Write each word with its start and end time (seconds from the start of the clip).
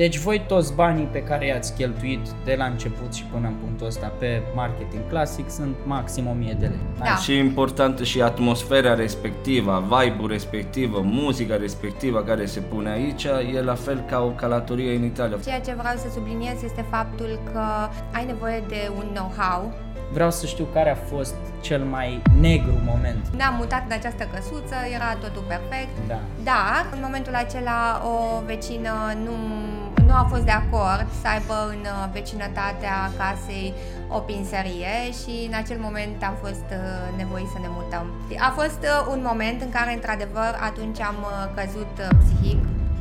Deci 0.00 0.18
voi 0.18 0.44
toți 0.46 0.74
banii 0.74 1.04
pe 1.04 1.22
care 1.22 1.46
i-ați 1.46 1.74
cheltuit 1.74 2.28
de 2.44 2.54
la 2.54 2.64
început 2.64 3.14
și 3.14 3.24
până 3.24 3.46
în 3.46 3.54
punctul 3.54 3.86
ăsta 3.86 4.12
pe 4.18 4.42
marketing 4.54 5.02
clasic 5.08 5.50
sunt 5.50 5.76
maxim 5.84 6.26
1000 6.26 6.56
de 6.58 6.66
lei. 6.66 6.78
Da. 6.98 7.16
Și 7.16 7.36
importantă 7.36 8.04
și 8.04 8.22
atmosfera 8.22 8.94
respectivă, 8.94 9.84
vibe-ul 9.88 10.28
respectivă, 10.28 11.00
muzica 11.04 11.56
respectivă 11.56 12.22
care 12.22 12.46
se 12.46 12.60
pune 12.60 12.90
aici, 12.90 13.24
e 13.54 13.62
la 13.62 13.74
fel 13.74 14.04
ca 14.08 14.20
o 14.20 14.28
călătorie 14.28 14.96
în 14.96 15.04
Italia. 15.04 15.36
Ceea 15.44 15.60
ce 15.60 15.74
vreau 15.74 15.96
să 15.96 16.06
subliniez 16.14 16.62
este 16.62 16.84
faptul 16.90 17.38
că 17.52 17.62
ai 18.12 18.24
nevoie 18.24 18.62
de 18.68 18.90
un 18.96 19.06
know-how 19.14 19.72
Vreau 20.12 20.30
să 20.30 20.46
știu 20.46 20.64
care 20.72 20.90
a 20.90 20.94
fost 20.94 21.34
cel 21.60 21.82
mai 21.84 22.22
negru 22.40 22.74
moment. 22.84 23.28
Ne-am 23.36 23.54
mutat 23.58 23.82
în 23.86 23.92
această 23.92 24.28
căsuță, 24.34 24.74
era 24.94 25.14
totul 25.14 25.44
perfect, 25.48 25.94
Da. 26.06 26.18
dar 26.42 26.86
în 26.92 26.98
momentul 27.02 27.34
acela 27.34 28.02
o 28.04 28.42
vecină 28.46 28.92
nu, 29.24 29.34
nu 30.10 30.16
a 30.16 30.26
fost 30.34 30.44
de 30.50 30.56
acord 30.62 31.06
să 31.20 31.26
aibă 31.34 31.56
în 31.74 31.82
uh, 31.94 32.08
vecinătatea 32.12 32.96
casei 33.18 33.74
o 34.16 34.18
pinserie 34.18 34.94
și 35.20 35.32
în 35.48 35.54
acel 35.62 35.78
moment 35.86 36.18
am 36.30 36.36
fost 36.44 36.66
uh, 36.70 37.16
nevoiți 37.16 37.52
să 37.54 37.58
ne 37.60 37.70
mutăm. 37.78 38.06
A 38.48 38.50
fost 38.60 38.80
uh, 38.92 39.12
un 39.14 39.20
moment 39.30 39.58
în 39.62 39.70
care, 39.76 39.90
într-adevăr, 39.92 40.52
atunci 40.68 41.00
am 41.10 41.18
uh, 41.20 41.30
căzut 41.56 41.92
uh, 41.98 42.08
psihic 42.22 42.60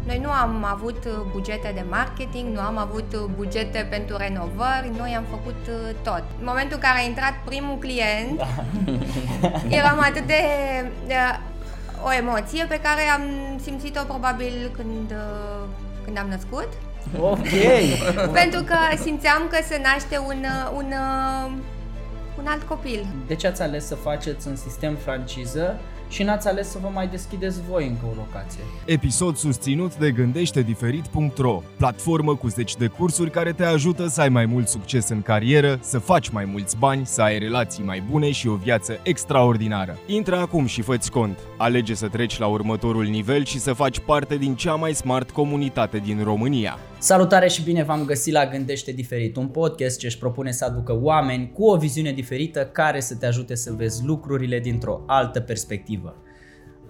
noi 0.10 0.20
nu 0.24 0.32
am 0.32 0.64
avut 0.64 1.06
uh, 1.06 1.12
bugete 1.32 1.72
de 1.74 1.84
marketing, 1.90 2.56
nu 2.56 2.60
am 2.60 2.78
avut 2.78 3.14
uh, 3.14 3.30
bugete 3.36 3.88
pentru 3.90 4.18
renovări, 4.18 4.92
noi 4.98 5.12
am 5.18 5.26
făcut 5.30 5.62
uh, 5.68 5.96
tot. 6.04 6.24
În 6.40 6.46
momentul 6.46 6.76
în 6.80 6.84
care 6.88 7.00
a 7.00 7.08
intrat 7.12 7.34
primul 7.46 7.78
client, 7.78 8.38
da. 8.38 8.48
eram 9.80 10.00
atât 10.00 10.26
de, 10.28 10.42
de 11.08 11.14
o 12.08 12.12
emoție 12.14 12.66
pe 12.66 12.80
care 12.80 13.02
am 13.16 13.24
simțit-o 13.62 14.04
probabil 14.04 14.72
când, 14.76 15.14
când 16.06 16.18
am 16.18 16.28
născut. 16.28 16.70
Ok! 17.18 17.48
Pentru 18.34 18.64
că 18.64 18.76
simțeam 19.02 19.48
că 19.50 19.58
se 19.68 19.82
naște 19.84 20.18
un, 20.18 20.46
un, 20.76 20.94
un 22.38 22.46
alt 22.48 22.64
copil. 22.64 23.06
De 23.28 23.36
ce 23.36 23.48
ați 23.48 23.62
ales 23.62 23.86
să 23.86 23.96
faceți 23.96 24.48
un 24.48 24.56
sistem 24.56 24.96
franciză 24.96 25.80
și 26.10 26.24
n-ați 26.24 26.48
ales 26.48 26.70
să 26.70 26.78
vă 26.82 26.90
mai 26.94 27.08
deschideți 27.08 27.62
voi 27.70 27.88
încă 27.88 28.06
o 28.06 28.14
locație. 28.16 28.60
Episod 28.86 29.36
susținut 29.36 29.98
de 29.98 30.12
gândește-diferit.ro, 30.12 31.62
platformă 31.78 32.36
cu 32.36 32.48
zeci 32.48 32.76
de 32.76 32.88
cursuri 32.88 33.32
care 33.32 33.52
te 33.52 33.64
ajută 33.64 34.08
să 34.08 34.22
ai 34.22 34.30
mai 34.30 34.46
mult 34.46 34.68
succes 34.68 35.10
în 35.10 35.22
carieră, 35.22 35.80
să 35.82 36.00
faci 36.00 36.30
mai 36.30 36.46
mulți 36.46 36.78
bani, 36.78 37.06
să 37.06 37.22
ai 37.22 37.40
relații 37.40 37.84
mai 37.84 38.04
bune 38.10 38.32
și 38.32 38.48
o 38.48 38.56
viață 38.56 39.00
extraordinară. 39.04 39.98
Intră 40.06 40.38
acum 40.38 40.66
și 40.66 40.82
fă 40.82 40.98
cont. 41.12 41.40
Alege 41.58 41.94
să 41.94 42.08
treci 42.08 42.40
la 42.40 42.48
următorul 42.48 43.06
nivel 43.06 43.46
și 43.46 43.60
să 43.60 43.74
faci 43.74 44.00
parte 44.00 44.36
din 44.36 44.56
cea 44.56 44.76
mai 44.76 44.94
smart 44.94 45.32
comunitate 45.32 45.98
din 45.98 46.24
România. 46.24 46.78
Salutare 47.02 47.48
și 47.48 47.64
bine 47.64 47.84
v-am 47.84 48.06
găsit 48.06 48.34
la 48.34 48.48
Gândește 48.48 48.92
Diferit, 48.92 49.36
un 49.36 49.48
podcast 49.48 50.00
ce 50.00 50.06
își 50.06 50.18
propune 50.18 50.52
să 50.52 50.66
aducă 50.66 51.00
oameni 51.02 51.52
cu 51.54 51.64
o 51.64 51.78
viziune 51.78 52.12
diferită 52.12 52.66
care 52.66 53.00
să 53.00 53.16
te 53.16 53.26
ajute 53.26 53.56
să 53.56 53.74
vezi 53.78 54.06
lucrurile 54.06 54.60
dintr-o 54.60 55.04
altă 55.08 55.40
perspectivă. 55.40 55.99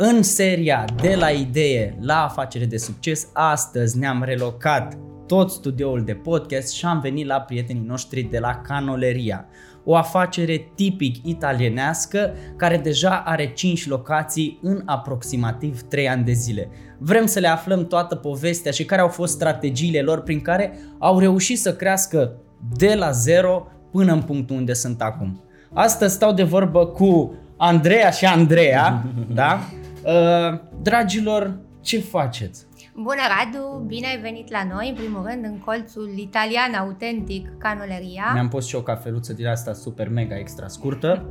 În 0.01 0.23
seria 0.23 0.85
De 1.01 1.15
la 1.15 1.29
idee 1.29 1.97
la 1.99 2.23
afacere 2.23 2.65
de 2.65 2.77
succes, 2.77 3.27
astăzi 3.33 3.97
ne-am 3.97 4.23
relocat 4.23 4.97
tot 5.27 5.51
studioul 5.51 6.03
de 6.03 6.13
podcast 6.13 6.73
și 6.73 6.85
am 6.85 6.99
venit 6.99 7.25
la 7.25 7.41
prietenii 7.41 7.85
noștri 7.87 8.21
de 8.21 8.39
la 8.39 8.55
Canoleria, 8.55 9.45
o 9.83 9.95
afacere 9.95 10.71
tipic 10.75 11.25
italienească 11.25 12.33
care 12.55 12.77
deja 12.77 13.23
are 13.25 13.53
5 13.53 13.87
locații 13.87 14.59
în 14.61 14.81
aproximativ 14.85 15.81
3 15.81 16.09
ani 16.09 16.23
de 16.23 16.31
zile. 16.31 16.69
Vrem 16.97 17.25
să 17.25 17.39
le 17.39 17.47
aflăm 17.47 17.87
toată 17.87 18.15
povestea 18.15 18.71
și 18.71 18.85
care 18.85 19.01
au 19.01 19.07
fost 19.07 19.33
strategiile 19.33 20.01
lor 20.01 20.21
prin 20.21 20.41
care 20.41 20.77
au 20.99 21.19
reușit 21.19 21.59
să 21.59 21.75
crească 21.75 22.31
de 22.77 22.95
la 22.95 23.11
zero 23.11 23.67
până 23.91 24.13
în 24.13 24.21
punctul 24.21 24.55
unde 24.55 24.73
sunt 24.73 25.01
acum. 25.01 25.43
Astăzi 25.73 26.13
stau 26.13 26.33
de 26.33 26.43
vorbă 26.43 26.85
cu 26.85 27.33
Andreea 27.57 28.09
și 28.09 28.25
Andreea, 28.25 29.05
da? 29.33 29.59
Uh, 30.03 30.59
dragilor, 30.81 31.57
ce 31.81 31.99
faceți? 31.99 32.67
Bună, 32.95 33.21
Radu! 33.37 33.83
Bine 33.87 34.07
ai 34.07 34.17
venit 34.21 34.51
la 34.51 34.63
noi, 34.73 34.89
în 34.89 34.95
primul 34.95 35.25
rând, 35.25 35.43
în 35.43 35.59
colțul 35.59 36.13
italian 36.15 36.73
autentic 36.73 37.57
Canoleria. 37.57 38.31
Ne-am 38.33 38.47
pus 38.47 38.67
și 38.67 38.75
o 38.75 38.81
cafeluță 38.81 39.33
din 39.33 39.47
asta 39.47 39.73
super 39.73 40.09
mega 40.09 40.37
extra 40.37 40.67
scurtă. 40.67 41.25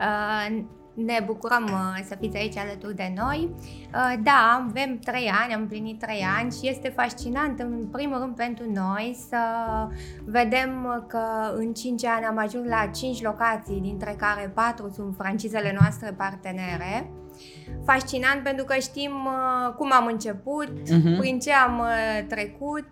uh, 0.00 0.62
ne 0.94 1.22
bucurăm 1.26 1.64
uh, 1.64 2.04
să 2.08 2.16
fiți 2.20 2.36
aici 2.36 2.56
alături 2.56 2.96
de 2.96 3.12
noi. 3.16 3.50
Uh, 3.60 4.14
da, 4.22 4.66
avem 4.68 4.98
trei 4.98 5.30
ani, 5.42 5.54
am 5.54 5.60
împlinit 5.60 5.98
trei 5.98 6.24
ani 6.38 6.52
și 6.52 6.68
este 6.68 6.88
fascinant, 6.88 7.60
în 7.60 7.88
primul 7.92 8.18
rând 8.18 8.34
pentru 8.34 8.64
noi, 8.72 9.16
să 9.28 9.38
vedem 10.24 11.04
că 11.08 11.20
în 11.54 11.72
5 11.72 12.04
ani 12.04 12.24
am 12.24 12.38
ajuns 12.38 12.68
la 12.68 12.90
5 12.94 13.22
locații, 13.22 13.80
dintre 13.80 14.14
care 14.18 14.52
4 14.54 14.90
sunt 14.94 15.14
francizele 15.16 15.76
noastre 15.80 16.14
partenere. 16.16 17.10
Fascinant 17.84 18.42
pentru 18.42 18.64
că 18.64 18.74
știm 18.80 19.10
uh, 19.10 19.74
cum 19.76 19.92
am 19.92 20.06
început, 20.06 20.68
uh-huh. 20.68 21.18
prin 21.18 21.38
ce 21.38 21.52
am 21.52 21.82
trecut 22.28 22.88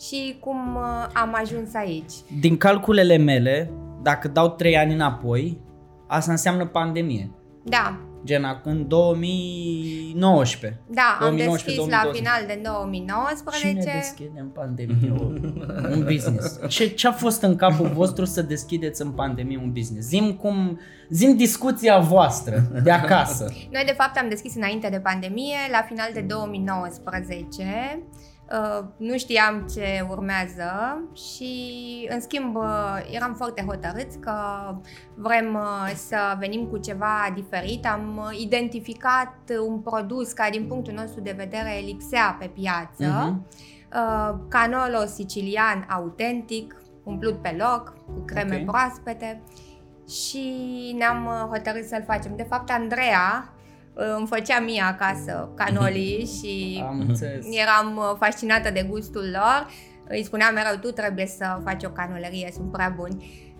și 0.00 0.36
cum 0.40 0.76
am 1.12 1.34
ajuns 1.42 1.74
aici. 1.74 2.12
Din 2.40 2.56
calculele 2.56 3.16
mele, 3.16 3.70
dacă 4.02 4.28
dau 4.28 4.48
3 4.48 4.76
ani 4.76 4.94
înapoi, 4.94 5.60
asta 6.06 6.30
înseamnă 6.30 6.66
pandemie. 6.66 7.30
Da. 7.64 7.98
Gen 8.24 8.60
în 8.64 8.88
2019. 8.88 10.80
Da, 10.86 11.16
2019, 11.20 11.26
am 11.26 11.36
deschis 11.36 11.74
2020. 11.76 12.04
la 12.04 12.10
final 12.12 12.46
de 12.46 12.60
2019. 12.62 13.68
Cine 13.68 13.92
deschide 13.94 14.40
în 14.40 14.48
pandemie 14.48 15.12
un 15.90 16.04
business? 16.12 16.58
Ce, 16.68 16.88
ce 16.88 17.08
a 17.08 17.12
fost 17.12 17.42
în 17.42 17.56
capul 17.56 17.88
vostru 17.88 18.24
să 18.24 18.42
deschideți 18.42 19.02
în 19.02 19.10
pandemie 19.10 19.58
un 19.58 19.72
business? 19.72 20.06
Zim 20.08 20.32
cum, 20.32 20.80
zim 21.08 21.36
discuția 21.36 21.98
voastră 21.98 22.70
de 22.82 22.90
acasă. 22.90 23.44
Noi 23.70 23.82
de 23.86 23.94
fapt 23.96 24.16
am 24.16 24.28
deschis 24.28 24.54
înainte 24.54 24.88
de 24.88 25.00
pandemie, 25.00 25.56
la 25.70 25.82
final 25.88 26.10
de 26.12 26.20
2019 26.20 27.62
Uh, 27.62 28.31
nu 28.96 29.18
știam 29.18 29.66
ce 29.74 30.06
urmează 30.08 31.00
și, 31.14 31.52
în 32.10 32.20
schimb, 32.20 32.56
uh, 32.56 32.98
eram 33.10 33.34
foarte 33.34 33.64
hotărâți 33.66 34.18
că 34.18 34.34
vrem 35.14 35.54
uh, 35.54 35.92
să 35.94 36.36
venim 36.38 36.66
cu 36.66 36.78
ceva 36.78 37.32
diferit. 37.34 37.86
Am 37.86 38.30
identificat 38.38 39.34
un 39.66 39.78
produs 39.80 40.32
care, 40.32 40.50
din 40.50 40.66
punctul 40.66 40.92
nostru 40.92 41.20
de 41.20 41.34
vedere, 41.36 41.80
lipsea 41.84 42.36
pe 42.38 42.46
piață. 42.46 43.04
Uh-huh. 43.04 43.60
Canolo 44.48 45.04
sicilian 45.06 45.86
autentic, 45.90 46.76
umplut 47.02 47.42
pe 47.42 47.56
loc, 47.58 47.94
cu 48.06 48.22
creme 48.24 48.52
okay. 48.52 48.64
proaspete 48.64 49.42
și 50.08 50.44
ne-am 50.98 51.48
hotărât 51.50 51.84
să-l 51.84 52.04
facem. 52.06 52.36
De 52.36 52.46
fapt, 52.48 52.70
Andreea 52.70 53.52
îmi 53.94 54.26
făcea 54.26 54.60
mie 54.60 54.82
acasă 54.82 55.52
canoli 55.54 56.26
și 56.38 56.84
Am 56.86 57.16
eram 57.50 57.96
uh, 57.96 58.16
fascinată 58.18 58.70
de 58.70 58.86
gustul 58.88 59.30
lor. 59.32 59.66
Îi 60.08 60.24
spuneam 60.24 60.54
mereu, 60.54 60.76
tu 60.80 60.90
trebuie 60.90 61.26
să 61.26 61.60
faci 61.64 61.84
o 61.84 61.90
canolerie, 61.90 62.50
sunt 62.54 62.72
prea 62.72 62.94
buni. 62.96 63.50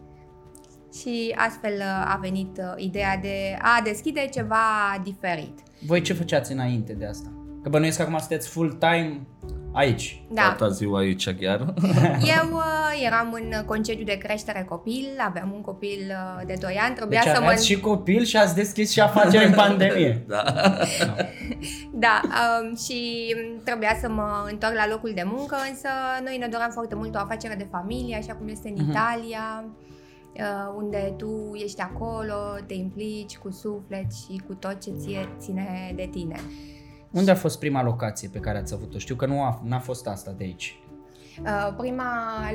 Și 1.00 1.34
astfel 1.36 1.72
uh, 1.78 2.12
a 2.14 2.18
venit 2.20 2.58
uh, 2.58 2.72
ideea 2.76 3.16
de 3.16 3.56
a 3.60 3.80
deschide 3.84 4.28
ceva 4.32 4.56
diferit. 5.02 5.58
Voi 5.86 6.00
ce 6.00 6.12
făceați 6.12 6.52
înainte 6.52 6.92
de 6.92 7.06
asta? 7.06 7.32
Că 7.62 7.68
bănuiesc 7.68 7.96
că 7.96 8.02
acum 8.02 8.18
sunteți 8.18 8.48
full-time 8.48 9.26
Aici. 9.72 10.22
Da. 10.30 10.54
Toată 10.56 10.72
ziua 10.72 10.98
aici 10.98 11.34
chiar. 11.34 11.74
Eu 12.38 12.52
uh, 12.52 13.02
eram 13.04 13.32
în 13.32 13.64
concediu 13.64 14.04
de 14.04 14.18
creștere 14.18 14.66
copil, 14.68 15.06
aveam 15.18 15.52
un 15.54 15.60
copil 15.60 15.98
uh, 16.08 16.46
de 16.46 16.54
2 16.60 16.78
ani, 16.86 16.94
trebuia 16.94 17.20
deci 17.24 17.34
să 17.34 17.40
mă... 17.42 17.54
și 17.54 17.80
copil 17.80 18.24
și 18.24 18.36
ați 18.36 18.54
deschis 18.54 18.90
și 18.90 19.00
afaceri 19.00 19.44
în 19.44 19.52
pandemie. 19.64 20.24
da. 20.28 20.42
da, 21.92 22.20
um, 22.24 22.76
și 22.76 23.34
trebuia 23.64 23.96
să 24.00 24.08
mă 24.08 24.48
întorc 24.50 24.74
la 24.74 24.88
locul 24.88 25.12
de 25.14 25.24
muncă, 25.24 25.56
însă 25.70 25.88
noi 26.24 26.36
ne 26.36 26.46
doream 26.46 26.70
foarte 26.70 26.94
mult 26.94 27.14
o 27.14 27.18
afacere 27.18 27.54
de 27.54 27.66
familie, 27.70 28.16
așa 28.16 28.34
cum 28.34 28.48
este 28.48 28.68
în 28.68 28.74
uh-huh. 28.74 28.88
Italia, 28.88 29.64
uh, 30.32 30.74
unde 30.76 31.14
tu 31.16 31.50
ești 31.64 31.80
acolo, 31.80 32.34
te 32.66 32.74
implici 32.74 33.36
cu 33.36 33.50
suflet 33.50 34.06
și 34.12 34.42
cu 34.46 34.54
tot 34.54 34.80
ce 34.80 34.90
ție 34.98 35.28
ține 35.38 35.92
de 35.96 36.08
tine. 36.12 36.40
Unde 37.12 37.30
a 37.30 37.34
fost 37.34 37.58
prima 37.58 37.82
locație 37.82 38.28
pe 38.28 38.38
care 38.38 38.58
ați 38.58 38.74
avut-o? 38.74 38.98
Știu 38.98 39.14
că 39.14 39.26
nu 39.26 39.42
a, 39.42 39.62
n-a 39.64 39.78
fost 39.78 40.06
asta 40.06 40.34
de 40.36 40.44
aici. 40.44 40.82
Uh, 41.40 41.74
prima 41.78 42.04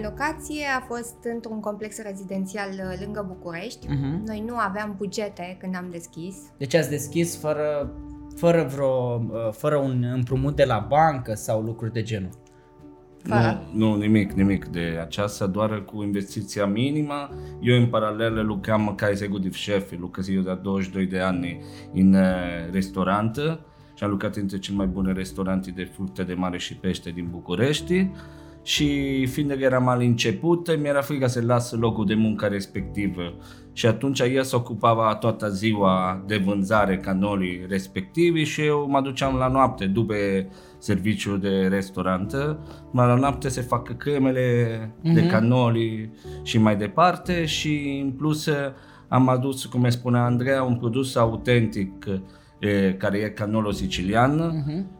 locație 0.03 0.65
a 0.79 0.85
fost 0.87 1.15
într-un 1.33 1.59
complex 1.59 2.01
rezidențial 2.01 2.69
uh, 2.69 2.99
lângă 3.03 3.25
București. 3.27 3.87
Uh-huh. 3.87 4.25
Noi 4.25 4.43
nu 4.47 4.55
aveam 4.57 4.93
bugete 4.97 5.57
când 5.59 5.75
am 5.75 5.87
deschis. 5.91 6.35
Deci 6.57 6.73
ați 6.73 6.89
deschis 6.89 7.37
fără, 7.39 7.93
fără, 8.35 8.63
vreo, 8.63 9.13
uh, 9.13 9.51
fără 9.51 9.75
un 9.75 10.03
împrumut 10.13 10.55
de 10.55 10.63
la 10.63 10.85
bancă 10.89 11.33
sau 11.33 11.61
lucruri 11.61 11.93
de 11.93 12.01
genul? 12.01 12.29
Fără. 13.23 13.67
Nu, 13.73 13.89
nu, 13.89 13.95
nimic, 13.95 14.31
nimic 14.31 14.65
de 14.65 14.97
aceasta, 15.01 15.47
doar 15.47 15.83
cu 15.85 16.03
investiția 16.03 16.65
minimă. 16.65 17.29
Eu 17.61 17.75
în 17.75 17.87
paralel 17.87 18.45
lucram 18.45 18.93
ca 18.95 19.09
executiv 19.09 19.55
chef, 19.55 19.91
lucrez 19.99 20.29
eu 20.29 20.41
de 20.41 20.59
22 20.61 21.05
de 21.05 21.19
ani 21.19 21.63
în 21.93 22.15
restaurant 22.71 23.39
și 23.97 24.03
am 24.03 24.09
lucrat 24.09 24.35
între 24.35 24.57
cele 24.57 24.77
mai 24.77 24.85
bune 24.85 25.11
restaurante 25.11 25.71
de 25.71 25.83
fructe 25.83 26.23
de 26.23 26.33
mare 26.33 26.57
și 26.57 26.75
pește 26.75 27.09
din 27.09 27.27
București 27.31 28.09
și 28.63 29.25
fiind 29.25 29.51
că 29.51 29.63
eram 29.63 29.87
al 29.87 30.01
început, 30.01 30.79
mi-era 30.79 31.01
frică 31.01 31.27
să 31.27 31.41
las 31.41 31.71
locul 31.71 32.05
de 32.05 32.13
muncă 32.13 32.45
respectiv. 32.45 33.17
Și 33.73 33.85
atunci 33.85 34.19
el 34.19 34.43
se 34.43 34.55
ocupava 34.55 35.15
toată 35.15 35.49
ziua 35.49 36.23
de 36.27 36.37
vânzare 36.37 36.97
canolii 36.97 37.65
respectivi 37.69 38.43
și 38.43 38.61
eu 38.61 38.87
mă 38.89 39.01
duceam 39.01 39.35
la 39.35 39.47
noapte 39.47 39.85
după 39.85 40.13
serviciul 40.77 41.39
de 41.39 41.67
restaurant. 41.67 42.35
Mă 42.91 43.05
la 43.05 43.15
noapte 43.15 43.49
se 43.49 43.61
fac 43.61 43.97
cremele 43.97 44.77
uh-huh. 44.99 45.13
de 45.13 45.27
canoli 45.27 46.09
și 46.43 46.57
mai 46.57 46.75
departe 46.75 47.45
și 47.45 48.01
în 48.03 48.11
plus 48.11 48.49
am 49.07 49.29
adus, 49.29 49.65
cum 49.65 49.89
spunea 49.89 50.23
Andreea, 50.23 50.63
un 50.63 50.75
produs 50.75 51.15
autentic 51.15 52.05
e, 52.59 52.95
care 52.97 53.17
e 53.17 53.29
canolo 53.29 53.71
sicilian. 53.71 54.39
Uh-huh. 54.39 54.95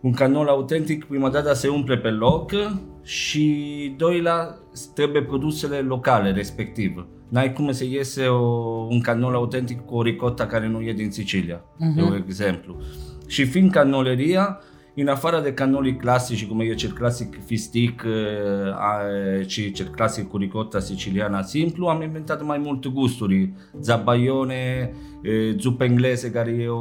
Un 0.00 0.12
canol 0.12 0.48
autentic, 0.48 1.04
prima 1.04 1.30
dată 1.30 1.52
se 1.52 1.68
umple 1.68 1.96
pe 1.96 2.10
loc 2.10 2.52
și 3.02 3.94
doilea 3.96 4.58
trebuie 4.94 5.22
produsele 5.22 5.78
locale 5.78 6.30
respectiv. 6.30 7.06
N-ai 7.28 7.52
cum 7.52 7.72
să 7.72 7.84
iese 7.84 8.26
o, 8.26 8.38
un 8.90 9.00
canol 9.00 9.34
autentic 9.34 9.80
cu 9.80 9.94
o 9.94 10.02
ricotta 10.02 10.46
care 10.46 10.68
nu 10.68 10.80
e 10.80 10.92
din 10.92 11.10
Sicilia, 11.10 11.56
uh-huh. 11.56 11.94
de 11.94 12.02
un 12.02 12.22
exemplu. 12.26 12.76
Și 13.26 13.44
fiind 13.44 13.70
canoleria, 13.70 14.60
în 14.94 15.08
afară 15.08 15.40
de 15.40 15.54
canolii 15.54 15.96
clasici, 15.96 16.46
cum 16.46 16.60
e 16.60 16.74
cel 16.74 16.90
clasic 16.90 17.44
fistic 17.44 18.04
și 19.46 19.72
cel 19.72 19.86
clasic 19.86 20.28
cu 20.28 20.36
ricotta 20.36 20.78
siciliana 20.78 21.42
simplu, 21.42 21.86
am 21.86 22.02
inventat 22.02 22.42
mai 22.42 22.58
multe 22.58 22.88
gusturi. 22.88 23.52
Zabaione, 23.80 24.92
zupă 25.58 25.84
engleze, 25.84 26.30
care 26.30 26.50
e 26.50 26.68
o, 26.68 26.78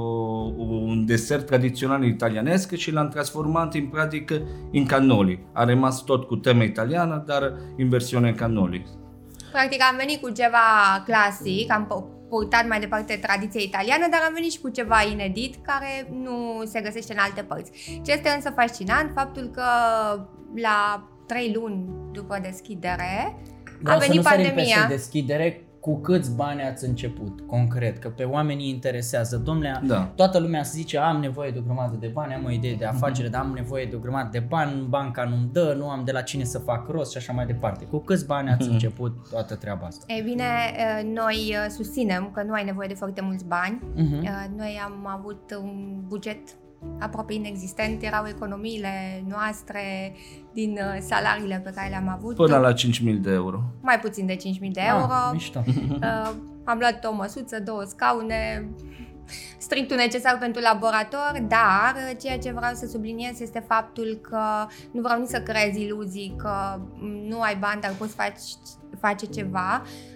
un 0.58 1.06
desert 1.06 1.46
tradițional 1.46 2.04
italianesc 2.04 2.76
și 2.76 2.92
l-am 2.92 3.08
transformat 3.08 3.74
în 3.74 3.86
practic 3.86 4.32
în 4.72 4.86
canoli. 4.86 5.48
A 5.54 5.66
rămas 5.66 6.04
tot 6.04 6.24
cu 6.24 6.36
temă 6.36 6.64
italiană, 6.64 7.24
dar 7.28 7.54
în 7.78 7.90
versiune 7.90 8.32
canoli. 8.32 8.86
Practic 9.52 9.82
am 9.92 9.98
venit 9.98 10.22
cu 10.22 10.30
ceva 10.30 10.58
clasic, 11.06 11.72
am 11.72 11.86
purtat 12.32 12.68
mai 12.68 12.80
departe 12.80 13.16
tradiția 13.16 13.62
italiană, 13.62 14.08
dar 14.12 14.22
am 14.28 14.34
venit 14.34 14.52
și 14.52 14.60
cu 14.60 14.70
ceva 14.70 15.00
inedit 15.12 15.56
care 15.62 15.92
nu 16.12 16.62
se 16.66 16.82
găsește 16.82 17.14
în 17.14 17.20
alte 17.20 17.44
părți. 17.44 17.72
Ce 18.06 18.12
este 18.12 18.30
însă 18.30 18.50
fascinant, 18.56 19.12
faptul 19.14 19.46
că 19.58 19.64
la 20.56 21.08
trei 21.28 21.52
luni 21.54 21.86
după 22.12 22.40
deschidere 22.42 23.36
Vreau 23.80 23.98
a 23.98 24.00
venit 24.00 24.24
să 24.24 24.30
nu 24.30 24.36
pandemia. 24.36 24.76
Peste 24.76 24.88
deschidere, 24.88 25.64
cu 25.82 26.00
câți 26.02 26.36
bani 26.36 26.62
ați 26.64 26.86
început, 26.88 27.42
concret, 27.48 27.98
că 27.98 28.10
pe 28.10 28.24
oamenii 28.24 28.70
interesează. 28.70 29.38
Domnule, 29.38 29.82
Da. 29.88 30.12
toată 30.16 30.40
lumea 30.40 30.64
se 30.64 30.72
zice, 30.78 30.98
am 30.98 31.20
nevoie 31.20 31.52
de 31.52 31.60
o 31.60 31.62
grămadă 31.62 31.96
de 32.00 32.08
bani, 32.08 32.34
am 32.34 32.46
o 32.46 32.50
idee 32.52 32.76
de 32.76 32.86
afacere, 32.86 33.28
dar 33.28 33.42
am 33.42 33.52
nevoie 33.56 33.86
de 33.86 33.96
o 33.96 34.00
grămadă 34.00 34.30
de 34.32 34.40
bani, 34.40 34.86
banca 34.90 35.24
nu-mi 35.24 35.50
dă, 35.52 35.74
nu 35.78 35.90
am 35.90 36.04
de 36.06 36.12
la 36.12 36.22
cine 36.22 36.44
să 36.44 36.58
fac 36.60 36.88
rost 36.88 37.12
și 37.12 37.18
așa 37.18 37.34
mai 37.34 37.46
departe. 37.46 37.86
Cu 37.86 37.98
câți 37.98 38.26
bani 38.26 38.50
ați 38.50 38.70
început 38.70 39.30
toată 39.30 39.56
treaba 39.56 39.86
asta? 39.86 40.06
Ei 40.08 40.22
bine, 40.22 40.44
eh, 40.76 41.14
noi 41.14 41.36
eh, 41.50 41.70
susținem 41.70 42.32
că 42.34 42.44
nu 42.44 42.54
ai 42.54 42.64
nevoie 42.64 42.88
de 42.88 42.94
foarte 42.94 43.22
mulți 43.22 43.46
bani. 43.46 43.82
Mhm. 43.96 44.24
Eh, 44.24 44.30
Noi 44.58 44.80
am 44.84 45.08
avut 45.08 45.58
un 45.62 46.02
buget 46.08 46.40
aproape 47.00 47.34
inexistent, 47.34 48.04
erau 48.04 48.28
economiile 48.28 49.24
noastre 49.28 50.16
din 50.54 50.78
eh, 50.78 51.00
salariile 51.00 51.62
pe 51.64 51.72
care 51.76 51.90
le-am 51.90 52.08
avut. 52.08 52.36
Până 52.36 52.58
la 52.58 52.74
5.000 52.74 53.20
de 53.20 53.32
euro. 53.32 53.64
Mai 53.82 54.00
puțin 54.00 54.26
de 54.26 54.36
5.000 54.36 54.42
de 54.72 54.82
euro. 54.88 55.12
Ah, 55.12 55.30
mișto. 55.32 55.64
Uh, 55.68 56.32
am 56.64 56.78
luat 56.80 57.06
o 57.06 57.14
măsuță, 57.14 57.60
două 57.60 57.84
scaune, 57.84 58.70
strictul 59.58 59.96
necesar 59.96 60.38
pentru 60.38 60.62
laborator, 60.62 61.44
dar 61.48 61.96
uh, 61.96 62.18
ceea 62.22 62.40
ce 62.40 62.52
vreau 62.52 62.74
să 62.74 62.88
subliniez 62.88 63.40
este 63.40 63.64
faptul 63.68 64.20
că 64.22 64.68
nu 64.92 65.02
vreau 65.02 65.20
nici 65.20 65.30
să 65.30 65.42
creez 65.42 65.76
iluzii 65.76 66.34
că 66.38 66.80
mm, 66.94 67.28
nu 67.28 67.42
ai 67.42 67.56
bani, 67.56 67.82
dar 67.82 67.94
poți 67.98 68.14
face, 68.14 68.42
face 69.00 69.26
ceva. 69.26 69.82
Uh, 69.84 70.11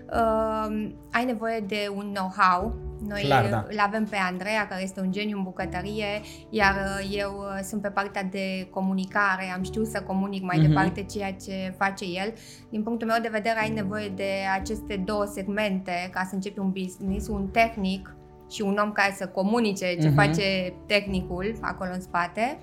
ai 1.12 1.25
nevoie 1.25 1.60
de 1.68 1.92
un 1.96 2.12
know-how. 2.13 2.75
Noi 3.07 3.22
Clar, 3.22 3.50
da. 3.50 3.66
îl 3.69 3.78
avem 3.80 4.06
pe 4.06 4.16
Andreea, 4.30 4.68
care 4.68 4.84
este 4.84 5.00
un 5.00 5.12
geniu 5.12 5.38
în 5.38 5.44
bucătărie, 5.44 6.22
iar 6.50 6.74
uh, 6.75 7.16
eu 7.18 7.31
uh, 7.38 7.60
sunt 7.63 7.81
pe 7.81 7.88
partea 7.90 8.24
de 8.24 8.68
comunicare, 8.72 9.52
am 9.56 9.63
știut 9.63 9.88
să 9.88 10.02
comunic 10.02 10.44
mai 10.44 10.57
Mhm. 10.60 10.68
departe 10.68 11.04
ceea 11.04 11.34
ce 11.34 11.74
face 11.78 12.06
el. 12.06 12.34
Din 12.69 12.84
punctul 12.84 13.07
meu 13.07 13.18
de 13.22 13.30
vedere, 13.31 13.60
ai 13.60 13.69
nevoie 13.69 14.07
de 14.07 14.30
aceste 14.60 14.96
două 15.06 15.25
segmente 15.25 16.10
ca 16.12 16.24
să 16.30 16.36
începi 16.36 16.60
un 16.60 16.72
business, 16.72 17.28
un 17.28 17.48
tehnic 17.48 18.16
și 18.51 18.62
un 18.62 18.78
om 18.84 18.92
care 18.92 19.13
să 19.18 19.28
comunice 19.28 19.96
ce 20.01 20.08
Mhm. 20.08 20.16
face 20.16 20.74
tehnicul 20.86 21.58
acolo 21.62 21.90
în 21.94 22.01
spate. 22.01 22.58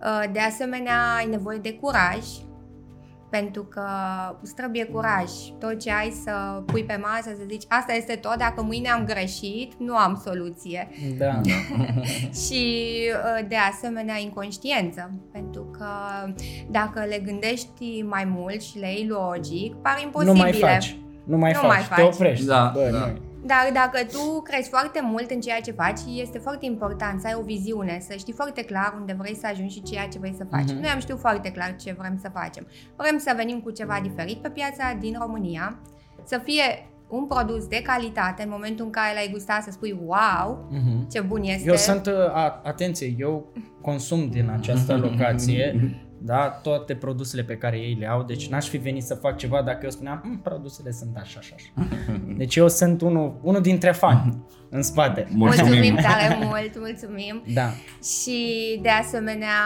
Uh, 0.00 0.22
De 0.32 0.40
asemenea, 0.40 1.14
ai 1.16 1.26
nevoie 1.26 1.58
de 1.58 1.72
curaj, 1.74 2.24
pentru 3.40 3.62
că 3.64 3.82
îți 4.42 4.54
trebuie 4.54 4.84
curaj. 4.84 5.30
Tot 5.60 5.78
ce 5.80 5.92
ai 5.92 6.10
să 6.24 6.62
pui 6.66 6.84
pe 6.84 7.00
masă, 7.02 7.22
să 7.38 7.42
zici, 7.50 7.64
asta 7.68 7.92
este 7.92 8.14
tot, 8.14 8.36
dacă 8.38 8.62
mâine 8.62 8.88
am 8.88 9.04
greșit, 9.04 9.72
nu 9.78 9.96
am 9.96 10.22
soluție. 10.24 10.88
Da. 11.18 11.40
Și 12.46 12.92
uh, 13.12 13.46
de 13.48 13.56
asemenea 13.72 14.18
inconștiență, 14.18 15.10
pentru 15.32 15.62
că 15.78 15.86
dacă 16.70 17.04
le 17.08 17.18
gândești 17.24 18.02
mai 18.02 18.24
mult 18.24 18.62
și 18.62 18.78
le 18.78 18.92
iei 18.92 19.06
logic, 19.06 19.74
par 19.74 19.94
Nu 19.96 20.02
imposibile. 20.04 20.42
mai 20.42 20.52
faci. 20.52 20.96
Nu 21.24 21.36
mai 21.36 21.52
Nu 21.52 21.58
faci, 21.58 21.68
mai 21.68 21.78
te 21.96 22.02
faci. 22.02 22.14
oprești. 22.14 22.46
Da, 22.46 22.70
Bă, 22.74 22.88
da. 22.92 22.98
nu. 22.98 23.12
Dar 23.46 23.70
dacă 23.72 23.98
tu 24.12 24.40
crezi 24.42 24.68
foarte 24.68 25.00
mult 25.02 25.30
în 25.30 25.40
ceea 25.40 25.60
ce 25.60 25.70
faci, 25.72 26.00
este 26.14 26.38
foarte 26.38 26.66
important 26.66 27.20
să 27.20 27.26
ai 27.26 27.34
o 27.38 27.42
viziune, 27.42 27.98
să 28.00 28.14
știi 28.18 28.32
foarte 28.32 28.62
clar 28.64 28.94
unde 29.00 29.16
vrei 29.18 29.34
să 29.36 29.46
ajungi 29.50 29.74
și 29.74 29.82
ceea 29.82 30.06
ce 30.08 30.18
vrei 30.18 30.34
să 30.36 30.46
faci. 30.50 30.64
Mhm. 30.70 30.80
Noi 30.80 30.90
am 30.90 31.00
știut 31.00 31.18
foarte 31.18 31.50
clar 31.50 31.76
ce 31.80 31.94
vrem 31.98 32.18
să 32.22 32.28
facem. 32.32 32.66
Vrem 32.96 33.18
să 33.18 33.32
venim 33.36 33.60
cu 33.60 33.70
ceva 33.70 33.98
diferit 34.02 34.36
pe 34.36 34.48
piața 34.50 34.96
din 35.00 35.16
România, 35.20 35.78
să 36.24 36.40
fie 36.44 36.88
un 37.08 37.26
produs 37.26 37.66
de 37.66 37.82
calitate 37.82 38.42
în 38.42 38.48
momentul 38.48 38.84
în 38.84 38.90
care 38.90 39.14
l-ai 39.14 39.28
gustat 39.32 39.62
să 39.62 39.70
spui 39.70 39.98
wow, 40.06 40.66
Mhm. 40.70 41.08
ce 41.10 41.20
bun 41.20 41.42
este. 41.42 41.68
Eu 41.68 41.76
sunt, 41.76 42.06
uh, 42.06 42.12
a, 42.32 42.60
atenție, 42.64 43.14
eu 43.18 43.46
consum 43.80 44.28
din 44.28 44.50
această 44.52 44.96
locație, 45.06 45.94
da, 46.18 46.48
toate 46.48 46.94
produsele 46.94 47.42
pe 47.42 47.56
care 47.56 47.76
ei 47.78 47.94
le 48.00 48.06
au, 48.08 48.22
deci 48.22 48.48
n-aș 48.48 48.68
fi 48.68 48.76
venit 48.76 49.02
să 49.04 49.14
fac 49.14 49.36
ceva 49.36 49.62
dacă 49.62 49.80
eu 49.82 49.90
spuneam, 49.90 50.20
"Mm, 50.24 50.38
produsele 50.38 50.90
sunt 50.90 51.16
așa 51.16 51.40
și 51.40 51.52
așa. 51.54 51.88
Deci 52.36 52.56
eu 52.56 52.68
sunt 52.68 53.00
unul, 53.00 53.38
unul 53.42 53.60
dintre 53.60 53.90
fani 53.92 54.44
în 54.70 54.82
spate. 54.82 55.26
Mulțumim 55.34 55.72
Mulțumim. 55.72 55.94
tare 55.96 56.38
mult, 56.44 56.78
mulțumim. 56.78 57.42
Da. 57.54 57.68
Și 58.02 58.38
de 58.82 58.88
asemenea, 58.88 59.56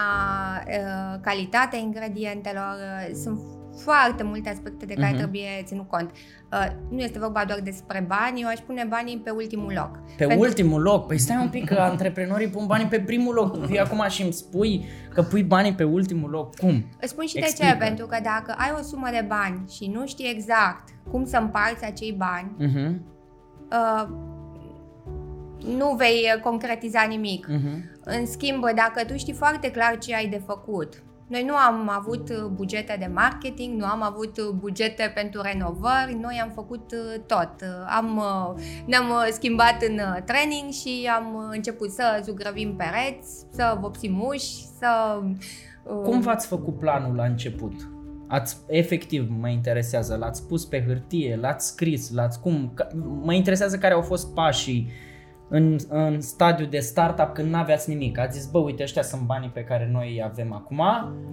uh, 0.66 1.18
calitatea 1.20 1.78
ingredientelor, 1.78 2.74
uh, 3.08 3.14
sunt 3.22 3.40
foarte 3.82 4.22
multe 4.22 4.48
aspecte 4.48 4.86
de 4.86 4.94
care 4.94 5.08
Mhm. 5.08 5.16
trebuie 5.16 5.46
ținut 5.64 5.88
cont. 5.88 6.10
Uh, 6.52 6.66
Nu 6.90 6.98
este 6.98 7.18
vorba 7.18 7.44
doar 7.46 7.60
despre 7.60 8.04
bani, 8.08 8.40
eu 8.40 8.48
aș 8.48 8.58
pune 8.58 8.86
banii 8.88 9.18
pe 9.18 9.30
ultimul 9.30 9.72
loc. 9.76 9.90
Pe 10.16 10.24
Pentru- 10.24 10.38
ultimul 10.38 10.82
loc, 10.82 11.06
păi 11.06 11.18
stai 11.18 11.36
un 11.42 11.48
pic 11.48 11.64
că 11.68 11.74
antreprenorii 11.74 12.48
pun 12.48 12.66
banii 12.66 12.86
pe 12.86 13.00
primul 13.00 13.34
loc. 13.34 13.52
Tu 13.52 13.66
vii 13.66 13.78
acum 13.86 14.04
și 14.08 14.22
îmi 14.22 14.32
spui 14.32 14.84
că 15.14 15.22
pui 15.22 15.42
banii 15.42 15.74
pe 15.74 15.84
ultimul 15.84 16.30
loc. 16.30 16.56
Cum? 16.56 16.84
Îți 17.00 17.10
spun 17.10 17.26
și 17.26 17.38
Explică. 17.38 17.64
de 17.64 17.78
ce, 17.78 17.84
pentru 17.84 18.06
că 18.06 18.16
dacă 18.22 18.54
ai 18.58 18.72
o 18.78 18.82
sumă 18.82 19.08
de 19.10 19.24
bani 19.28 19.62
și 19.70 19.86
nu 19.94 20.06
știi 20.06 20.30
exact 20.30 20.88
cum 21.10 21.24
să 21.24 21.36
împarți 21.36 21.84
acei 21.84 22.14
bani, 22.18 22.50
Mhm. 22.58 23.02
uh, 23.72 24.08
nu 25.76 25.94
vei 25.94 26.30
uh, 26.36 26.42
concretiza 26.42 27.02
nimic. 27.08 27.46
Mhm. 27.46 27.90
În 28.04 28.26
schimb, 28.26 28.62
dacă 28.64 29.04
tu 29.06 29.16
știi 29.16 29.32
foarte 29.32 29.70
clar 29.70 29.98
ce 29.98 30.14
ai 30.14 30.26
de 30.26 30.42
făcut, 30.46 31.02
noi 31.30 31.44
nu 31.44 31.54
am 31.54 31.88
avut 31.88 32.28
uh, 32.28 32.44
bugete 32.54 32.96
de 32.98 33.10
marketing, 33.14 33.78
nu 33.80 33.84
am 33.84 34.02
avut 34.02 34.38
uh, 34.38 34.48
bugete 34.58 35.12
pentru 35.14 35.40
renovări, 35.42 36.18
noi 36.20 36.40
am 36.42 36.50
făcut 36.54 36.92
uh, 36.92 37.20
tot. 37.26 37.50
Uh, 37.60 37.68
Am, 37.96 38.16
uh, 38.16 38.62
ne-am 38.86 39.08
uh, 39.10 39.28
schimbat 39.32 39.82
în 39.88 39.94
uh, 39.94 40.22
training 40.24 40.70
și 40.72 41.10
am 41.16 41.34
uh, 41.34 41.42
început 41.50 41.90
să 41.90 42.20
zugrăvim 42.24 42.76
pereți, 42.76 43.46
să 43.52 43.76
vopsim 43.80 44.22
uși, 44.26 44.64
să... 44.78 45.20
uh, 45.84 46.02
Cum 46.02 46.20
v-ați 46.20 46.46
făcut 46.46 46.78
planul 46.78 47.14
la 47.16 47.24
început? 47.24 47.72
Ați, 48.28 48.56
efectiv, 48.66 49.28
mă 49.40 49.48
interesează, 49.48 50.16
l-ați 50.16 50.46
pus 50.46 50.64
pe 50.64 50.84
hârtie, 50.86 51.38
l-ați 51.40 51.66
scris, 51.66 52.10
l-ați 52.12 52.40
cum? 52.40 52.70
Ca- 52.74 52.86
Mă 53.22 53.32
interesează 53.32 53.78
care 53.78 53.94
au 53.94 54.00
fost 54.02 54.34
pașii 54.34 54.90
în, 55.50 55.76
în 55.88 56.20
stadiu 56.20 56.66
de 56.66 56.78
startup 56.78 57.32
când 57.32 57.50
n-aveați 57.50 57.88
nimic. 57.88 58.18
Ați 58.18 58.38
zis, 58.38 58.50
bă, 58.50 58.58
uite, 58.58 58.82
ăștia 58.82 59.02
sunt 59.02 59.22
banii 59.22 59.48
pe 59.48 59.64
care 59.64 59.88
noi 59.92 60.08
îi 60.12 60.22
avem 60.22 60.52
acum, 60.52 60.82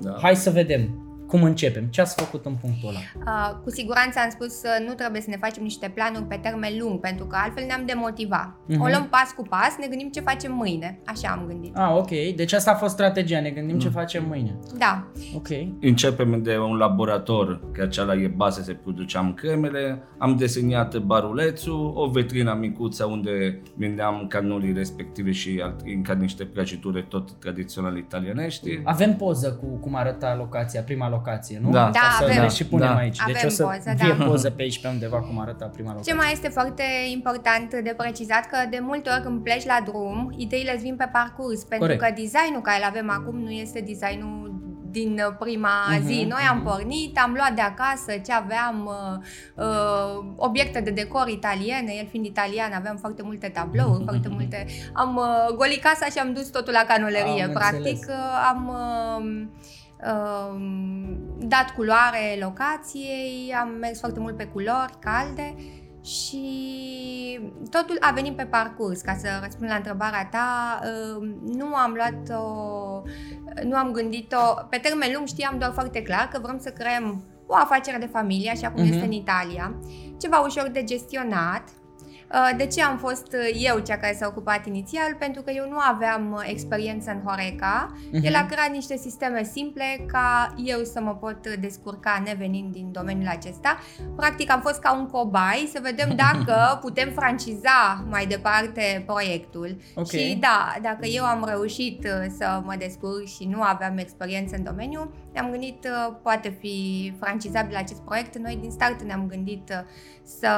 Da. 0.01 0.15
hai 0.21 0.35
să 0.35 0.49
vedem 0.49 1.06
cum 1.27 1.43
începem. 1.43 1.83
Ce 1.89 2.01
ați 2.01 2.15
făcut 2.23 2.45
în 2.45 2.53
punctul 2.61 2.89
ăla? 2.89 2.99
Uh, 3.25 3.57
cu 3.63 3.69
siguranță 3.69 4.19
am 4.23 4.29
spus 4.29 4.61
că 4.61 4.69
nu 4.87 4.93
trebuie 4.93 5.21
să 5.21 5.29
ne 5.29 5.37
facem 5.39 5.63
niște 5.63 5.91
planuri 5.93 6.23
pe 6.23 6.39
termen 6.41 6.71
lung, 6.79 6.99
pentru 6.99 7.25
că 7.25 7.37
altfel 7.43 7.63
ne-am 7.65 7.83
demotiva. 7.85 8.55
Mhm. 8.65 8.81
O 8.81 8.87
luăm 8.87 9.07
pas 9.09 9.31
cu 9.35 9.43
pas, 9.49 9.75
ne 9.79 9.87
gândim 9.87 10.09
ce 10.09 10.19
facem 10.19 10.53
mâine. 10.53 10.99
Așa 11.05 11.29
am 11.29 11.45
gândit. 11.47 11.77
Ah, 11.77 11.91
ok. 11.95 12.09
Deci 12.35 12.53
asta 12.53 12.71
a 12.71 12.75
fost 12.75 12.93
strategia, 12.93 13.39
ne 13.39 13.49
gândim 13.49 13.79
ce 13.79 13.89
facem 13.89 14.25
mâine. 14.27 14.55
Da. 14.77 15.07
Ok. 15.35 15.47
Începem 15.81 16.41
de 16.43 16.57
un 16.57 16.75
laborator, 16.77 17.61
că 17.71 17.81
acela 17.81 18.15
e 18.15 18.27
bază 18.27 18.61
să 18.61 18.73
produceam 18.73 19.33
cremele, 19.33 20.03
am 20.17 20.35
desenat 20.35 20.97
barulețul, 20.97 21.91
o 21.95 22.07
vitrină 22.09 22.53
micuță 22.59 23.05
unde 23.05 23.61
vindeam 23.75 24.25
canolii 24.29 24.73
respective 24.73 25.31
și 25.31 25.61
alt- 25.63 25.81
încă 25.95 26.13
niște 26.13 26.43
prăjituri 26.45 27.05
tot 27.09 27.31
tradiționale 27.31 27.97
italianești. 27.97 28.79
Avem 28.83 29.15
poză 29.15 29.53
cu 29.53 29.65
cum 29.65 29.95
arăta 29.95 30.35
locația, 30.35 30.81
prima 30.81 31.05
locație 31.05 31.15
locație, 31.17 31.59
nu? 31.61 31.69
Da. 31.69 31.89
Da, 31.93 31.99
Ca 31.99 32.15
să 32.17 32.23
avem. 32.23 32.41
le 32.41 32.47
și 32.49 32.65
punem 32.65 32.87
Da. 32.87 32.95
aici. 32.95 33.17
Deci 33.25 33.35
Avem 33.35 33.47
o 33.47 33.49
să 33.49 33.63
poză, 33.63 33.93
fie 33.97 34.15
da. 34.17 34.25
poză 34.25 34.49
pe 34.49 34.61
aici 34.61 34.79
pe 34.81 34.87
undeva 34.87 35.19
cum 35.21 35.39
arăta 35.39 35.65
prima 35.65 35.89
locație. 35.91 36.11
Ce 36.11 36.17
mai 36.17 36.31
este 36.31 36.47
foarte 36.47 36.83
important 37.11 37.69
de 37.87 37.93
precizat 37.97 38.45
că 38.45 38.57
de 38.69 38.79
multe 38.81 39.09
ori 39.13 39.21
când 39.21 39.43
pleci 39.43 39.65
la 39.65 39.79
drum, 39.85 40.33
ideile 40.37 40.73
îți 40.73 40.83
vin 40.83 40.95
pe 40.95 41.09
parcurs, 41.11 41.59
pentru 41.63 41.87
Corect. 41.87 42.01
că 42.01 42.21
designul 42.21 42.61
care 42.61 42.77
îl 42.77 42.87
avem 42.89 43.09
acum 43.09 43.35
nu 43.39 43.49
este 43.49 43.79
designul 43.87 44.45
din 44.91 45.11
uh, 45.27 45.35
prima 45.39 45.69
Mhm, 45.89 46.05
zi. 46.05 46.25
Noi 46.29 46.41
am 46.49 46.57
mhm. 46.57 46.65
pornit, 46.67 47.19
am 47.23 47.33
luat 47.35 47.51
de 47.53 47.61
acasă 47.61 48.11
ce 48.25 48.33
aveam, 48.33 48.77
uh, 48.85 49.63
uh, 49.65 50.25
obiecte 50.35 50.79
de 50.81 50.89
decor 50.91 51.27
italiene, 51.27 51.91
el 51.99 52.07
fiind 52.09 52.25
italian, 52.25 52.71
aveam 52.73 52.95
foarte 52.95 53.21
multe 53.23 53.47
tablouri, 53.47 54.03
foarte 54.09 54.27
multe... 54.29 54.65
Am 54.93 55.15
uh, 55.15 55.55
golit 55.55 55.81
casa 55.81 56.05
și 56.05 56.17
am 56.17 56.33
dus 56.33 56.47
totul 56.49 56.73
la 56.73 56.83
canolerie. 56.87 57.43
Am 57.43 57.51
Practic 57.51 57.77
înțeles. 57.77 58.07
uh, 58.07 58.49
am... 58.49 58.67
Uh, 58.67 59.23
um, 59.23 59.51
dat 61.37 61.69
culoare 61.75 62.37
locației, 62.41 63.53
am 63.61 63.69
mers 63.69 63.99
foarte 63.99 64.19
mult 64.19 64.37
pe 64.37 64.45
culori 64.45 64.93
calde 64.99 65.55
și 66.03 67.39
totul 67.69 67.97
a 67.99 68.11
venit 68.11 68.35
pe 68.35 68.45
parcurs. 68.45 69.01
Ca 69.01 69.13
să 69.13 69.27
răspund 69.43 69.69
la 69.69 69.75
întrebarea 69.75 70.25
ta, 70.31 70.79
um, 71.17 71.25
nu 71.57 71.75
am 71.75 71.93
luat 71.93 72.39
o, 72.39 73.01
nu 73.63 73.75
am 73.75 73.91
gândit-o, 73.91 74.65
pe 74.69 74.77
termen 74.77 75.09
lung 75.13 75.27
știam 75.27 75.57
doar 75.57 75.71
foarte 75.71 76.01
clar 76.01 76.29
că 76.31 76.39
vrem 76.41 76.59
să 76.59 76.69
creăm 76.69 77.23
o 77.47 77.55
afacere 77.55 77.97
de 77.97 78.05
familie, 78.11 78.51
așa 78.51 78.71
cum 78.71 78.83
Mhm. 78.83 78.91
este 78.91 79.05
în 79.05 79.11
Italia, 79.11 79.75
ceva 80.19 80.37
ușor 80.37 80.69
de 80.73 80.83
gestionat. 80.83 81.63
Uh, 82.33 82.57
De 82.57 82.65
ce 82.65 82.83
am 82.83 82.97
fost 82.97 83.27
uh, 83.33 83.61
eu 83.63 83.79
cea 83.79 83.97
care 83.97 84.15
s-a 84.19 84.27
ocupat 84.27 84.65
inițial? 84.65 85.15
Pentru 85.19 85.41
că 85.41 85.51
eu 85.51 85.69
nu 85.69 85.77
aveam 85.77 86.31
uh, 86.31 86.49
experiență 86.49 87.11
în 87.11 87.21
Horeca. 87.25 87.91
Mhm. 88.11 88.25
El 88.25 88.35
a 88.35 88.45
creat 88.45 88.71
niște 88.71 88.97
sisteme 88.97 89.43
simple 89.43 90.05
ca 90.07 90.53
eu 90.63 90.83
să 90.83 91.01
mă 91.01 91.15
pot 91.15 91.45
uh, 91.45 91.53
descurca 91.59 92.21
nevenind 92.25 92.71
din 92.71 92.91
domeniul 92.91 93.27
acesta. 93.27 93.77
Practic 94.15 94.51
am 94.51 94.61
fost 94.61 94.79
ca 94.79 94.93
un 94.93 95.07
cobai 95.07 95.69
să 95.73 95.79
vedem 95.83 96.15
dacă 96.25 96.77
putem 96.81 97.11
franciza 97.11 98.05
mai 98.09 98.25
departe 98.25 99.03
proiectul. 99.05 99.77
Ok. 99.95 100.09
Și 100.09 100.37
da, 100.39 100.75
dacă 100.81 101.05
eu 101.05 101.23
am 101.23 101.45
reușit 101.47 102.03
uh, 102.03 102.25
să 102.37 102.61
mă 102.63 102.75
descurc 102.77 103.25
și 103.25 103.45
nu 103.45 103.61
aveam 103.61 103.97
experiență 103.97 104.55
în 104.55 104.63
domeniu, 104.63 105.11
ne-am 105.39 105.51
gândit 105.51 105.85
uh, 106.09 106.15
poate 106.23 106.49
fi 106.59 107.13
francizabil 107.19 107.75
acest 107.75 108.01
proiect. 108.01 108.37
Noi 108.37 108.57
din 108.61 108.71
start 108.71 109.01
ne-am 109.01 109.27
gândit 109.27 109.69
uh, 109.69 109.87
să 110.23 110.49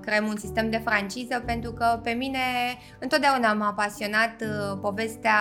creăm 0.00 0.26
un 0.26 0.36
sistem 0.36 0.70
de 0.70 0.80
franciză 0.84 1.42
pentru 1.46 1.72
că 1.72 2.00
pe 2.02 2.10
mine 2.10 2.38
întotdeauna 2.98 3.52
m-a 3.52 3.72
pasionat 3.72 4.34
uh, 4.40 4.78
povestea 4.80 5.38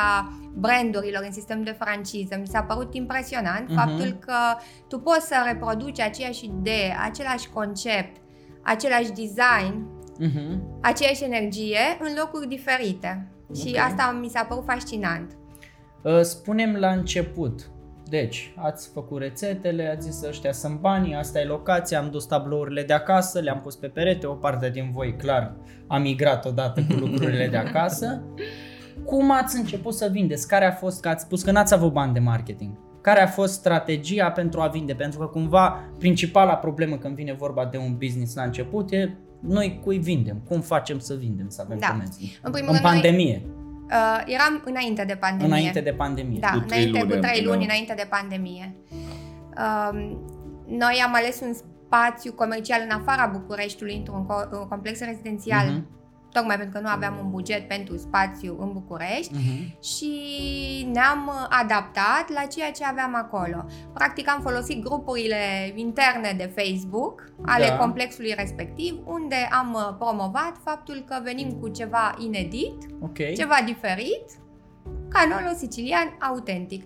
brandurilor 0.54 1.24
în 1.26 1.32
sistem 1.32 1.64
de 1.64 1.76
franciză. 1.80 2.38
Mi 2.40 2.48
s-a 2.48 2.64
părut 2.64 2.94
impresionant 2.94 3.68
Mhm. 3.70 3.78
faptul 3.78 4.12
că 4.26 4.36
tu 4.88 5.00
poți 5.00 5.28
să 5.28 5.36
reproduci 5.46 6.00
aceeași 6.00 6.46
idee, 6.46 6.98
același 7.04 7.50
concept, 7.50 8.16
același 8.64 9.12
design, 9.12 9.88
Mhm. 10.20 10.64
aceeași 10.82 11.24
energie 11.24 11.80
în 12.00 12.14
locuri 12.18 12.48
diferite. 12.48 13.28
Și 13.56 13.68
Ok. 13.78 13.78
asta 13.84 14.18
mi 14.22 14.30
s-a 14.30 14.44
părut 14.44 14.64
fascinant. 14.66 15.32
Uh, 16.02 16.22
Spunem 16.22 16.76
la 16.76 16.90
început. 16.90 17.72
Deci, 18.20 18.54
ați 18.56 18.90
făcut 18.94 19.20
rețetele, 19.22 19.90
ați 19.96 20.10
zis 20.10 20.24
ăștia 20.28 20.52
sunt 20.52 20.80
banii, 20.80 21.16
asta 21.16 21.40
e 21.40 21.46
locația, 21.46 22.00
am 22.00 22.10
dus 22.12 22.26
tablourile 22.26 22.84
de 22.84 22.94
acasă, 22.94 23.40
le-am 23.40 23.60
pus 23.62 23.76
pe 23.76 23.88
perete, 23.88 24.26
o 24.26 24.34
parte 24.34 24.70
din 24.70 24.92
voi, 24.92 25.16
clar, 25.16 25.56
a 25.88 25.98
migrat 25.98 26.46
odată 26.46 26.82
cu 26.82 26.94
lucrurile 26.94 27.48
de 27.48 27.58
acasă. 27.58 28.24
Cum 29.06 29.32
ați 29.32 29.58
început 29.58 29.94
să 29.94 30.10
vindeți? 30.12 30.48
Care 30.48 30.66
a 30.66 30.72
fost, 30.72 31.02
că 31.02 31.10
ați 31.10 31.24
spus 31.24 31.44
că 31.44 31.52
n-ați 31.52 31.74
avut 31.74 31.94
bani 31.94 32.14
de 32.14 32.20
marketing. 32.20 32.72
Care 33.02 33.22
a 33.22 33.28
fost 33.28 33.54
strategia 33.54 34.32
pentru 34.32 34.62
a 34.62 34.68
vinde? 34.68 34.94
Pentru 34.94 35.20
că 35.20 35.26
cumva 35.26 35.80
principala 36.00 36.56
problemă 36.56 36.98
când 36.98 37.16
vine 37.16 37.34
vorba 37.34 37.66
de 37.66 37.78
un 37.78 37.96
business 37.98 38.36
la 38.36 38.44
început 38.44 38.92
e 38.92 39.18
noi 39.40 39.80
cui 39.84 39.98
vindem, 39.98 40.42
cum 40.48 40.62
facem 40.62 41.00
să 41.00 41.14
vindem, 41.14 41.50
să 41.50 41.62
avem 41.66 41.78
Da. 41.80 41.88
comenzi. 41.88 42.40
În 42.44 42.52
primul 42.52 42.70
În 42.70 42.76
rând, 42.76 42.86
noi, 42.86 42.94
pandemie, 42.94 43.46
uh, 43.90 44.22
eram 44.26 44.62
înainte 44.66 45.04
de 45.06 45.16
pandemie. 45.16 45.46
înainte 45.48 45.82
de 45.82 45.92
pandemie. 45.94 46.40
Da, 46.40 46.50
Cu 46.52 46.60
trei 46.60 46.78
înainte, 46.80 47.00
luni, 47.00 47.14
cu 47.14 47.20
trei 47.28 47.42
da. 47.44 47.50
luni 47.52 47.64
înainte 47.64 47.94
de 47.94 48.08
pandemie. 48.10 48.76
Um, 49.58 50.18
noi 50.68 51.02
am 51.06 51.14
ales 51.14 51.40
un 51.42 51.54
spațiu 51.54 52.34
comercial 52.34 52.82
în 52.84 52.90
afara 52.96 53.26
Bucureștiului, 53.26 53.96
într-un 53.96 54.26
co- 54.26 54.50
un 54.60 54.68
complex 54.68 55.00
rezidențial, 55.00 55.66
Mhm. 55.70 55.88
Tocmai 56.34 56.58
pentru 56.58 56.74
că 56.80 56.86
nu 56.88 56.90
aveam 56.92 57.18
un 57.24 57.30
buget 57.30 57.68
pentru 57.68 57.98
spațiu 57.98 58.58
în 58.60 58.72
București 58.74 59.34
Mhm. 59.34 59.82
și 59.84 60.12
ne-am 60.94 61.28
uh, 61.28 61.46
adaptat 61.50 62.30
la 62.34 62.42
ceea 62.46 62.72
ce 62.72 62.86
aveam 62.86 63.16
acolo. 63.16 63.66
Practic 63.94 64.30
am 64.30 64.42
folosit 64.42 64.84
grupurile 64.84 65.72
interne 65.76 66.34
de 66.38 66.52
Facebook 66.56 67.24
ale 67.46 67.68
Da. 67.68 67.78
complexului 67.78 68.34
respectiv, 68.38 69.00
unde 69.06 69.36
am 69.52 69.74
uh, 69.74 69.96
promovat 70.00 70.54
faptul 70.64 71.04
că 71.08 71.20
venim 71.24 71.52
cu 71.52 71.68
ceva 71.68 72.16
inedit, 72.18 72.78
Ok. 73.02 73.18
ceva 73.36 73.56
diferit, 73.66 74.24
canolul 75.10 75.54
sicilian 75.58 76.18
autentic. 76.30 76.84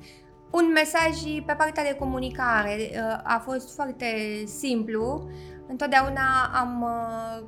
Un 0.52 0.72
mesaj 0.74 1.16
pe 1.46 1.54
partea 1.58 1.84
de 1.84 1.96
comunicare 2.00 2.76
uh, 2.92 3.20
a 3.24 3.42
fost 3.46 3.74
foarte 3.76 4.06
simplu. 4.46 5.30
Întotdeauna 5.68 6.52
am 6.54 6.82
uh, 6.82 7.48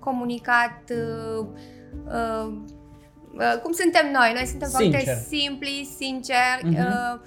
comunicat 0.00 0.82
uh, 0.90 1.46
uh, 2.06 2.52
uh, 3.34 3.60
cum 3.62 3.72
suntem 3.72 4.10
noi. 4.12 4.30
Noi 4.34 4.46
suntem 4.46 4.68
Sincer. 4.68 5.00
foarte 5.02 5.26
simpli, 5.28 5.88
sinceri 5.96 6.62
Mhm. 6.62 6.76
uh, 6.76 7.20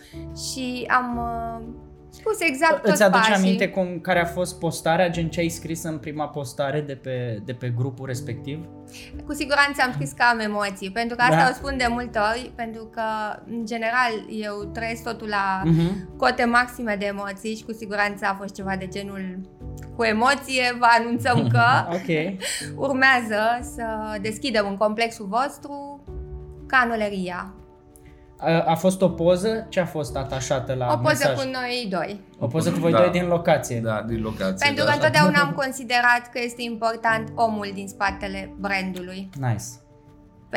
și 0.51 0.85
am 0.89 1.17
uh, 1.17 1.65
spus 2.09 2.39
exact 2.39 2.81
toți 2.81 2.91
Îți 2.91 3.03
aduce 3.03 3.19
pașii. 3.29 3.35
aminte 3.45 3.69
cum, 3.69 3.99
care 4.01 4.19
a 4.21 4.25
fost 4.25 4.59
postarea, 4.59 5.09
gen 5.09 5.29
ce 5.29 5.39
ai 5.39 5.49
scris 5.49 5.83
în 5.83 5.97
prima 5.97 6.27
postare 6.27 6.81
de 6.81 6.95
pe, 6.95 7.41
de 7.45 7.53
pe 7.53 7.73
grupul 7.77 8.05
respectiv? 8.05 8.65
Cu 9.25 9.33
siguranță 9.33 9.81
am 9.85 9.91
scris 9.91 10.11
că 10.11 10.23
am 10.31 10.39
emoții, 10.39 10.91
pentru 10.91 11.15
că 11.15 11.21
asta 11.21 11.35
Da. 11.43 11.49
o 11.51 11.53
spun 11.53 11.77
de 11.77 11.85
multe 11.89 12.19
ori, 12.19 12.51
pentru 12.55 12.85
că, 12.85 13.01
în 13.47 13.65
general, 13.65 14.11
eu 14.29 14.69
trăiesc 14.73 15.03
totul 15.03 15.27
la 15.27 15.61
Mhm. 15.65 16.15
cote 16.17 16.45
maxime 16.45 16.95
de 16.99 17.05
emoții 17.05 17.55
și 17.55 17.63
cu 17.63 17.71
siguranță 17.73 18.25
a 18.25 18.33
fost 18.39 18.53
ceva 18.53 18.75
de 18.75 18.87
genul 18.87 19.39
cu 19.95 20.03
emoție, 20.03 20.75
vă 20.79 20.85
anunțăm 20.99 21.47
că 21.53 21.63
Ok. 21.91 22.39
urmează 22.75 23.41
să 23.75 23.83
deschidem 24.21 24.65
în 24.69 24.77
complexul 24.77 25.25
vostru 25.29 26.03
canoleria. 26.67 27.53
A, 28.37 28.59
a 28.65 28.75
fost 28.75 29.01
o 29.01 29.09
poză? 29.09 29.65
Ce 29.69 29.79
a 29.79 29.85
fost 29.85 30.15
atașată 30.15 30.73
la 30.73 30.85
o 30.93 30.97
poză 30.97 31.27
mesaj? 31.27 31.35
cu 31.35 31.49
noi 31.51 31.87
doi. 31.89 32.21
O 32.39 32.47
poză 32.47 32.71
cu 32.71 32.79
voi 32.79 32.91
Da. 32.91 32.97
doi 32.97 33.09
din 33.09 33.27
locație. 33.27 33.79
Da, 33.79 34.03
din 34.07 34.21
locație. 34.21 34.65
Pentru 34.67 34.83
da. 34.83 34.89
că 34.89 34.95
întotdeauna 34.95 35.39
am 35.39 35.51
considerat 35.51 36.29
că 36.31 36.39
este 36.43 36.61
important 36.61 37.31
omul 37.35 37.71
din 37.73 37.87
spatele 37.87 38.53
brandului. 38.59 39.29
Nice. 39.39 39.63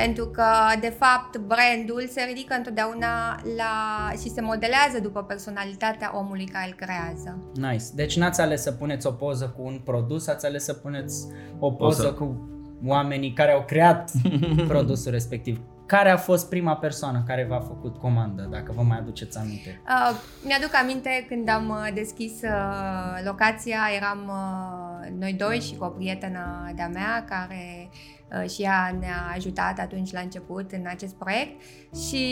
Pentru 0.02 0.26
că, 0.26 0.44
de 0.80 0.94
fapt, 0.98 1.36
brandul 1.38 2.08
se 2.10 2.22
ridică 2.22 2.54
întotdeauna 2.54 3.40
la 3.56 3.72
și 4.10 4.30
se 4.30 4.40
modelează 4.40 5.00
după 5.02 5.22
personalitatea 5.22 6.10
omului 6.14 6.44
care 6.44 6.66
îl 6.66 6.74
creează. 6.74 7.38
Nice. 7.54 7.84
Deci 7.94 8.16
n-ați 8.16 8.40
ales 8.40 8.62
să 8.62 8.72
puneți 8.72 9.06
o 9.06 9.10
poză 9.10 9.54
cu 9.56 9.62
un 9.62 9.80
produs, 9.84 10.26
ați 10.26 10.46
ales 10.46 10.64
să 10.64 10.72
puneți 10.72 11.26
o 11.58 11.70
poză 11.70 12.02
Poză. 12.02 12.14
cu 12.14 12.48
oamenii 12.84 13.32
care 13.32 13.52
au 13.52 13.64
creat 13.64 14.10
produsul 14.68 15.12
respectiv. 15.12 15.60
Care 15.86 16.10
a 16.10 16.16
fost 16.16 16.48
prima 16.48 16.76
persoană 16.76 17.22
care 17.26 17.46
v-a 17.48 17.60
făcut 17.60 17.96
comandă, 17.96 18.48
dacă 18.50 18.72
vă 18.74 18.82
mai 18.82 18.98
aduceți 18.98 19.38
aminte? 19.38 19.80
Uh, 19.88 20.16
mi-aduc 20.44 20.70
aminte 20.82 21.26
când 21.28 21.48
am 21.48 21.68
uh, 21.68 21.88
deschis 21.94 22.32
uh, 22.42 23.24
locația, 23.24 23.78
eram 23.96 24.18
uh, 24.26 25.18
noi 25.18 25.32
doi 25.32 25.60
și 25.60 25.76
cu 25.76 25.84
o 25.84 25.88
prietenă 25.88 26.72
de-a 26.74 26.88
mea 26.88 27.24
care 27.28 27.88
uh, 27.90 28.15
și 28.54 28.62
ea 28.62 28.96
ne-a 29.00 29.32
ajutat 29.34 29.78
atunci 29.78 30.12
la 30.12 30.20
început 30.20 30.72
în 30.72 30.84
acest 30.86 31.14
proiect 31.14 31.60
și 32.08 32.24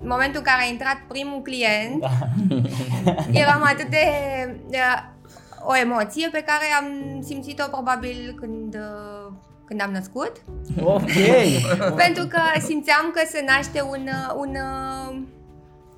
în 0.00 0.08
momentul 0.08 0.38
în 0.38 0.44
care 0.44 0.62
a 0.62 0.70
intrat 0.70 0.96
primul 1.08 1.42
client, 1.42 2.00
Da. 2.00 2.08
eram 3.42 3.62
atât 3.62 3.86
de, 3.90 4.06
de 4.68 4.78
o 5.66 5.76
emoție 5.76 6.28
pe 6.32 6.44
care 6.46 6.64
am 6.80 7.20
simțit-o 7.22 7.68
probabil 7.70 8.36
când, 8.40 8.74
uh, 8.74 9.32
când 9.64 9.82
am 9.82 9.90
născut. 9.90 10.32
Ok. 10.80 11.10
Pentru 12.04 12.26
că 12.26 12.40
simțeam 12.66 13.10
că 13.14 13.22
se 13.26 13.44
naște 13.46 13.80
un, 13.80 14.06
uh, 14.06 14.34
un, 14.36 14.50
uh, 14.50 15.22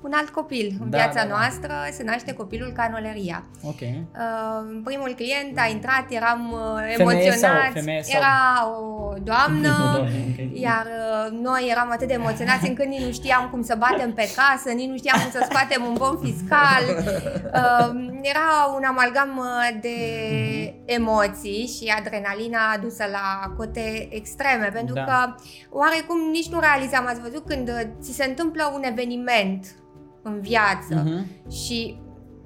un 0.07 0.13
alt 0.15 0.29
copil 0.29 0.67
în 0.81 0.89
Da, 0.89 0.97
viața 0.97 1.21
da, 1.21 1.27
da. 1.27 1.35
noastră, 1.37 1.73
se 1.91 2.03
naște 2.03 2.33
copilul 2.33 2.71
Canoleria. 2.75 3.43
ok. 3.63 3.79
Uh, 3.81 4.81
primul 4.83 5.13
client 5.15 5.57
a 5.59 5.67
intrat, 5.71 6.05
eram 6.09 6.51
uh, 6.51 6.59
Femeie 6.75 6.95
emoționați, 6.99 7.39
sau- 7.39 7.71
femeie 7.73 8.01
sau- 8.03 8.19
era 8.19 8.37
o 8.73 9.13
doamnă, 9.23 9.73
Ok. 9.99 10.59
iar 10.61 10.85
uh, 10.85 11.39
noi 11.41 11.67
eram 11.71 11.89
atât 11.91 12.07
de 12.07 12.13
emoționați 12.13 12.67
încât 12.67 12.85
nici 12.85 13.01
nu 13.03 13.11
știam 13.11 13.47
cum 13.51 13.61
să 13.63 13.75
batem 13.79 14.13
pe 14.13 14.29
casă, 14.35 14.69
nici 14.75 14.89
nu 14.89 14.97
știam 14.97 15.19
cum 15.21 15.31
să 15.31 15.45
scoatem 15.49 15.83
un 15.85 15.93
bon 15.97 16.17
fiscal. 16.23 16.83
Uh, 17.53 17.89
era 18.21 18.47
un 18.75 18.83
amalgam 18.83 19.37
uh, 19.37 19.79
de 19.81 19.97
emoții 20.85 21.67
și 21.77 21.93
adrenalina 21.99 22.59
adusă 22.75 23.03
la 23.11 23.53
cote 23.57 24.07
extreme, 24.11 24.69
pentru 24.73 24.93
Da. 24.95 25.03
că 25.03 25.35
oarecum 25.69 26.17
nici 26.31 26.47
nu 26.49 26.59
realizam, 26.59 27.05
ați 27.07 27.21
văzut 27.21 27.45
când 27.47 27.67
uh, 27.69 27.81
ți 28.01 28.11
se 28.13 28.25
întâmplă 28.25 28.71
un 28.75 28.83
eveniment 28.83 29.65
în 30.27 30.41
viață 30.41 31.03
Mhm. 31.05 31.51
și 31.51 31.99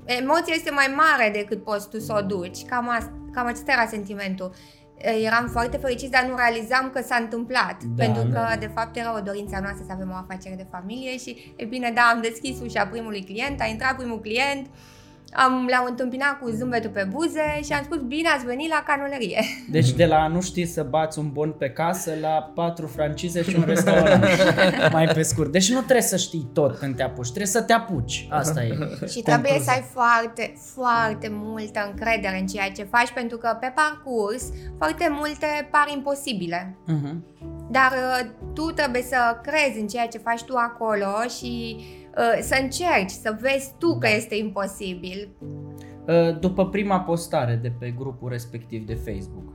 emoția 0.05 0.53
este 0.55 0.71
mai 0.71 0.93
mare 0.95 1.31
decât 1.33 1.63
poți 1.63 1.89
tu 1.89 1.99
să 1.99 2.15
o 2.17 2.25
duci. 2.25 2.65
Cam, 2.65 2.89
asta, 2.89 3.11
cam 3.33 3.45
acesta 3.45 3.71
era 3.71 3.85
sentimentul. 3.85 4.53
Eram 5.23 5.47
foarte 5.47 5.77
fericiți, 5.77 6.11
dar 6.11 6.25
nu 6.29 6.35
realizam 6.35 6.89
că 6.93 7.01
s-a 7.01 7.15
întâmplat. 7.15 7.83
Da, 7.83 8.03
pentru 8.03 8.21
că, 8.23 8.29
da. 8.49 8.55
de 8.59 8.71
fapt, 8.75 8.97
era 8.97 9.17
o 9.17 9.21
dorință 9.21 9.55
a 9.55 9.59
noastră 9.59 9.83
să 9.87 9.93
avem 9.93 10.09
o 10.11 10.15
afacere 10.15 10.55
de 10.55 10.67
familie 10.71 11.17
și, 11.17 11.53
e 11.55 11.65
bine, 11.65 11.91
da, 11.95 12.01
am 12.01 12.21
deschis 12.21 12.59
ușa 12.59 12.85
primului 12.87 13.23
client, 13.23 13.61
a 13.61 13.65
intrat 13.65 13.95
primul 13.95 14.19
client, 14.19 14.67
am, 15.33 15.67
l-am 15.69 15.85
întâmpinat 15.89 16.39
cu 16.39 16.49
zâmbetul 16.49 16.89
pe 16.89 17.07
buze 17.09 17.59
și 17.63 17.73
am 17.73 17.83
spus, 17.83 17.97
bine 17.97 18.29
ați 18.29 18.45
venit 18.45 18.69
la 18.69 18.83
canolerie. 18.87 19.43
Deci 19.69 19.91
de 19.91 20.05
la 20.05 20.17
a 20.17 20.27
nu 20.27 20.41
știi 20.41 20.65
să 20.65 20.83
bați 20.83 21.19
un 21.19 21.31
bon 21.31 21.51
pe 21.51 21.69
casă 21.69 22.11
la 22.21 22.51
patru 22.55 22.87
francize 22.87 23.43
și 23.43 23.55
un 23.55 23.63
restaurant. 23.67 24.25
Mai 24.93 25.07
pe 25.07 25.21
scurt. 25.21 25.51
Deci 25.51 25.71
nu 25.71 25.77
trebuie 25.77 26.01
să 26.01 26.17
știi 26.17 26.49
tot 26.53 26.77
când 26.77 26.95
te 26.95 27.03
apuci, 27.03 27.27
trebuie 27.27 27.47
să 27.47 27.61
te 27.61 27.73
apuci. 27.73 28.27
Asta 28.29 28.63
e. 28.63 28.77
Și 29.13 29.21
trebuie 29.21 29.59
să 29.63 29.69
ai 29.69 29.83
foarte, 29.91 30.53
foarte 30.73 31.27
multă 31.31 31.87
încredere 31.91 32.39
în 32.39 32.47
ceea 32.47 32.71
ce 32.71 32.83
faci, 32.83 33.11
pentru 33.11 33.37
că 33.37 33.57
pe 33.59 33.73
parcurs 33.75 34.49
foarte 34.77 35.07
multe 35.09 35.67
par 35.71 35.87
imposibile. 35.93 36.77
Uh-huh. 36.87 37.15
Dar 37.69 37.91
uh, 37.91 38.29
tu 38.53 38.71
trebuie 38.71 39.01
să 39.01 39.17
crezi 39.43 39.79
în 39.79 39.87
ceea 39.87 40.07
ce 40.07 40.17
faci 40.17 40.43
tu 40.43 40.55
acolo 40.55 41.27
și 41.37 41.75
uh, 41.79 42.00
să 42.41 42.57
încerci, 42.61 43.09
să 43.09 43.37
vezi 43.41 43.73
tu 43.79 43.97
că 43.97 44.07
este 44.15 44.35
imposibil. 44.35 45.29
Uh, 46.07 46.39
După 46.39 46.69
prima 46.69 46.99
postare 46.99 47.59
de 47.61 47.71
pe 47.79 47.93
grupul 47.97 48.29
respectiv 48.29 48.85
de 48.85 48.93
Facebook, 48.93 49.53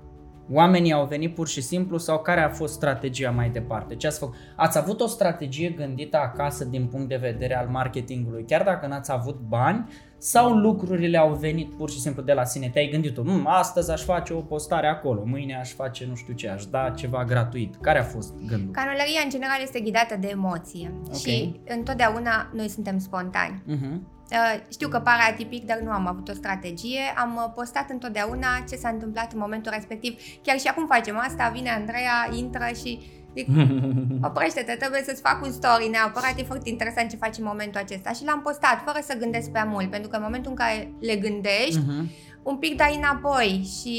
oamenii 0.52 0.92
au 0.92 1.04
venit 1.06 1.34
pur 1.34 1.48
și 1.48 1.60
simplu 1.62 1.98
sau 1.98 2.18
care 2.18 2.40
a 2.40 2.48
fost 2.48 2.74
strategia 2.74 3.30
mai 3.30 3.50
departe? 3.50 3.94
Ce 3.96 4.06
ați 4.06 4.18
făcut? 4.18 4.34
Ați 4.56 4.78
avut 4.78 5.00
o 5.00 5.06
strategie 5.06 5.68
gândită 5.68 6.16
acasă 6.16 6.64
din 6.64 6.86
punct 6.86 7.08
de 7.08 7.16
vedere 7.16 7.56
al 7.56 7.66
marketingului, 7.68 8.44
chiar 8.44 8.62
dacă 8.62 8.86
n-ați 8.86 9.12
avut 9.12 9.38
bani, 9.48 9.88
sau 10.18 10.52
lucrurile 10.52 11.18
au 11.18 11.34
venit 11.34 11.74
pur 11.74 11.90
și 11.90 12.00
simplu 12.00 12.22
de 12.22 12.32
la 12.32 12.44
sine? 12.44 12.68
Te-ai 12.68 12.88
gândit 12.88 13.14
tu, 13.14 13.22
"Mm, 13.22 13.46
astăzi 13.48 13.90
aș 13.90 14.02
face 14.02 14.32
o 14.32 14.40
postare 14.40 14.86
acolo, 14.86 15.22
mâine 15.24 15.56
aș 15.58 15.72
face 15.72 16.06
nu 16.08 16.14
știu 16.14 16.34
ce, 16.34 16.48
aș 16.48 16.64
da 16.66 16.90
ceva 16.90 17.24
gratuit. 17.24 17.76
Care 17.80 17.98
a 17.98 18.02
fost 18.02 18.34
gândul? 18.46 18.70
Canoleria 18.72 19.20
în 19.24 19.30
general 19.30 19.58
este 19.62 19.80
ghidată 19.80 20.16
de 20.20 20.28
emoție 20.28 20.92
Ok. 21.08 21.14
și 21.16 21.60
întotdeauna 21.68 22.50
noi 22.54 22.68
suntem 22.68 22.98
spontani. 22.98 23.62
Uh-huh. 23.68 24.14
Uh, 24.30 24.61
Știu 24.71 24.88
că 24.88 24.99
pare 24.99 25.23
atipic, 25.30 25.66
dar 25.66 25.78
nu 25.78 25.90
am 25.90 26.06
avut 26.06 26.28
o 26.28 26.33
strategie. 26.33 27.00
Am 27.16 27.37
uh, 27.37 27.52
postat 27.54 27.90
întotdeauna 27.90 28.49
ce 28.68 28.76
s-a 28.76 28.88
întâmplat 28.88 29.33
în 29.33 29.38
momentul 29.38 29.73
respectiv. 29.75 30.21
Chiar 30.42 30.59
și 30.59 30.66
acum 30.66 30.87
facem 30.87 31.18
asta, 31.18 31.50
vine 31.54 31.71
Andreea, 31.71 32.28
intră 32.33 32.66
și 32.83 33.00
zic, 33.37 33.49
oprește-te, 34.28 34.73
trebuie 34.73 35.02
să-ți 35.04 35.21
fac 35.21 35.45
un 35.45 35.52
story 35.52 35.88
neapărat, 35.90 36.35
e 36.38 36.42
foarte 36.42 36.68
interesant 36.68 37.11
ce 37.11 37.16
faci 37.16 37.38
în 37.38 37.45
momentul 37.45 37.80
acesta. 37.80 38.12
Și 38.12 38.25
l-am 38.25 38.40
postat 38.42 38.83
fără 38.85 38.99
să 39.02 39.16
gândesc 39.18 39.50
prea 39.50 39.64
mult, 39.64 39.90
pentru 39.90 40.09
că 40.09 40.16
în 40.16 40.23
momentul 40.23 40.50
în 40.50 40.56
care 40.56 40.92
le 41.00 41.16
gândești, 41.16 41.78
Uh-huh. 41.78 42.04
un 42.42 42.56
pic 42.56 42.76
dai 42.76 42.97
înapoi 42.97 43.68
și 43.80 43.99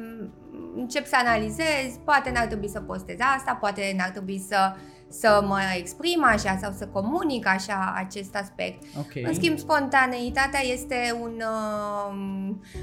mm, 0.00 0.32
începi 0.76 1.08
să 1.08 1.16
analizezi, 1.24 1.98
poate 2.04 2.30
n-ar 2.30 2.46
trebui 2.46 2.68
să 2.68 2.80
postez 2.80 3.16
asta, 3.36 3.54
poate 3.54 3.94
n-ar 3.96 4.10
trebui 4.10 4.38
să, 4.48 4.74
să 5.10 5.44
mă 5.46 5.58
exprim 5.76 6.24
așa 6.24 6.58
sau 6.62 6.72
să 6.76 6.86
comunic 6.86 7.46
așa 7.46 7.94
acest 7.96 8.36
aspect. 8.36 8.82
Ok. 8.98 9.26
În 9.26 9.34
schimb, 9.34 9.58
spontaneitatea 9.58 10.60
este 10.72 11.16
un 11.22 11.32
uh, 11.38 12.14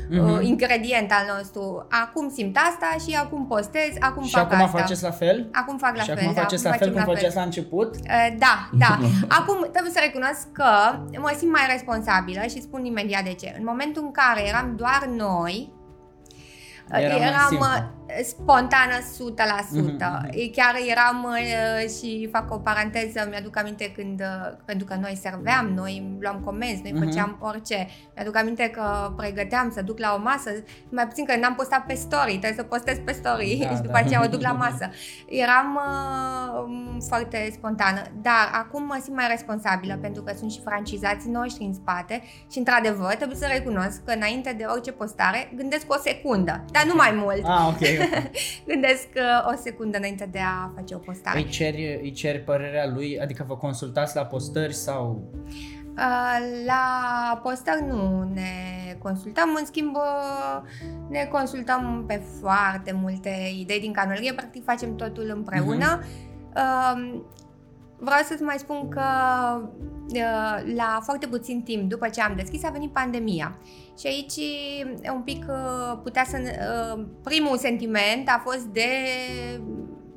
Mhm. 0.09 0.33
uh, 0.33 0.45
ingredient 0.45 1.11
al 1.11 1.37
nostru. 1.37 1.87
Acum 1.89 2.29
simt 2.29 2.57
asta 2.57 3.05
și 3.07 3.15
acum 3.17 3.47
postez, 3.47 3.89
acum 3.99 4.23
și 4.23 4.31
fac 4.33 4.51
acum 4.51 4.63
asta. 4.65 4.77
faceți 4.77 5.03
la 5.03 5.11
fel? 5.11 5.49
Acum 5.51 5.77
fac 5.77 5.95
la 5.95 6.01
și 6.01 6.07
fel, 6.09 6.17
acum 6.17 6.33
da, 6.33 6.41
faceți 6.41 6.63
la 6.63 6.69
fel 6.69 6.79
facem 6.79 6.93
cum 7.03 7.13
făceați 7.13 7.35
la 7.35 7.41
început? 7.41 7.95
Uh, 7.95 8.35
Da, 8.37 8.69
da. 8.73 8.99
Acum 9.39 9.67
trebuie 9.71 9.91
să 9.91 9.99
recunosc 10.03 10.51
că 10.51 10.69
mă 11.19 11.33
simt 11.37 11.51
mai 11.51 11.65
responsabilă 11.71 12.41
și 12.41 12.61
spun 12.61 12.85
imediat 12.85 13.23
de 13.23 13.33
ce. 13.33 13.55
În 13.57 13.63
momentul 13.67 14.01
în 14.05 14.11
care 14.11 14.47
eram 14.47 14.73
doar 14.75 15.09
noi, 15.17 15.71
uh, 16.91 16.99
Era 17.01 17.15
mai 17.17 17.27
eram 17.27 17.47
simplu. 17.47 17.65
uh, 17.65 17.83
spontană 18.23 18.93
100%. 19.01 19.71
Mhm, 19.71 19.97
Chiar 20.51 20.75
eram 20.89 21.23
uh, 21.29 21.89
și 21.99 22.29
fac 22.31 22.53
o 22.53 22.57
paranteză, 22.57 23.27
mi-aduc 23.29 23.57
aminte 23.57 23.91
când, 23.95 24.19
uh, 24.19 24.57
pentru 24.65 24.85
că 24.87 24.95
noi 25.01 25.17
serveam, 25.21 25.65
noi 25.75 26.17
luam 26.19 26.41
comenzi, 26.45 26.81
noi 26.81 26.91
Mhm. 26.91 27.03
făceam 27.03 27.37
orice. 27.41 27.87
Mi-aduc 28.15 28.37
aminte 28.37 28.69
că 28.69 29.13
pregăteam 29.17 29.71
să 29.75 29.81
duc 29.81 29.99
la 29.99 30.15
o 30.17 30.21
masă, 30.21 30.49
mai 30.89 31.07
puțin 31.07 31.25
că 31.25 31.35
n-am 31.37 31.55
postat 31.55 31.85
pe 31.85 31.93
story, 31.93 32.29
trebuie 32.37 32.53
să 32.57 32.63
postez 32.63 32.97
pe 33.05 33.11
story 33.11 33.57
Da, 33.61 33.69
și 33.75 33.81
după 33.81 33.91
da. 33.91 33.97
aceea 33.97 34.23
o 34.23 34.27
duc 34.27 34.41
la 34.41 34.51
masă. 34.51 34.89
Eram 35.29 35.79
uh, 35.87 37.03
foarte 37.07 37.49
spontană, 37.53 38.01
dar 38.21 38.49
acum 38.51 38.83
mă 38.85 38.99
simt 39.03 39.15
mai 39.15 39.27
responsabilă 39.29 39.97
pentru 40.01 40.21
că 40.23 40.33
sunt 40.37 40.51
și 40.51 40.61
francizații 40.61 41.31
noștri 41.31 41.63
în 41.63 41.73
spate 41.73 42.21
și 42.51 42.57
într-adevăr 42.57 43.13
trebuie 43.15 43.37
să 43.37 43.47
recunosc 43.51 44.03
că 44.03 44.11
înainte 44.11 44.53
de 44.57 44.65
orice 44.67 44.91
postare 44.91 45.51
gândesc 45.55 45.93
o 45.93 45.97
secundă, 45.97 46.65
dar 46.71 46.83
nu 46.85 46.93
mai 46.95 47.11
mult. 47.23 47.43
Ah, 47.43 47.65
ok. 47.67 47.79
Gândesc 48.67 49.07
uh, 49.15 49.53
o 49.53 49.55
secundă 49.55 49.97
înainte 49.97 50.29
de 50.31 50.39
a 50.39 50.71
face 50.75 50.95
o 50.95 50.97
postare. 50.97 51.37
Îi 51.39 51.45
ceri, 51.45 51.99
îi 52.01 52.11
ceri 52.11 52.39
părerea 52.39 52.87
lui? 52.87 53.19
Adică 53.19 53.45
vă 53.47 53.57
consultați 53.57 54.15
la 54.15 54.25
postări 54.25 54.73
sau... 54.73 55.31
Uh, 55.97 56.63
La 56.65 57.39
postări 57.43 57.85
nu 57.87 58.29
ne 58.33 58.51
consultăm, 58.99 59.55
în 59.59 59.65
schimb 59.65 59.95
uh, 59.95 60.61
ne 61.09 61.27
consultăm 61.31 62.03
pe 62.07 62.21
foarte 62.41 62.91
multe 63.01 63.29
idei 63.59 63.79
din 63.79 63.91
canolerie, 63.91 64.33
practic 64.33 64.63
facem 64.63 64.95
totul 64.95 65.31
împreună. 65.35 66.03
Uh, 66.55 67.21
Vreau 67.97 68.21
să-ți 68.23 68.41
mai 68.41 68.55
spun 68.57 68.89
că 68.89 69.01
uh, 70.07 70.73
la 70.75 70.99
foarte 71.03 71.27
puțin 71.27 71.61
timp 71.61 71.89
după 71.89 72.07
ce 72.07 72.21
am 72.21 72.33
deschis 72.35 72.63
a 72.63 72.69
venit 72.69 72.91
pandemia 72.91 73.57
și 73.99 74.07
aici 74.07 74.35
uh, 74.35 75.11
un 75.13 75.21
pic 75.21 75.45
uh, 75.49 75.97
putea 76.03 76.23
să... 76.27 76.37
uh, 76.97 77.03
Primul 77.23 77.57
sentiment 77.57 78.27
a 78.29 78.41
fost 78.45 78.63
de 78.65 78.87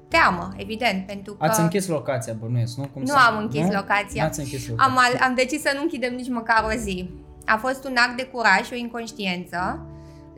teamă, 0.09 0.49
evident, 0.57 1.07
pentru 1.07 1.33
că... 1.35 1.45
Ați 1.45 1.61
închis 1.61 1.87
locația, 1.89 2.37
bănuiesc, 2.41 2.77
nu? 2.77 2.87
Cum 2.93 3.01
Nu 3.03 3.07
să- 3.09 3.17
am 3.31 3.39
închis 3.43 3.61
nu? 3.67 3.73
locația. 3.73 4.23
N-ați 4.23 4.41
închis 4.41 4.69
locația. 4.69 4.93
Am, 4.93 4.99
al- 4.99 5.29
am 5.29 5.35
decis 5.35 5.61
să 5.61 5.73
nu 5.75 5.83
închidem 5.83 6.15
nici 6.15 6.29
măcar 6.29 6.65
o 6.67 6.77
zi. 6.77 7.11
A 7.47 7.57
fost 7.57 7.85
un 7.89 7.95
act 7.97 8.17
de 8.17 8.25
curaj 8.25 8.63
și 8.67 8.73
o 8.73 8.77
inconștiență, 8.77 9.87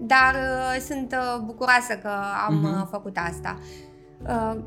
dar 0.01 0.35
uh, 0.35 0.81
sunt 0.89 1.13
uh, 1.19 1.41
bucuroasă 1.45 1.95
că 2.03 2.11
am 2.49 2.55
Mhm. 2.55 2.65
uh, 2.81 2.87
făcut 2.91 3.17
asta. 3.29 3.59
Uh, 4.27 4.61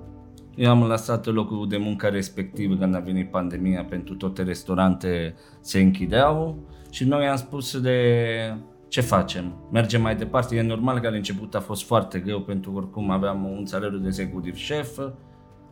Eu 0.56 0.70
am 0.72 0.84
lăsat 0.84 1.26
locul 1.26 1.68
de 1.70 1.78
muncă 1.78 2.08
respectiv 2.08 2.80
când 2.80 2.96
a 2.96 3.00
venit 3.00 3.32
pandemia 3.32 3.86
pentru 3.90 4.16
toate 4.16 4.44
restaurante 4.44 5.36
se 5.62 5.80
închideau 5.80 6.58
și 6.94 7.04
noi 7.04 7.28
am 7.28 7.36
spus 7.36 7.82
de 7.82 7.98
ce 8.88 9.02
facem? 9.02 9.54
Mergem 9.72 10.02
mai 10.02 10.16
departe? 10.16 10.56
E 10.56 10.62
normal 10.62 11.00
că 11.00 11.10
la 11.10 11.16
început 11.16 11.56
a 11.56 11.60
fost 11.60 11.84
foarte 11.84 12.20
greu 12.20 12.42
pentru 12.42 12.72
că 12.72 12.78
oricum 12.78 13.10
aveam 13.10 13.44
un 13.58 13.66
salariu 13.66 13.98
de 13.98 14.08
executiv 14.08 14.56
șef, 14.56 15.00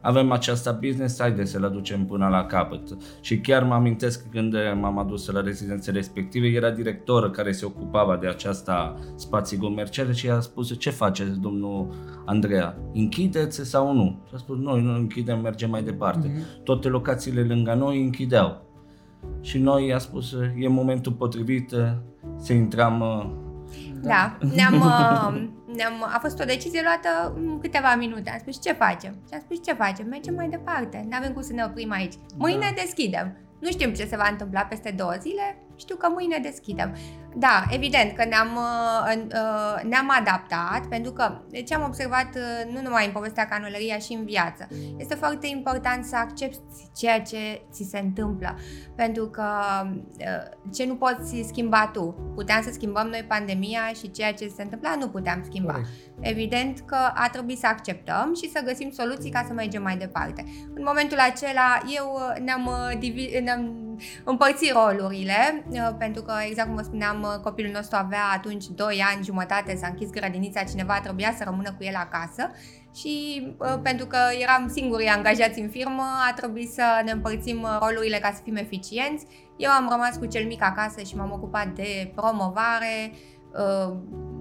avem 0.01 0.31
aceasta 0.31 0.71
business, 0.71 1.19
haide 1.19 1.45
să-l 1.45 1.63
aducem 1.63 2.05
până 2.05 2.27
la 2.27 2.45
capăt. 2.45 2.97
Și 3.21 3.39
chiar 3.39 3.63
mă 3.63 3.73
amintesc 3.73 4.21
că 4.21 4.27
când 4.31 4.55
m-am 4.79 4.97
adus 4.97 5.27
la 5.27 5.41
rezidențe 5.41 5.91
respective, 5.91 6.47
era 6.47 6.69
director 6.71 7.31
care 7.31 7.51
se 7.51 7.65
ocupava 7.65 8.17
de 8.17 8.27
aceasta 8.27 8.99
spații 9.15 9.57
comerciale 9.57 10.11
și 10.11 10.29
a 10.29 10.39
spus 10.39 10.79
ce 10.79 10.89
faceți, 10.89 11.39
domnul 11.39 11.93
Andreea, 12.25 12.77
închideți 12.93 13.69
sau 13.69 13.93
nu? 13.93 14.21
Și 14.27 14.33
a 14.35 14.37
spus, 14.37 14.57
noi 14.57 14.81
nu 14.81 14.93
închidem, 14.93 15.41
mergem 15.41 15.69
mai 15.69 15.83
departe. 15.83 16.27
Mhm. 16.27 16.63
Toate 16.63 16.87
locațiile 16.87 17.41
lângă 17.41 17.73
noi 17.73 18.01
închideau. 18.03 18.69
Și 19.41 19.57
noi 19.57 19.93
a 19.93 19.97
spus, 19.97 20.35
e 20.57 20.67
momentul 20.67 21.11
potrivit 21.11 21.69
să 22.37 22.53
intrăm 22.53 22.99
uh, 22.99 23.41
da, 24.01 24.37
ne-am, 24.55 24.73
uh, 24.73 25.49
ne-am, 25.75 26.03
a 26.03 26.17
fost 26.21 26.39
o 26.39 26.43
decizie 26.43 26.81
luată 26.81 27.33
în 27.35 27.59
câteva 27.59 27.95
minute. 27.95 28.29
Am 28.29 28.37
spus 28.39 28.61
ce 28.61 28.73
facem? 28.73 29.13
Și 29.27 29.33
am 29.33 29.39
spus 29.39 29.63
ce 29.63 29.73
facem? 29.73 30.07
Mergem 30.07 30.33
mai 30.33 30.49
departe. 30.49 31.05
Nu 31.09 31.17
avem 31.17 31.33
cum 31.33 31.41
să 31.41 31.53
ne 31.53 31.63
oprim 31.63 31.91
aici. 31.91 32.13
Mâine 32.37 32.73
deschidem. 32.75 33.37
Nu 33.59 33.69
știm 33.69 33.93
ce 33.93 34.05
se 34.05 34.15
va 34.15 34.27
întâmpla 34.31 34.61
peste 34.61 34.93
două 34.97 35.13
zile, 35.19 35.57
știu 35.81 35.95
că 35.95 36.07
mâine 36.09 36.37
deschidem. 36.37 36.95
Da, 37.35 37.63
evident 37.69 38.15
că 38.15 38.25
ne-am, 38.25 38.55
uh, 38.55 39.13
în- 39.13 39.31
uh, 39.33 39.81
ne-am 39.89 40.09
adaptat, 40.19 40.87
pentru 40.89 41.11
că 41.11 41.41
ce 41.65 41.73
am 41.75 41.83
observat 41.83 42.35
uh, 42.35 42.73
nu 42.73 42.81
numai 42.81 43.05
în 43.05 43.11
povestea 43.11 43.47
canoleria 43.47 43.97
și 43.97 44.13
în 44.13 44.25
viață, 44.25 44.67
este 44.97 45.15
foarte 45.15 45.47
important 45.47 46.05
să 46.05 46.15
accepti 46.15 46.59
ceea 46.95 47.21
ce 47.21 47.61
ți 47.71 47.87
se 47.89 47.99
întâmplă, 47.99 48.55
pentru 48.95 49.25
că 49.29 49.47
uh, 50.19 50.71
ce 50.73 50.85
nu 50.85 50.95
poți 50.95 51.43
schimba 51.47 51.89
tu. 51.93 52.31
Puteam 52.35 52.61
să 52.61 52.69
schimbăm 52.73 53.07
noi 53.07 53.25
pandemia 53.27 53.87
și 53.99 54.11
ceea 54.11 54.33
ce 54.33 54.47
se 54.55 54.61
întâmpla 54.61 54.95
nu 54.99 55.07
puteam 55.07 55.41
schimba. 55.45 55.71
Corect. 55.71 55.89
Evident 56.19 56.79
că 56.85 56.97
a 57.13 57.29
trebuit 57.31 57.57
să 57.59 57.67
acceptăm 57.67 58.33
și 58.41 58.49
să 58.51 58.61
găsim 58.65 58.91
soluții 58.91 59.31
ca 59.31 59.43
să 59.47 59.53
mergem 59.53 59.81
mai 59.81 59.97
departe. 59.97 60.43
În 60.75 60.83
momentul 60.85 61.17
acela, 61.17 61.81
eu 61.97 62.13
uh, 62.13 62.39
ne-am, 62.43 62.65
uh, 62.65 62.97
divi- 62.97 63.43
ne-am 63.43 63.75
împărți 64.23 64.71
rolurile, 64.73 65.65
uh, 65.69 65.70
pentru 65.97 66.21
că, 66.21 66.33
exact 66.49 66.67
cum 66.67 66.75
vă 66.75 66.81
spuneam, 66.83 67.21
uh, 67.21 67.41
copilul 67.43 67.71
nostru 67.71 67.97
avea 67.99 68.25
atunci 68.33 68.65
2 68.65 69.03
ani 69.13 69.23
jumătate, 69.23 69.75
s-a 69.75 69.87
închis 69.87 70.09
grădinița, 70.09 70.63
cineva 70.63 70.99
trebuia 71.03 71.33
să 71.37 71.43
rămână 71.43 71.71
cu 71.77 71.83
el 71.83 71.95
acasă 71.95 72.51
și 72.95 73.41
uh, 73.57 73.79
pentru 73.83 74.05
că 74.05 74.17
eram 74.39 74.67
singurii 74.67 75.07
angajați 75.07 75.59
în 75.59 75.69
firmă, 75.69 76.03
a 76.29 76.33
trebuit 76.33 76.71
să 76.71 77.01
ne 77.05 77.11
împărțim 77.11 77.67
rolurile 77.79 78.17
ca 78.17 78.31
să 78.33 78.41
fim 78.43 78.55
eficienți. 78.55 79.25
Eu 79.57 79.71
am 79.71 79.87
rămas 79.91 80.17
cu 80.17 80.25
cel 80.25 80.45
mic 80.45 80.63
acasă 80.63 81.01
și 81.01 81.15
m-am 81.15 81.31
ocupat 81.31 81.67
de 81.67 82.11
promovare, 82.15 83.11
uh, 83.53 83.95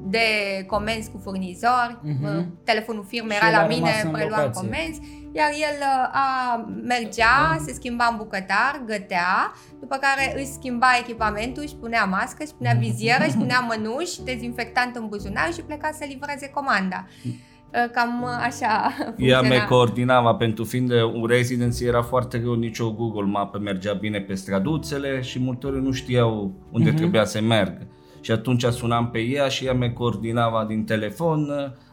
de 0.05 0.29
comenzi 0.66 1.11
cu 1.11 1.19
furnizori, 1.19 1.99
uh-huh. 2.05 2.45
telefonul 2.64 3.05
firmei 3.09 3.37
era 3.37 3.61
la 3.61 3.66
mine, 3.66 4.11
preluam 4.12 4.51
comenzi, 4.51 5.01
iar 5.33 5.51
el 5.69 5.77
uh, 5.81 6.09
a, 6.12 6.57
mergea, 6.83 7.55
uh-huh. 7.55 7.64
se 7.64 7.73
schimba 7.73 8.09
în 8.11 8.16
bucătar, 8.16 8.83
gătea, 8.87 9.53
după 9.81 9.97
care 9.97 10.35
își 10.37 10.47
schimba 10.47 10.87
echipamentul, 11.01 11.62
își 11.62 11.75
punea 11.75 12.05
mască, 12.05 12.43
își 12.43 12.55
punea 12.55 12.75
vizieră, 12.79 13.25
își 13.27 13.37
punea 13.37 13.61
mănuși, 13.61 14.23
dezinfectant 14.23 14.97
în 14.97 15.07
buzunar 15.09 15.53
și 15.53 15.62
pleca 15.62 15.90
să 15.93 16.05
livreze 16.09 16.51
comanda. 16.55 17.07
Uh, 17.25 17.90
cam 17.93 18.25
așa 18.25 18.93
Ea 19.16 19.40
me 19.40 19.64
coordinava 19.69 20.35
pentru 20.35 20.64
fiind 20.64 20.90
un 20.90 21.27
residence 21.27 21.87
era 21.87 22.03
foarte 22.03 22.38
greu, 22.38 22.55
nicio 22.55 22.93
Google 22.93 23.31
Map 23.31 23.59
mergea 23.59 23.93
bine 23.93 24.21
pe 24.21 24.35
straduțele 24.35 25.21
și 25.21 25.38
multe 25.38 25.66
ori 25.66 25.83
nu 25.83 25.93
știau 25.93 26.53
unde 26.71 26.93
uh-huh. 26.93 26.97
trebuia 26.97 27.25
să 27.25 27.40
meargă 27.40 27.87
și 28.21 28.31
atunci 28.31 28.64
sunam 28.64 29.11
pe 29.11 29.19
ea 29.19 29.49
și 29.49 29.66
ea 29.66 29.75
me 29.75 29.90
coordinava 29.90 30.64
din 30.64 30.85
telefon, 30.85 31.49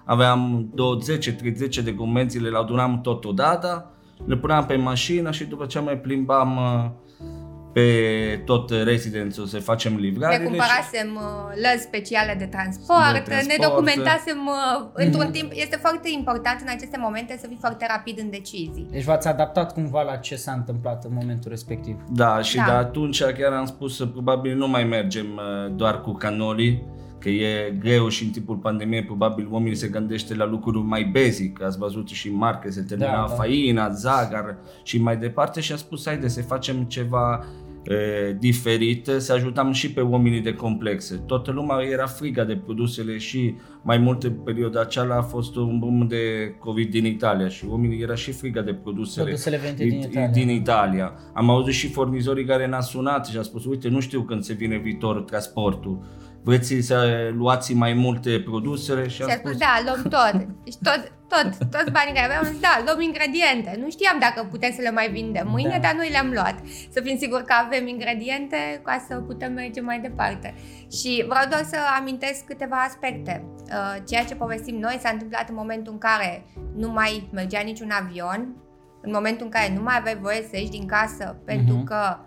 aveam 0.08 0.70
20-30 1.80 1.84
de 1.84 1.96
comenzi, 1.96 2.40
le 2.40 2.58
adunam 2.58 3.02
totodată, 3.02 3.92
le 4.26 4.36
puneam 4.36 4.66
pe 4.66 4.76
mașină 4.76 5.32
și 5.32 5.46
după 5.46 5.66
ce 5.66 5.80
mai 5.80 5.98
plimbam 5.98 6.60
pe 7.74 8.42
tot 8.46 8.70
rezidențul 8.70 9.46
să 9.46 9.60
facem 9.60 9.96
livrare. 9.96 10.38
Ne 10.38 10.44
cumpărasem 10.44 11.08
și... 11.08 11.62
lăzi 11.62 11.84
speciale 11.84 12.36
de 12.38 12.46
transport, 12.46 13.14
de 13.14 13.20
transport, 13.20 13.60
ne 13.60 13.68
documentasem 13.68 14.38
mm. 14.38 14.92
într-un 14.94 15.32
timp. 15.32 15.52
Este 15.54 15.76
foarte 15.76 16.10
important 16.10 16.60
în 16.62 16.68
aceste 16.70 16.98
momente 17.00 17.38
să 17.42 17.48
fii 17.48 17.58
foarte 17.60 17.86
rapid 17.90 18.20
în 18.20 18.30
decizii. 18.30 18.88
Deci 18.92 19.04
v-ați 19.04 19.28
adaptat 19.28 19.74
cumva 19.74 20.02
la 20.02 20.16
ce 20.16 20.36
s-a 20.36 20.52
întâmplat 20.52 21.04
în 21.04 21.12
momentul 21.14 21.52
respectiv. 21.52 21.96
Da, 22.10 22.42
și 22.42 22.56
da. 22.56 22.64
de 22.64 22.72
atunci 22.72 23.24
chiar 23.24 23.52
am 23.52 23.66
spus 23.66 23.96
să 23.96 24.06
probabil 24.06 24.56
nu 24.58 24.68
mai 24.68 24.84
mergem 24.84 25.42
doar 25.76 26.02
cu 26.02 26.12
canoli, 26.12 26.84
că 27.20 27.30
e 27.30 27.76
greu 27.80 28.08
și 28.08 28.24
în 28.24 28.30
timpul 28.30 28.56
pandemiei 28.56 29.04
probabil 29.04 29.48
oamenii 29.52 29.76
se 29.76 29.88
gândește 29.88 30.36
la 30.36 30.46
lucruri 30.46 30.78
mai 30.78 31.04
basic, 31.04 31.64
ați 31.64 31.78
văzut 31.78 32.08
și 32.08 32.28
în 32.28 32.36
marke, 32.36 32.70
se 32.70 32.82
termina 32.82 33.12
da, 33.12 33.26
da. 33.28 33.34
faina, 33.34 33.90
zagar 33.90 34.58
și 34.84 35.02
mai 35.02 35.18
departe 35.18 35.62
și 35.62 35.72
a 35.72 35.76
spus 35.76 36.06
haide 36.06 36.28
să 36.28 36.42
facem 36.42 36.84
ceva 36.84 37.46
diferit, 38.40 39.10
să 39.18 39.34
ajutăm 39.34 39.72
și 39.72 39.92
pe 39.92 40.02
oamenii 40.02 40.42
de 40.42 40.54
complexe. 40.54 41.16
Toată 41.26 41.52
lumea 41.52 41.78
era 41.92 42.06
friga 42.06 42.44
de 42.44 42.56
produsele 42.56 43.18
și 43.18 43.56
mai 43.82 43.98
multe 43.98 44.30
perioada 44.30 44.82
aceea 44.82 45.18
a 45.18 45.22
fost 45.22 45.56
un 45.56 45.80
boom 45.80 46.08
de 46.08 46.56
COVID 46.60 46.90
din 46.90 47.06
Italia 47.06 47.48
și 47.48 47.66
oamenii 47.70 48.02
era 48.02 48.16
și 48.16 48.32
friga 48.32 48.62
de 48.62 48.74
produsele, 48.74 49.26
produsele 49.26 49.60
din, 49.76 49.88
din, 49.88 50.00
Italia. 50.00 50.28
din 50.28 50.50
Italia. 50.50 51.14
Am 51.34 51.50
auzit 51.50 51.74
și 51.74 51.90
furnizorii 51.90 52.46
care 52.46 52.68
ne-a 52.68 52.82
sunat 52.82 53.28
și 53.28 53.38
a 53.38 53.42
spus, 53.42 53.66
uite, 53.66 53.90
nu 53.90 54.00
știu 54.00 54.22
când 54.22 54.42
se 54.42 54.54
vine 54.54 54.78
viitor 54.78 55.22
transportul 55.22 56.06
vreți 56.48 56.82
să 56.82 57.30
luați 57.34 57.74
mai 57.74 57.94
multe 57.94 58.40
produsele? 58.40 59.08
Și, 59.08 59.22
a 59.22 59.26
spus, 59.30 59.38
spus, 59.38 59.58
da, 59.58 59.74
luăm 59.86 60.02
tot. 60.02 60.48
Deci 60.64 60.76
tot, 60.88 61.02
tot, 61.34 61.50
toți 61.72 61.92
banii 61.92 62.14
care 62.14 62.26
aveam, 62.26 62.56
da, 62.60 62.82
luăm 62.86 63.02
ingrediente. 63.02 63.80
Nu 63.82 63.90
știam 63.90 64.18
dacă 64.20 64.48
putem 64.52 64.72
să 64.72 64.82
le 64.82 64.92
mai 64.92 65.10
vindem 65.12 65.48
mâine, 65.50 65.70
da. 65.70 65.80
dar 65.80 65.94
noi 65.96 66.10
le-am 66.10 66.32
luat. 66.34 66.56
Să 66.94 67.02
fim 67.02 67.18
siguri 67.18 67.46
că 67.46 67.54
avem 67.66 67.88
ingrediente 67.88 68.82
ca 68.84 69.06
să 69.08 69.16
putem 69.16 69.54
merge 69.54 69.82
mai 69.82 70.00
departe. 70.00 70.54
Și 70.98 71.26
vreau 71.28 71.46
doar 71.50 71.64
să 71.64 71.78
amintesc 72.00 72.46
câteva 72.46 72.76
aspecte. 72.76 73.46
Uh, 73.46 73.96
ceea 74.08 74.24
ce 74.24 74.36
povestim 74.36 74.78
noi 74.80 74.98
s-a 75.02 75.10
întâmplat 75.10 75.50
în 75.50 75.56
momentul 75.56 75.94
în 75.94 76.00
care 76.00 76.46
nu 76.76 76.90
mai 76.90 77.30
mergea 77.32 77.62
niciun 77.62 77.92
avion, 78.02 78.56
în 79.02 79.12
momentul 79.14 79.46
în 79.46 79.52
care 79.52 79.74
nu 79.74 79.82
mai 79.82 79.96
aveai 79.98 80.18
voie 80.22 80.42
să 80.50 80.58
ieși 80.58 80.70
din 80.70 80.86
casă 80.86 81.36
pentru 81.46 81.76
uh-huh. 81.76 81.90
că 81.90 82.18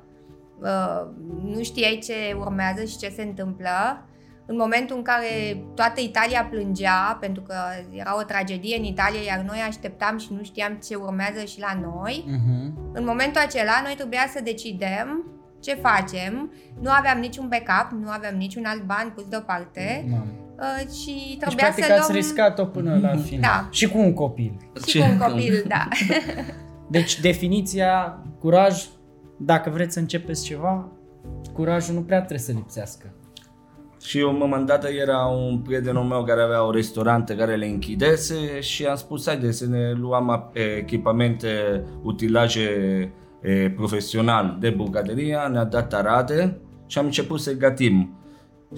uh, 0.61 1.03
nu 1.45 1.63
știai 1.63 1.99
ce 2.03 2.37
urmează 2.39 2.85
și 2.85 2.99
ce 2.99 3.09
se 3.09 3.23
întâmplă, 3.23 4.05
în 4.51 4.57
momentul 4.57 4.97
în 4.97 5.03
care 5.03 5.63
toată 5.75 6.01
Italia 6.01 6.49
plângea, 6.51 7.17
pentru 7.21 7.43
că 7.43 7.55
era 7.93 8.17
o 8.19 8.23
tragedie 8.23 8.77
în 8.77 8.85
Italia, 8.85 9.21
iar 9.21 9.45
noi 9.47 9.59
așteptam 9.69 10.19
și 10.19 10.29
nu 10.37 10.43
știam 10.43 10.79
ce 10.87 10.95
urmează 10.95 11.45
și 11.45 11.61
la 11.61 11.81
noi, 11.83 12.25
uh-huh. 12.27 12.93
în 12.93 13.05
momentul 13.05 13.41
acela 13.41 13.81
noi 13.85 13.95
trebuia 13.97 14.27
să 14.33 14.41
decidem 14.45 15.25
ce 15.61 15.75
facem. 15.75 16.53
Nu 16.81 16.91
aveam 16.91 17.19
niciun 17.19 17.49
backup, 17.49 17.99
nu 18.03 18.09
aveam 18.11 18.37
niciun 18.37 18.65
alt 18.65 18.83
ban 18.83 19.13
pus 19.15 19.25
deoparte. 19.29 20.05
Uh, 20.09 20.93
și 20.93 21.15
deci, 21.29 21.39
trebuia 21.39 21.73
deci, 21.75 21.85
să 21.85 21.91
luăm... 21.91 22.03
ați 22.03 22.13
riscat-o 22.13 22.65
până 22.65 22.99
la 22.99 23.17
final. 23.29 23.61
Da. 23.63 23.69
Și 23.71 23.89
cu 23.89 23.99
un 23.99 24.13
copil. 24.13 24.57
Și 24.77 24.85
ce? 24.85 24.99
cu 24.99 25.05
un 25.11 25.19
copil, 25.19 25.65
da. 25.75 25.89
deci 26.89 27.21
definiția, 27.21 28.23
curaj, 28.39 28.85
dacă 29.39 29.71
vreți 29.71 29.93
să 29.93 29.99
începeți 29.99 30.45
ceva, 30.45 30.89
curajul 31.53 31.95
nu 31.95 32.03
prea 32.03 32.19
trebuie 32.19 32.39
să 32.39 32.53
lipsească. 32.53 33.15
Și 34.03 34.19
un 34.19 34.37
moment 34.37 34.67
dat 34.67 34.85
era 34.85 35.25
un 35.25 35.59
prietenul 35.59 36.05
meu 36.05 36.25
care 36.25 36.43
avea 36.43 36.67
o 36.67 36.71
restaurant 36.71 37.35
care 37.39 37.57
le 37.57 37.67
închidese 37.67 38.61
și 38.61 38.85
am 38.85 38.97
spus 38.97 39.27
haide 39.27 39.51
să 39.51 39.67
ne 39.67 39.93
luăm 39.93 40.51
echipamente, 40.79 41.49
utilaje 42.03 42.61
e, 43.41 43.71
profesional 43.71 44.57
de 44.61 44.71
bucătărie, 44.71 45.39
ne-a 45.51 45.65
dat 45.65 45.93
arate 45.93 46.59
și 46.87 46.99
am 46.99 47.05
început 47.05 47.41
să 47.41 47.53
gătim. 47.53 48.15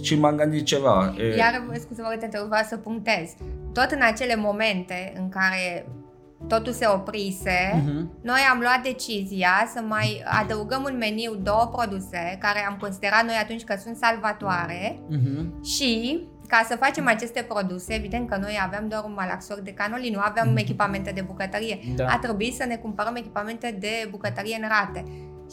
Și 0.02 0.18
m-am 0.18 0.36
gândit 0.36 0.64
ceva. 0.64 1.14
E... 1.18 1.36
Iar, 1.36 1.64
scuze, 1.80 2.02
vă 2.02 2.46
vreau 2.48 2.64
să 2.68 2.76
punctez. 2.76 3.34
Tot 3.72 3.90
în 3.90 4.00
acele 4.02 4.36
momente 4.36 5.12
în 5.16 5.28
care 5.28 5.86
totul 6.48 6.72
se 6.72 6.86
oprise, 6.86 7.72
uh-huh. 7.74 8.20
noi 8.22 8.40
am 8.52 8.58
luat 8.60 8.82
decizia 8.82 9.70
să 9.74 9.80
mai 9.80 10.22
adăugăm 10.42 10.84
în 10.84 10.96
meniu 10.96 11.34
două 11.34 11.70
produse 11.72 12.36
care 12.40 12.66
am 12.66 12.76
considerat 12.80 13.24
noi 13.24 13.34
atunci 13.42 13.64
că 13.64 13.76
sunt 13.82 13.96
salvatoare 13.96 14.98
uh-huh. 15.10 15.64
și 15.64 16.20
ca 16.48 16.66
să 16.68 16.76
facem 16.76 17.06
aceste 17.06 17.42
produse, 17.42 17.94
evident 17.94 18.28
că 18.28 18.36
noi 18.36 18.58
aveam 18.64 18.88
doar 18.88 19.04
un 19.04 19.12
malaxor 19.16 19.60
de 19.60 19.72
canoli, 19.72 20.10
nu 20.10 20.20
aveam 20.20 20.54
uh-huh. 20.54 20.60
echipamente 20.60 21.10
de 21.10 21.20
bucătărie. 21.20 21.78
Da. 21.96 22.06
A 22.06 22.18
trebuit 22.18 22.54
să 22.54 22.64
ne 22.64 22.76
cumpărăm 22.76 23.16
echipamente 23.16 23.76
de 23.80 24.08
bucătărie 24.10 24.58
în 24.62 24.68
rate. 24.68 25.04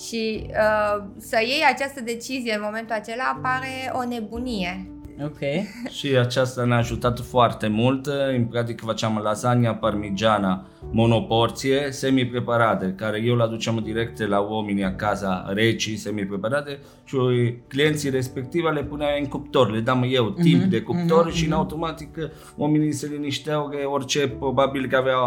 Și 0.07 0.45
uh, 0.49 1.03
să 1.17 1.37
iei 1.41 1.63
această 1.73 2.01
decizie 2.01 2.53
în 2.53 2.61
momentul 2.63 2.95
acela 2.95 3.39
pare 3.41 3.91
o 3.93 4.05
nebunie. 4.05 4.98
Ok. 5.23 5.39
Și 5.97 6.07
aceasta 6.07 6.63
ne-a 6.63 6.77
ajutat 6.77 7.19
foarte 7.19 7.67
mult. 7.67 8.05
În 8.35 8.45
practică 8.45 8.85
făceam 8.85 9.19
lasagna 9.23 9.73
parmigiana 9.73 10.65
monoporție 10.91 11.87
semi-preparate, 11.89 12.93
care 12.97 13.21
eu 13.23 13.35
le 13.35 13.43
aduceam 13.43 13.81
direct 13.83 14.27
la 14.27 14.39
oamenii 14.39 14.83
acasă, 14.83 15.43
reci, 15.53 15.93
semi-preparate 15.95 16.79
și 17.05 17.17
clienții 17.67 18.09
respective 18.09 18.69
le 18.69 18.83
puneam 18.83 19.09
în 19.19 19.27
cuptor, 19.27 19.71
le 19.71 19.79
dam 19.79 20.05
eu 20.09 20.25
mhm, 20.25 20.41
timp 20.41 20.63
mm-hmm, 20.63 20.69
de 20.69 20.81
cuptor 20.81 21.29
mm-hmm, 21.29 21.35
și 21.35 21.43
în 21.43 21.49
mhm. 21.49 21.57
automatic 21.57 22.17
oamenii 22.57 22.91
se 22.91 23.09
linișteau 23.11 23.69
că 23.69 23.77
orice 23.87 24.27
probabil 24.27 24.87
că 24.87 24.95
avea 24.95 25.17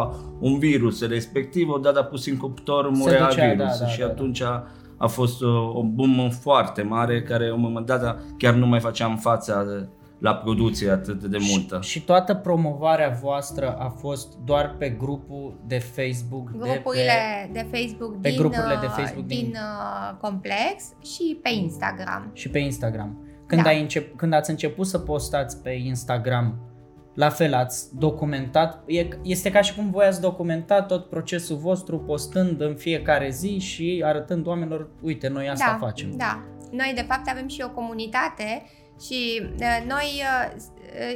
un 0.40 0.59
virus 0.59 1.09
respectiv, 1.09 1.68
odată 1.68 2.02
pus 2.02 2.26
în 2.26 2.37
cuptor 2.37 2.90
murea 2.90 3.26
virus 3.26 3.57
da, 3.57 3.85
da, 3.85 3.87
și 3.87 3.98
da, 3.98 4.05
atunci 4.05 4.38
da 4.38 4.66
a 5.03 5.07
fost 5.07 5.43
o, 5.43 5.79
o 5.79 5.83
boom 5.83 6.31
foarte 6.31 6.83
mare 6.83 7.23
care 7.23 7.47
în 7.47 7.53
un 7.53 7.61
moment 7.61 7.87
dat 7.87 8.23
chiar 8.38 8.55
nu 8.55 8.67
mai 8.67 8.81
făceam 8.81 9.17
fața 9.17 9.65
la 10.19 10.35
producție 10.35 10.91
atât 10.91 11.25
de 11.25 11.38
multă. 11.41 11.79
Și, 11.83 11.91
și 11.91 12.05
toată 12.05 12.35
promovarea 12.35 13.19
voastră 13.23 13.77
a 13.79 13.88
fost 13.88 14.37
doar 14.45 14.75
pe 14.79 14.88
grupul 14.88 15.61
de 15.67 15.79
Facebook 15.79 16.51
Grupurile 16.51 17.49
de, 17.53 17.61
pe, 17.61 17.62
de 17.62 17.79
Facebook 17.79 18.21
pe 18.21 18.29
din, 18.29 18.38
grupurile 18.38 18.79
de 18.81 18.87
Facebook 18.87 19.27
din, 19.27 19.38
din 19.38 19.53
uh, 19.53 20.17
complex 20.21 20.85
și 21.03 21.38
pe 21.43 21.51
Instagram. 21.51 22.31
Și 22.33 22.49
pe 22.49 22.59
Instagram. 22.59 23.27
Când, 23.47 23.62
da. 23.62 23.69
ai 23.69 23.81
încep, 23.81 24.17
când 24.17 24.33
ați 24.33 24.51
început 24.51 24.87
să 24.87 24.99
postați 24.99 25.62
pe 25.62 25.71
Instagram 25.71 26.71
la 27.14 27.29
fel, 27.29 27.55
ați 27.55 27.98
documentat, 27.98 28.83
este 29.22 29.51
ca 29.51 29.61
și 29.61 29.75
cum 29.75 29.90
voi 29.90 30.07
ați 30.07 30.20
documentat 30.20 30.87
tot 30.87 31.09
procesul 31.09 31.57
vostru 31.57 31.98
postând 31.98 32.61
în 32.61 32.75
fiecare 32.77 33.31
zi 33.31 33.59
și 33.59 34.03
arătând 34.05 34.46
oamenilor, 34.46 34.88
uite, 35.03 35.29
noi 35.29 35.48
asta 35.48 35.77
da, 35.81 35.87
facem. 35.87 36.16
Da, 36.16 36.42
noi 36.70 36.92
de 36.94 37.05
fapt 37.09 37.29
avem 37.29 37.48
și 37.48 37.62
o 37.64 37.70
comunitate 37.70 38.62
și 39.01 39.42
uh, 39.42 39.85
noi 39.88 40.22
uh, 40.22 40.62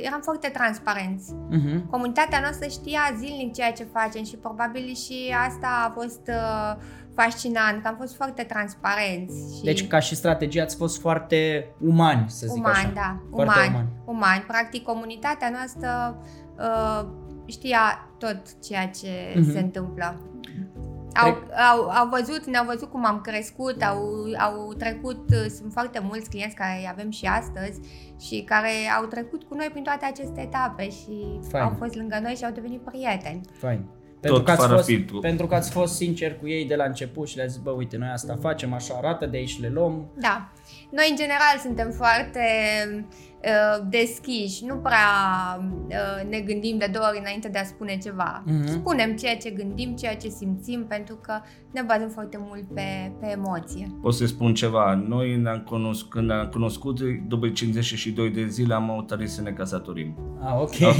eram 0.02 0.20
foarte 0.20 0.48
transparenți. 0.48 1.32
Uh-huh. 1.32 1.90
Comunitatea 1.90 2.40
noastră 2.40 2.68
știa 2.68 3.00
zilnic 3.18 3.54
ceea 3.54 3.72
ce 3.72 3.84
facem 3.84 4.24
și 4.24 4.36
probabil 4.36 4.94
și 4.94 5.34
asta 5.48 5.84
a 5.88 5.90
fost 5.90 6.28
uh, 6.28 6.82
fascinant, 7.16 7.82
că 7.82 7.88
am 7.88 7.96
fost 7.98 8.14
foarte 8.14 8.42
transparenți. 8.42 9.56
Și... 9.56 9.62
Deci 9.64 9.86
ca 9.86 9.98
și 9.98 10.14
strategie 10.14 10.62
ați 10.62 10.76
fost 10.76 11.00
foarte 11.00 11.68
umani, 11.80 12.24
să 12.28 12.46
zic 12.46 12.56
umani, 12.56 12.76
așa. 12.76 12.92
Da, 12.94 13.20
foarte 13.30 13.52
umani, 13.52 13.68
umani. 13.68 13.88
umani. 14.04 14.42
Practic 14.46 14.82
comunitatea 14.82 15.50
noastră 15.50 16.18
uh, 16.58 17.08
știa 17.46 18.08
tot 18.18 18.62
ceea 18.62 18.88
ce 18.88 19.32
uh-huh. 19.32 19.52
se 19.52 19.58
întâmplă. 19.58 20.20
Au, 21.22 21.42
au, 21.72 21.88
au 21.88 22.08
văzut, 22.08 22.46
ne-au 22.46 22.64
văzut 22.64 22.90
cum 22.90 23.04
am 23.04 23.20
crescut, 23.20 23.82
au, 23.82 23.98
au 24.38 24.74
trecut, 24.78 25.28
sunt 25.56 25.72
foarte 25.72 25.98
mulți 26.02 26.28
clienți 26.28 26.54
care 26.54 26.78
îi 26.78 26.88
avem 26.90 27.10
și 27.10 27.26
astăzi 27.26 27.80
și 28.20 28.42
care 28.46 28.70
au 28.98 29.04
trecut 29.04 29.42
cu 29.42 29.54
noi 29.54 29.68
prin 29.70 29.82
toate 29.82 30.04
aceste 30.04 30.40
etape 30.40 30.90
și 30.90 31.40
Fain. 31.48 31.64
au 31.64 31.74
fost 31.78 31.94
lângă 31.94 32.18
noi 32.22 32.34
și 32.34 32.44
au 32.44 32.50
devenit 32.50 32.80
prieteni. 32.80 33.40
Fain. 33.52 33.84
Pentru 34.20 34.38
Tot 34.38 34.46
că, 34.46 34.52
ați 34.52 34.60
fără 34.60 34.74
fost, 34.74 34.86
filtru. 34.88 35.18
pentru 35.18 35.46
că 35.46 35.54
ați 35.54 35.70
fost 35.70 35.94
sincer 35.94 36.38
cu 36.38 36.48
ei 36.48 36.64
de 36.64 36.74
la 36.74 36.84
început 36.84 37.28
și 37.28 37.36
le-ați 37.36 37.52
zis, 37.52 37.62
bă, 37.62 37.70
uite, 37.70 37.96
noi 37.96 38.08
asta 38.12 38.38
facem, 38.40 38.72
așa 38.72 38.94
arată, 38.94 39.26
de 39.26 39.36
aici 39.36 39.60
le 39.60 39.68
luăm. 39.68 40.10
Da. 40.14 40.48
Noi, 40.90 41.06
în 41.10 41.16
general, 41.16 41.58
suntem 41.62 41.90
foarte 41.90 42.40
uh, 42.96 43.04
deschiși. 43.88 44.64
Nu 44.64 44.74
prea 44.74 45.06
uh, 45.88 46.28
ne 46.30 46.40
gândim 46.40 46.78
de 46.78 46.88
două 46.92 47.06
ori 47.08 47.18
înainte 47.18 47.48
de 47.48 47.58
a 47.58 47.64
spune 47.64 47.98
ceva. 48.02 48.42
Mhm. 48.46 48.66
Spunem 48.66 49.16
ceea 49.16 49.36
ce 49.36 49.50
gândim, 49.50 49.94
ceea 49.96 50.16
ce 50.16 50.28
simțim, 50.28 50.84
pentru 50.88 51.14
că 51.14 51.40
ne 51.72 51.82
bazăm 51.82 52.08
foarte 52.08 52.36
mult 52.40 52.62
pe, 52.74 53.12
pe 53.20 53.26
emoție. 53.30 53.90
Pot 54.02 54.14
să 54.14 54.26
spun 54.26 54.54
ceva. 54.54 55.04
Noi 55.08 55.36
ne-am 55.36 55.58
cunoscut, 55.60 56.10
când 56.10 56.26
ne-am 56.26 56.48
cunoscut, 56.48 57.00
după 57.28 57.48
52 57.48 58.30
de 58.30 58.46
zile 58.46 58.74
am 58.74 58.88
hotărât 58.88 59.28
să 59.28 59.42
ne 59.42 59.50
căsătorim. 59.50 60.16
Ah, 60.44 60.54
ok. 60.60 60.74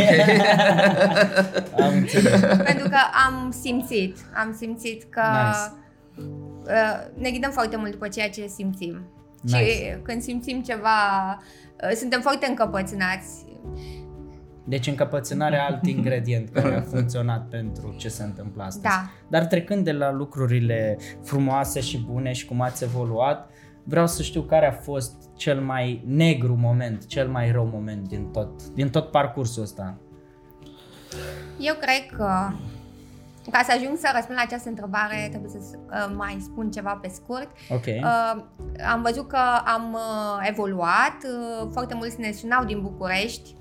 Am 1.83 1.93
înțeles. 1.97 2.41
pentru 2.41 2.89
că 2.89 2.97
am 3.27 3.51
simțit. 3.63 4.17
Am 4.45 4.55
simțit 4.59 5.03
că 5.11 5.23
Nice. 5.23 6.25
uh, 6.63 7.21
ne 7.23 7.31
ghidăm 7.31 7.51
foarte 7.51 7.77
mult 7.77 7.91
după 7.91 8.09
ceea 8.09 8.31
ce 8.31 8.47
simțim. 8.47 9.01
Și 9.47 9.55
Nice. 9.55 10.01
când 10.03 10.23
simțim 10.23 10.63
ceva, 10.63 10.99
uh, 11.83 11.91
suntem 11.97 12.21
foarte 12.21 12.47
încăpățânați. 12.49 13.45
Deci 14.65 14.87
încăpățânarea 14.87 15.65
alt 15.65 15.87
ingredient 15.97 16.49
care 16.49 16.77
a 16.77 16.81
funcționat 16.81 17.49
pentru 17.49 17.95
ce 17.99 18.09
se 18.09 18.23
întâmplă 18.23 18.63
astăzi. 18.63 18.85
Da. 18.85 19.11
Dar 19.29 19.45
trecând 19.47 19.85
de 19.85 19.93
la 19.93 20.13
lucrurile 20.13 20.99
frumoase 21.25 21.81
și 21.81 21.99
bune 21.99 22.33
și 22.33 22.47
cum 22.47 22.61
ați 22.61 22.85
evoluat, 22.85 23.51
vreau 23.85 24.07
să 24.07 24.23
știu 24.23 24.43
care 24.43 24.67
a 24.67 24.73
fost 24.73 25.15
cel 25.37 25.61
mai 25.61 26.03
negru 26.07 26.57
moment, 26.61 27.07
cel 27.07 27.29
mai 27.29 27.51
rău 27.51 27.69
moment 27.73 28.09
din 28.09 28.31
tot, 28.31 28.69
din 28.69 28.91
tot 28.91 29.11
parcursul 29.11 29.63
ăsta. 29.63 29.99
Eu 31.59 31.75
cred 31.75 32.19
că 32.19 32.53
ca 33.51 33.61
să 33.65 33.73
ajung 33.77 33.97
să 33.99 34.11
răspund 34.15 34.37
la 34.39 34.45
această 34.45 34.69
întrebare, 34.69 35.27
trebuie 35.31 35.51
să 35.51 35.59
uh, 35.59 36.15
mai 36.17 36.37
spun 36.41 36.71
ceva 36.71 36.99
pe 37.03 37.09
scurt. 37.09 37.49
Ok. 37.71 37.85
Uh, 37.87 38.43
am 38.93 39.03
văzut 39.03 39.29
că 39.29 39.39
am 39.65 39.93
uh, 39.93 40.47
evoluat, 40.49 41.17
uh, 41.25 41.69
foarte 41.73 41.95
mulți 41.95 42.21
ne 42.21 42.33
sunau 42.33 42.65
din 42.65 42.81
București 42.81 43.55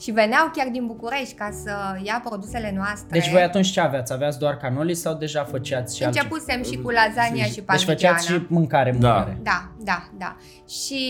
și 0.00 0.10
veneau 0.10 0.50
chiar 0.52 0.68
din 0.68 0.86
București 0.86 1.34
ca 1.34 1.50
să 1.62 1.72
ia 2.02 2.20
produsele 2.24 2.72
noastre. 2.76 3.18
Deci 3.18 3.30
voi 3.30 3.42
atunci 3.42 3.66
ce 3.70 3.80
aveați? 3.80 4.12
Aveați 4.12 4.38
doar 4.38 4.56
canoli 4.56 4.94
sau 4.94 5.14
deja 5.14 5.44
făceați 5.44 5.96
și 5.96 6.04
altceva? 6.04 6.24
Începusem 6.30 6.62
și 6.62 6.76
cu 6.82 6.90
lasagna 6.90 7.42
și 7.42 7.54
Deci 7.54 7.64
parmigiana. 7.64 7.92
făceați 7.98 8.26
și 8.26 8.46
mâncare, 8.48 8.90
Da. 8.98 9.12
mâncare. 9.14 9.38
Da, 9.42 9.68
da, 9.78 10.08
da. 10.18 10.36
Și 10.68 11.02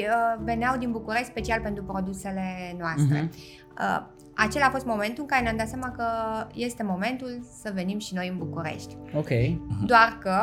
uh, 0.00 0.42
veneau 0.44 0.76
din 0.76 0.90
București 0.90 1.26
special 1.26 1.60
pentru 1.60 1.82
produsele 1.82 2.76
noastre. 2.78 3.20
Mhm. 3.20 3.32
Uh, 3.80 4.16
acela 4.46 4.66
a 4.66 4.70
fost 4.70 4.84
momentul 4.86 5.22
în 5.22 5.26
care 5.28 5.42
ne-am 5.42 5.56
dat 5.56 5.68
seama 5.68 5.90
că 5.90 6.04
este 6.54 6.82
momentul 6.82 7.46
să 7.62 7.70
venim 7.74 7.98
și 7.98 8.14
noi 8.14 8.28
în 8.28 8.38
București. 8.38 8.96
Ok. 9.14 9.28
Doar 9.86 10.18
că 10.20 10.36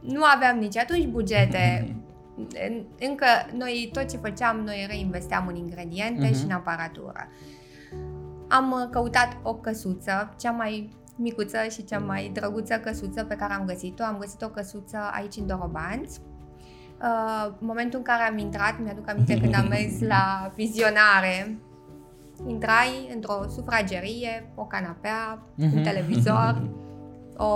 nu 0.00 0.22
aveam 0.34 0.58
nici 0.58 0.76
atunci 0.78 1.06
bugete. 1.06 1.96
În- 2.36 2.84
Încă 3.08 3.26
noi 3.56 3.90
tot 3.92 4.10
ce 4.10 4.16
făceam, 4.16 4.56
noi 4.60 4.84
reinvesteam 4.88 5.46
în 5.46 5.54
ingrediente 5.56 6.24
Mhm. 6.26 6.34
și 6.38 6.44
în 6.44 6.50
aparatură. 6.50 7.28
Am 8.48 8.70
uh, 8.70 8.88
căutat 8.90 9.36
o 9.42 9.54
căsuță, 9.54 10.34
cea 10.40 10.50
mai 10.50 10.92
micuță 11.16 11.58
și 11.70 11.84
cea 11.84 11.98
mai 11.98 12.30
drăguță 12.34 12.74
căsuță 12.74 13.24
pe 13.24 13.34
care 13.34 13.52
am 13.52 13.64
găsit-o. 13.66 14.04
Am 14.04 14.16
găsit 14.20 14.42
o 14.42 14.48
căsuță 14.48 14.98
aici 15.12 15.36
în 15.36 15.46
Dorobanți. 15.46 16.20
Uh, 17.02 17.46
în 17.60 17.66
momentul 17.66 17.98
în 17.98 18.04
care 18.04 18.22
am 18.22 18.38
intrat, 18.38 18.74
mi-aduc 18.82 19.08
aminte 19.10 19.40
când 19.40 19.54
am 19.54 19.66
mers 19.68 20.00
la 20.00 20.52
vizionare, 20.54 21.58
intrai 22.46 23.10
într-o 23.14 23.48
sufragerie, 23.48 24.52
o 24.54 24.64
canapea, 24.64 25.42
un 25.58 25.66
Mhm. 25.66 25.82
televizor, 25.82 26.70
o, 27.36 27.46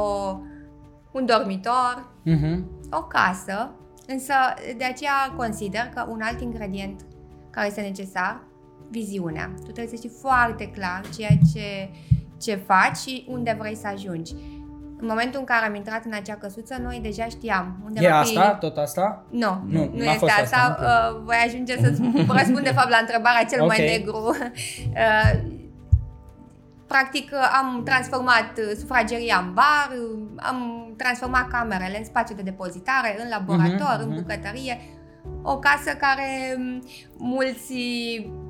un 1.12 1.26
dormitor, 1.26 2.12
Mhm. 2.24 2.64
o 2.90 3.02
casă, 3.02 3.70
însă 4.06 4.32
de 4.76 4.84
aceea 4.84 5.32
consider 5.36 5.90
că 5.94 6.06
un 6.10 6.20
alt 6.22 6.40
ingredient 6.40 7.00
care 7.50 7.66
este 7.66 7.80
necesar, 7.80 8.42
viziunea. 8.90 9.52
Tu 9.56 9.62
trebuie 9.62 9.86
să 9.86 9.94
știi 9.96 10.18
foarte 10.20 10.66
clar 10.70 11.00
ceea 11.16 11.38
ce, 11.52 11.90
ce 12.40 12.54
faci 12.54 12.96
și 12.96 13.26
unde 13.28 13.56
vrei 13.58 13.74
să 13.76 13.86
ajungi. 13.86 14.34
În 15.00 15.06
momentul 15.06 15.38
în 15.40 15.44
care 15.46 15.66
am 15.66 15.74
intrat 15.74 16.04
în 16.04 16.12
acea 16.14 16.34
căsuță, 16.34 16.76
noi 16.82 16.98
deja 17.02 17.24
știam 17.24 17.76
unde 17.84 18.06
E 18.06 18.08
va 18.10 18.22
fi... 18.22 18.36
asta? 18.38 18.54
Tot 18.54 18.76
asta? 18.76 19.24
Nu, 19.30 19.62
Nu, 19.66 19.78
nu, 19.78 19.90
nu 19.94 20.04
n-a 20.04 20.12
este 20.12 20.18
fost 20.18 20.32
asta. 20.40 20.56
asta, 20.56 21.10
Uh, 21.14 21.20
voi 21.24 21.36
ajunge 21.46 21.76
să 21.76 21.94
răspund 22.38 22.60
de 22.60 22.72
fapt 22.72 22.90
la 22.90 22.96
întrebarea 23.00 23.44
cel 23.44 23.64
mai 23.64 23.76
Ok. 23.80 23.86
negru. 23.90 24.16
Uh, 24.88 25.40
practic 26.86 27.30
uh, 27.32 27.38
am 27.58 27.82
transformat 27.84 28.50
uh, 28.58 28.76
sufrageria 28.78 29.44
în 29.46 29.52
bar, 29.54 29.88
uh, 29.92 30.18
am 30.36 30.58
transformat 30.96 31.48
camerele 31.48 31.98
în 31.98 32.04
spațiu 32.04 32.34
de 32.34 32.42
depozitare, 32.42 33.16
în 33.22 33.28
laborator, 33.28 33.96
Mhm, 33.98 34.02
în 34.02 34.08
mhm. 34.08 34.20
bucătărie. 34.22 34.80
O 35.42 35.58
casă 35.58 35.90
care 36.00 36.54
m, 36.58 36.82
mulți, 37.18 37.74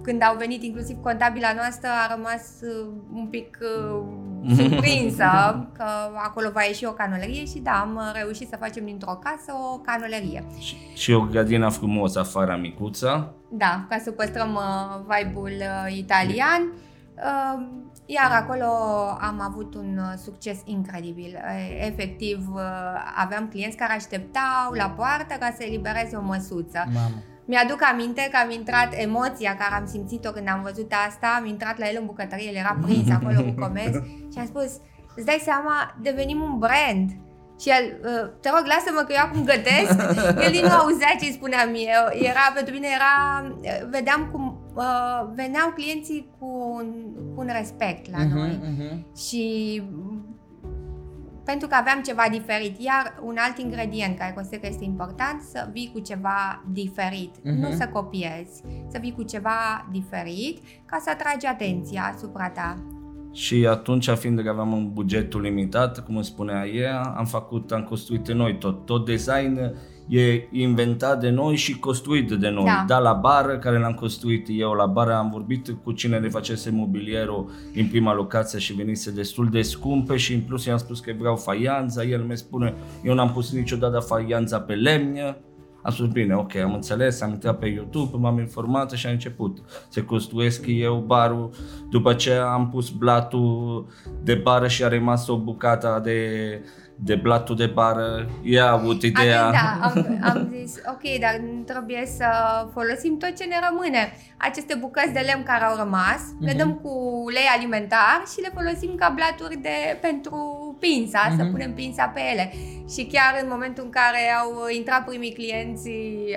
când 0.09 0.23
au 0.23 0.37
venit, 0.37 0.63
inclusiv 0.63 0.97
contabila 1.03 1.53
noastră, 1.53 1.89
a 1.89 2.15
rămas 2.15 2.43
uh, 2.63 2.89
un 3.13 3.27
pic 3.27 3.59
uh, 3.61 4.57
surprinsă 4.57 5.31
că 5.79 5.85
acolo 6.15 6.51
va 6.53 6.63
ieși 6.63 6.85
o 6.85 6.93
canolerie 6.93 7.45
și 7.45 7.59
da, 7.59 7.71
am 7.71 7.95
uh, 7.97 8.11
reușit 8.21 8.49
să 8.49 8.57
facem 8.61 8.85
dintr-o 8.85 9.19
casă 9.23 9.53
o 9.73 9.79
canolerie. 9.79 10.45
Și, 10.59 10.77
și 10.95 11.13
o 11.13 11.21
grădină 11.21 11.69
frumoasă 11.69 12.19
afară 12.19 12.59
micuță. 12.61 13.35
Da, 13.51 13.87
ca 13.89 13.99
să 13.99 14.11
păstrăm 14.11 14.55
uh, 14.55 15.01
vibe-ul 15.09 15.53
uh, 15.59 15.97
italian. 15.97 16.63
Uh, 17.17 17.67
iar 18.07 18.31
acolo 18.43 18.65
am 19.21 19.41
avut 19.41 19.75
un 19.75 19.99
uh, 19.99 20.19
succes 20.23 20.59
incredibil. 20.65 21.33
Uh, 21.35 21.87
efectiv, 21.87 22.49
uh, 22.55 22.63
aveam 23.17 23.49
clienți 23.49 23.77
care 23.77 23.93
așteptau 23.93 24.73
la 24.73 24.91
poartă 24.97 25.35
ca 25.41 25.55
să 25.57 25.65
elibereze 25.65 26.17
o 26.17 26.23
măsuță. 26.23 26.85
Mamă. 26.87 27.23
Mi-aduc 27.51 27.81
aminte 27.93 28.29
că 28.31 28.37
am 28.45 28.51
intrat, 28.51 28.89
emoția 28.97 29.57
care 29.57 29.75
am 29.75 29.87
simțit-o 29.87 30.31
când 30.31 30.49
am 30.49 30.63
văzut 30.63 30.93
asta, 31.09 31.27
am 31.39 31.47
intrat 31.47 31.79
la 31.79 31.89
el 31.89 31.97
în 32.01 32.07
bucătărie, 32.07 32.49
el 32.51 32.55
era 32.57 32.79
prins 32.83 33.11
acolo 33.11 33.41
cu 33.43 33.55
comenzi 33.61 33.99
și 34.33 34.39
am 34.39 34.47
spus, 34.47 34.71
îți 35.17 35.27
dai 35.27 35.41
seama, 35.43 35.97
devenim 36.03 36.41
un 36.41 36.59
brand. 36.59 37.09
Și 37.61 37.69
el, 37.69 37.85
"Uh, 38.05 38.31
te 38.41 38.49
rog, 38.55 38.65
lasă-mă 38.67 39.01
că 39.07 39.13
eu 39.13 39.23
acum 39.25 39.45
gătesc. 39.45 39.93
El 40.45 40.51
din 40.53 40.65
nou 40.71 40.79
auzea 40.79 41.09
ce 41.21 41.25
îi 41.27 41.33
spuneam 41.39 41.69
eu. 41.75 42.05
Era, 42.31 42.45
pentru 42.55 42.75
mine 42.75 42.87
era, 42.99 43.13
vedeam 43.91 44.29
cum 44.33 44.61
uh, 44.75 45.21
veneau 45.35 45.69
clienții 45.75 46.31
cu 46.39 46.47
un, 46.79 46.87
cu 47.35 47.41
un 47.41 47.49
respect 47.59 48.11
la 48.11 48.19
Mhm, 48.25 48.37
noi. 48.37 48.59
mhm. 48.63 49.07
Și 49.27 49.43
pentru 51.51 51.69
că 51.69 51.75
aveam 51.75 52.01
ceva 52.03 52.23
diferit. 52.31 52.75
Iar 52.79 53.05
un 53.23 53.37
alt 53.39 53.59
ingredient 53.59 54.19
care 54.19 54.33
consider 54.33 54.61
că 54.61 54.67
este 54.67 54.85
important, 54.85 55.41
să 55.41 55.69
vii 55.73 55.91
cu 55.95 56.01
ceva 56.01 56.65
diferit. 56.73 57.33
Mhm. 57.43 57.61
Nu 57.61 57.71
să 57.71 57.89
copiezi, 57.93 58.63
să 58.89 58.99
vii 59.01 59.13
cu 59.13 59.23
ceva 59.23 59.89
diferit 59.93 60.59
ca 60.85 60.99
să 61.01 61.11
atragi 61.11 61.47
atenția 61.47 62.13
asupra 62.15 62.51
ta. 62.51 62.77
Și 63.33 63.67
atunci, 63.67 64.09
fiind 64.09 64.41
că 64.41 64.49
aveam 64.49 64.73
un 64.73 64.93
bugetul 64.93 65.41
limitat, 65.41 66.05
cum 66.05 66.15
îmi 66.15 66.25
spunea 66.25 66.67
ea, 66.67 67.01
am 67.03 67.25
făcut, 67.25 67.73
am 67.73 67.83
construit 67.83 68.33
noi 68.33 68.59
tot. 68.59 68.87
Tot 68.87 69.05
design 69.05 69.75
e 70.09 70.49
inventat 70.51 71.21
de 71.21 71.31
noi 71.31 71.57
și 71.57 71.79
construit 71.79 72.31
de 72.31 72.49
noi. 72.49 72.65
Da. 72.65 72.85
Da, 72.87 72.99
la 72.99 73.13
bară, 73.13 73.59
care 73.59 73.79
l-am 73.79 73.93
construit 73.93 74.47
eu 74.51 74.73
la 74.73 74.87
bară, 74.87 75.15
am 75.15 75.31
vorbit 75.31 75.77
cu 75.83 75.93
cine 75.93 76.19
ne 76.19 76.29
facese 76.29 76.71
mobilierul 76.71 77.51
în 77.75 77.87
prima 77.87 78.15
locație 78.15 78.59
și 78.59 78.73
venise 78.73 79.11
destul 79.11 79.49
de 79.51 79.63
scumpe 79.63 80.17
și 80.17 80.35
în 80.35 80.41
plus 80.41 80.65
i-am 80.65 80.79
spus 80.79 81.01
că 81.01 81.13
vreau 81.19 81.37
faianța, 81.37 82.05
el 82.05 82.23
mi 82.23 82.37
spune, 82.37 82.75
eu 83.03 83.15
n-am 83.15 83.33
pus 83.33 83.53
niciodată 83.53 83.99
faianța 83.99 84.61
pe 84.61 84.75
lemn, 84.75 85.37
am 85.83 85.93
spus, 85.93 86.07
bine, 86.07 86.35
ok, 86.35 86.57
am 86.57 86.75
înțeles, 86.75 87.21
am 87.21 87.31
intrat 87.31 87.59
pe 87.59 87.67
YouTube, 87.67 88.17
m-am 88.17 88.39
informat 88.39 88.91
și 88.91 89.07
am 89.07 89.13
început 89.13 89.59
să 89.89 90.03
construiesc 90.03 90.65
eu 90.67 91.05
barul. 91.07 91.51
După 91.91 92.15
ce 92.15 92.33
am 92.33 92.69
pus 92.71 92.91
blatul 92.91 93.87
de 94.23 94.35
bară 94.35 94.69
și 94.69 94.85
a 94.85 94.89
rămas 94.89 95.29
o 95.29 95.39
bucată 95.39 96.01
de, 96.05 96.29
de 97.01 97.15
blatul 97.15 97.57
de 97.57 97.67
bară, 97.67 98.29
ea 98.43 98.65
a 98.67 98.73
avut 98.73 99.03
ideea. 99.03 99.47
Atunci, 99.81 100.05
da, 100.21 100.29
am, 100.29 100.37
am 100.37 100.55
zis, 100.61 100.75
ok, 100.89 101.19
dar 101.21 101.41
trebuie 101.67 102.07
să 102.17 102.27
folosim 102.73 103.19
tot 103.19 103.37
ce 103.37 103.45
ne 103.45 103.57
rămâne. 103.69 104.13
Aceste 104.37 104.75
bucăți 104.81 105.13
de 105.13 105.19
lemn 105.27 105.43
care 105.43 105.65
au 105.65 105.77
rămas, 105.77 106.19
uh-huh. 106.21 106.41
le 106.45 106.49
Mhm. 106.51 106.57
dăm 106.59 106.73
cu 106.75 107.23
ulei 107.25 107.49
alimentar 107.57 108.23
și 108.33 108.41
le 108.41 108.51
folosim 108.55 108.95
ca 108.95 109.13
blaturi 109.15 109.57
de, 109.63 109.99
pentru 110.01 110.37
pința, 110.81 111.21
uh-huh. 111.27 111.37
să 111.37 111.43
Mhm. 111.43 111.51
punem 111.51 111.73
pința 111.75 112.05
pe 112.15 112.21
ele. 112.33 112.53
Și 112.95 113.05
chiar 113.13 113.33
în 113.43 113.49
momentul 113.51 113.85
în 113.85 113.91
care 113.91 114.23
au 114.43 114.51
intrat 114.77 115.05
primii 115.05 115.33
clienți, 115.33 115.91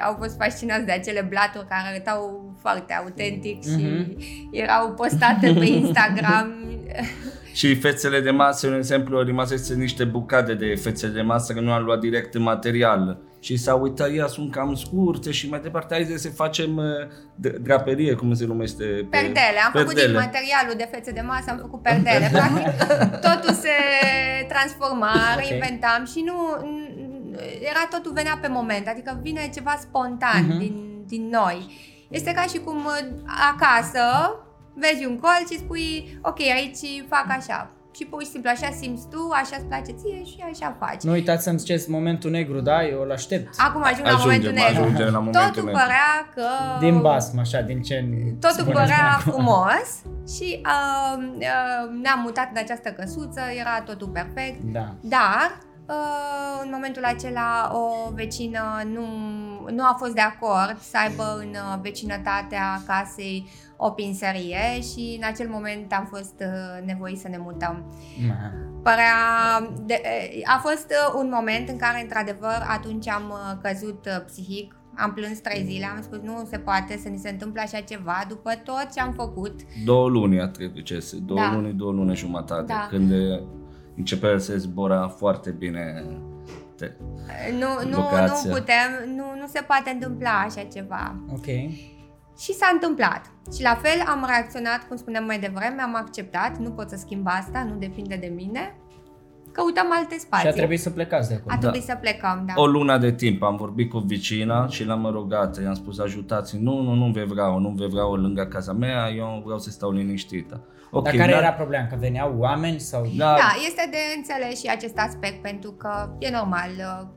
au 0.06 0.16
fost 0.20 0.36
fascinați 0.38 0.86
de 0.86 0.92
acele 0.92 1.22
blaturi 1.30 1.68
care 1.68 1.84
arătau 1.90 2.20
foarte 2.62 2.94
autentic 2.94 3.64
și 3.64 3.86
Mhm. 3.86 4.18
erau 4.52 4.92
postate 4.94 5.54
pe 5.60 5.66
Instagram. 5.66 6.48
Și 7.54 7.76
fețele 7.76 8.20
de 8.20 8.32
masă, 8.32 8.68
un 8.68 8.76
exemplu, 8.76 9.24
rămasese 9.24 9.74
niște 9.74 10.04
bucate 10.04 10.54
de 10.54 10.76
fețe 10.76 11.08
de 11.08 11.22
masă, 11.22 11.54
că 11.54 11.60
nu 11.60 11.72
am 11.72 11.84
luat 11.84 12.00
direct 12.00 12.34
în 12.34 12.42
material. 12.42 13.18
Și 13.40 13.58
s-a 13.58 13.74
uitat, 13.76 14.10
ea 14.16 14.28
sunt 14.28 14.52
cam 14.52 14.76
scurte 14.76 15.32
și 15.32 15.50
mai 15.50 15.60
departe, 15.60 15.94
hai 15.94 16.14
să 16.18 16.30
facem 16.30 16.78
uh, 16.78 17.54
draperie, 17.62 18.14
cum 18.14 18.34
se 18.34 18.46
numește? 18.46 18.84
Pe 18.84 19.08
perdele. 19.10 19.60
Am 19.66 19.72
perdele. 19.72 19.84
făcut 19.84 20.06
din 20.06 20.14
materialul 20.14 20.74
de 20.78 20.88
fețe 20.92 21.12
de 21.12 21.22
masă, 21.22 21.46
am 21.50 21.58
făcut 21.58 21.82
perdele. 21.82 22.30
Practic, 22.34 23.20
totul 23.28 23.54
se 23.54 23.76
transforma, 24.48 25.12
okay. 25.34 25.46
reinventam 25.48 26.06
și 26.06 26.24
nu, 26.26 26.36
era 27.70 27.88
totul 27.90 28.12
venea 28.14 28.38
pe 28.42 28.48
moment, 28.48 28.88
adică 28.88 29.20
vine 29.22 29.50
ceva 29.54 29.78
spontan 29.80 30.46
uh-huh. 30.46 30.58
din, 30.58 31.04
din 31.08 31.30
noi. 31.30 31.58
Este 32.10 32.32
ca 32.32 32.42
și 32.42 32.58
cum 32.58 32.78
uh, 32.86 33.00
acasă 33.52 34.04
vezi 34.74 35.06
un 35.06 35.20
colț 35.20 35.50
și 35.52 35.58
spui, 35.58 36.20
ok, 36.22 36.40
aici 36.40 37.06
fac 37.10 37.26
așa. 37.30 37.72
Și 37.96 38.06
pur 38.06 38.24
și 38.24 38.30
simplu 38.30 38.50
așa 38.50 38.70
simți 38.80 39.08
tu, 39.10 39.30
așa 39.34 39.56
îți 39.58 39.66
place 39.66 39.92
ție 39.92 40.24
și 40.24 40.38
așa 40.52 40.76
faci. 40.80 41.02
Nu 41.04 41.12
uitați 41.12 41.44
să-mi 41.44 41.60
ziceți 41.60 41.90
momentul 41.90 42.32
negru, 42.32 42.60
da? 42.60 42.86
Eu 42.86 43.02
îl 43.02 43.12
aștept. 43.12 43.54
Acum 43.58 43.84
ajung 43.84 44.08
la 44.08 44.18
momentul 44.18 44.52
negru. 44.52 44.82
Ajungem 44.82 45.06
la 45.06 45.18
momentul 45.18 45.42
Totul 45.42 45.64
negru. 45.64 45.80
părea 45.80 46.12
că... 46.34 46.46
Din 46.80 47.02
basm, 47.02 47.40
așa, 47.40 47.62
din 47.62 47.82
ce 47.82 48.06
Totul 48.40 48.74
părea 48.74 49.18
frumos 49.20 49.88
și 50.36 50.62
uh, 50.66 51.24
uh, 51.38 52.02
ne-am 52.02 52.20
mutat 52.24 52.50
în 52.50 52.58
această 52.58 52.90
căsuță, 52.90 53.42
era 53.60 53.82
totul 53.82 54.08
perfect. 54.08 54.62
Da. 54.62 54.96
Dar 55.02 55.70
Uh, 55.92 56.62
în 56.64 56.70
momentul 56.72 57.04
acela 57.04 57.72
o 57.74 58.12
vecină 58.14 58.82
nu, 58.94 59.06
nu 59.70 59.84
a 59.84 59.96
fost 60.00 60.14
de 60.14 60.22
acord 60.22 60.80
să 60.80 60.98
aibă 61.08 61.38
în 61.40 61.50
uh, 61.50 61.80
vecinătatea 61.82 62.82
casei 62.88 63.50
o 63.78 63.90
pinserie 63.90 64.82
și 64.82 65.18
în 65.22 65.28
acel 65.28 65.48
moment 65.50 65.94
am 65.94 66.08
fost 66.12 66.36
uh, 66.40 66.86
nevoit 66.86 67.20
să 67.20 67.28
ne 67.28 67.38
mutăm. 67.38 67.86
Părea, 68.84 69.14
de, 69.86 70.02
a 70.46 70.58
fost 70.58 70.94
un 71.16 71.30
moment 71.34 71.70
în 71.70 71.78
care, 71.78 72.02
într-adevăr, 72.02 72.66
atunci 72.68 73.08
am 73.08 73.34
căzut 73.62 74.08
psihic, 74.26 74.76
am 74.96 75.14
plâns 75.14 75.40
trei 75.40 75.64
zile, 75.64 75.86
am 75.86 76.02
spus 76.02 76.20
nu 76.24 76.48
se 76.50 76.58
poate 76.58 76.98
să 76.98 77.10
ni 77.10 77.18
se 77.18 77.30
întâmple 77.30 77.62
așa 77.62 77.80
ceva 77.80 78.26
după 78.28 78.52
tot 78.64 78.88
ce 78.94 79.00
am 79.00 79.14
făcut. 79.14 79.60
Două 79.86 80.10
luni 80.10 80.42
a 80.42 80.48
trecut, 80.48 81.12
două 81.12 81.40
da. 81.40 81.54
luni, 81.54 81.74
două 81.74 81.92
luni 81.92 82.16
jumătate, 82.16 82.66
da. 82.68 82.88
când 82.90 83.12
începe 83.96 84.38
să 84.38 84.58
zbora 84.58 85.08
foarte 85.08 85.50
bine 85.50 86.04
te, 86.82 86.92
nu, 87.52 87.90
nu, 87.90 87.98
nu 88.28 88.52
putem, 88.54 88.90
nu, 89.16 89.26
nu 89.40 89.48
se 89.48 89.62
poate 89.68 89.90
întâmpla 89.90 90.44
așa 90.46 90.62
ceva. 90.74 91.16
Ok. 91.34 91.46
Și 92.38 92.54
s-a 92.54 92.70
întâmplat. 92.74 93.32
Și 93.56 93.62
la 93.62 93.76
fel 93.76 94.04
am 94.08 94.26
reacționat, 94.28 94.88
cum 94.88 94.98
spuneam 94.98 95.26
mai 95.26 95.40
devreme, 95.40 95.82
am 95.82 95.96
acceptat, 95.96 96.58
nu 96.58 96.70
pot 96.70 96.90
să 96.90 96.96
schimb 96.96 97.28
asta, 97.28 97.64
nu 97.64 97.76
depinde 97.80 98.16
de 98.16 98.32
mine. 98.36 98.76
Căutăm 99.52 99.88
alte 99.90 100.18
spații. 100.18 100.48
Și 100.48 100.54
a 100.54 100.58
trebuit 100.58 100.80
să 100.80 100.90
plecați 100.90 101.30
de 101.30 101.34
acolo. 101.34 101.56
A 101.56 101.58
trebuit 101.58 101.86
da. 101.86 101.94
să 101.94 102.00
plecăm, 102.02 102.44
da. 102.48 102.54
O 102.56 102.66
lună 102.66 102.98
de 102.98 103.12
timp 103.12 103.44
am 103.44 103.56
vorbit 103.56 103.90
cu 103.90 103.98
vicina 103.98 104.68
și 104.68 104.86
l-am 104.86 105.06
rugat, 105.06 105.62
i-am 105.62 105.74
spus 105.74 106.00
ajutați 106.00 106.58
nu, 106.58 106.82
nu, 106.82 106.94
nu 106.94 107.12
vei 107.12 107.26
vreau, 107.26 107.60
nu 107.60 107.70
vei 107.70 107.90
vreau 107.90 108.14
lângă 108.14 108.46
casa 108.46 108.74
mea, 108.74 109.10
eu 109.10 109.42
vreau 109.44 109.60
să 109.60 109.70
stau 109.70 109.92
liniștită. 109.92 110.64
Okay, 110.92 111.12
Dar 111.12 111.22
care 111.22 111.32
dar... 111.32 111.42
era 111.42 111.54
problema? 111.54 111.88
Că 111.88 111.96
veneau 112.00 112.36
oameni 112.38 112.80
sau... 112.80 113.06
Da. 113.18 113.26
da, 113.26 113.56
este 113.68 113.88
de 113.92 113.98
înțeles 114.16 114.60
și 114.60 114.68
acest 114.68 114.98
aspect 114.98 115.42
pentru 115.42 115.72
că 115.72 116.10
e 116.20 116.30
normal 116.30 116.70
uh, 116.78 117.08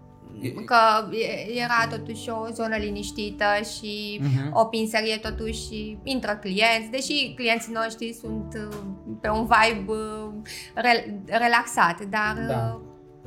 că 0.65 0.77
era 1.55 1.97
totuși 1.97 2.31
o 2.31 2.47
zonă 2.53 2.77
liniștită 2.77 3.45
și 3.77 4.21
uh-huh. 4.21 4.51
o 4.53 4.65
pinserie 4.65 5.17
totuși 5.17 5.99
intră 6.03 6.39
clienți, 6.41 6.91
deși 6.91 7.33
clienții 7.37 7.73
noștri 7.73 8.17
sunt 8.21 8.69
uh, 8.71 8.77
pe 9.21 9.29
un 9.29 9.47
vibe 9.47 9.93
uh, 9.93 10.29
relaxat, 11.27 12.01
dar 12.01 12.47
da 12.49 12.81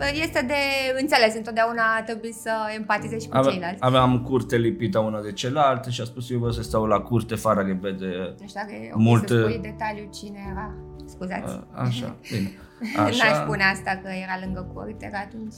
este 0.05 0.45
de 0.47 0.53
înțeles, 0.99 1.35
întotdeauna 1.35 2.01
trebuie 2.05 2.31
să 2.31 2.51
empatizezi 2.75 3.23
și 3.23 3.29
cu 3.29 3.37
Ave, 3.37 3.49
ceilalți. 3.49 3.77
Aveam 3.79 4.21
curte 4.21 4.57
lipită 4.57 4.99
una 4.99 5.21
de 5.21 5.31
celălalt 5.31 5.85
și 5.85 6.01
a 6.01 6.03
spus 6.03 6.29
eu 6.29 6.39
vă 6.39 6.51
să 6.51 6.61
stau 6.61 6.85
la 6.85 6.99
curte 6.99 7.35
fără 7.35 7.65
că 7.65 7.77
vede 7.79 8.35
Nu 8.39 8.47
știu 8.47 8.61
dacă 8.61 8.73
e 8.73 8.91
mult... 8.93 9.27
să 9.27 9.39
spui 9.39 9.59
detaliu 9.61 10.09
cine 10.13 10.39
era. 10.51 10.73
Scuzați. 11.05 11.59
A, 11.71 11.81
așa, 11.81 12.15
bine. 12.31 12.51
Așa. 13.05 13.25
N-aș 13.25 13.37
spune 13.43 13.63
asta 13.63 14.01
că 14.03 14.09
era 14.23 14.39
lângă 14.43 14.71
curte 14.73 15.11
atunci. 15.25 15.55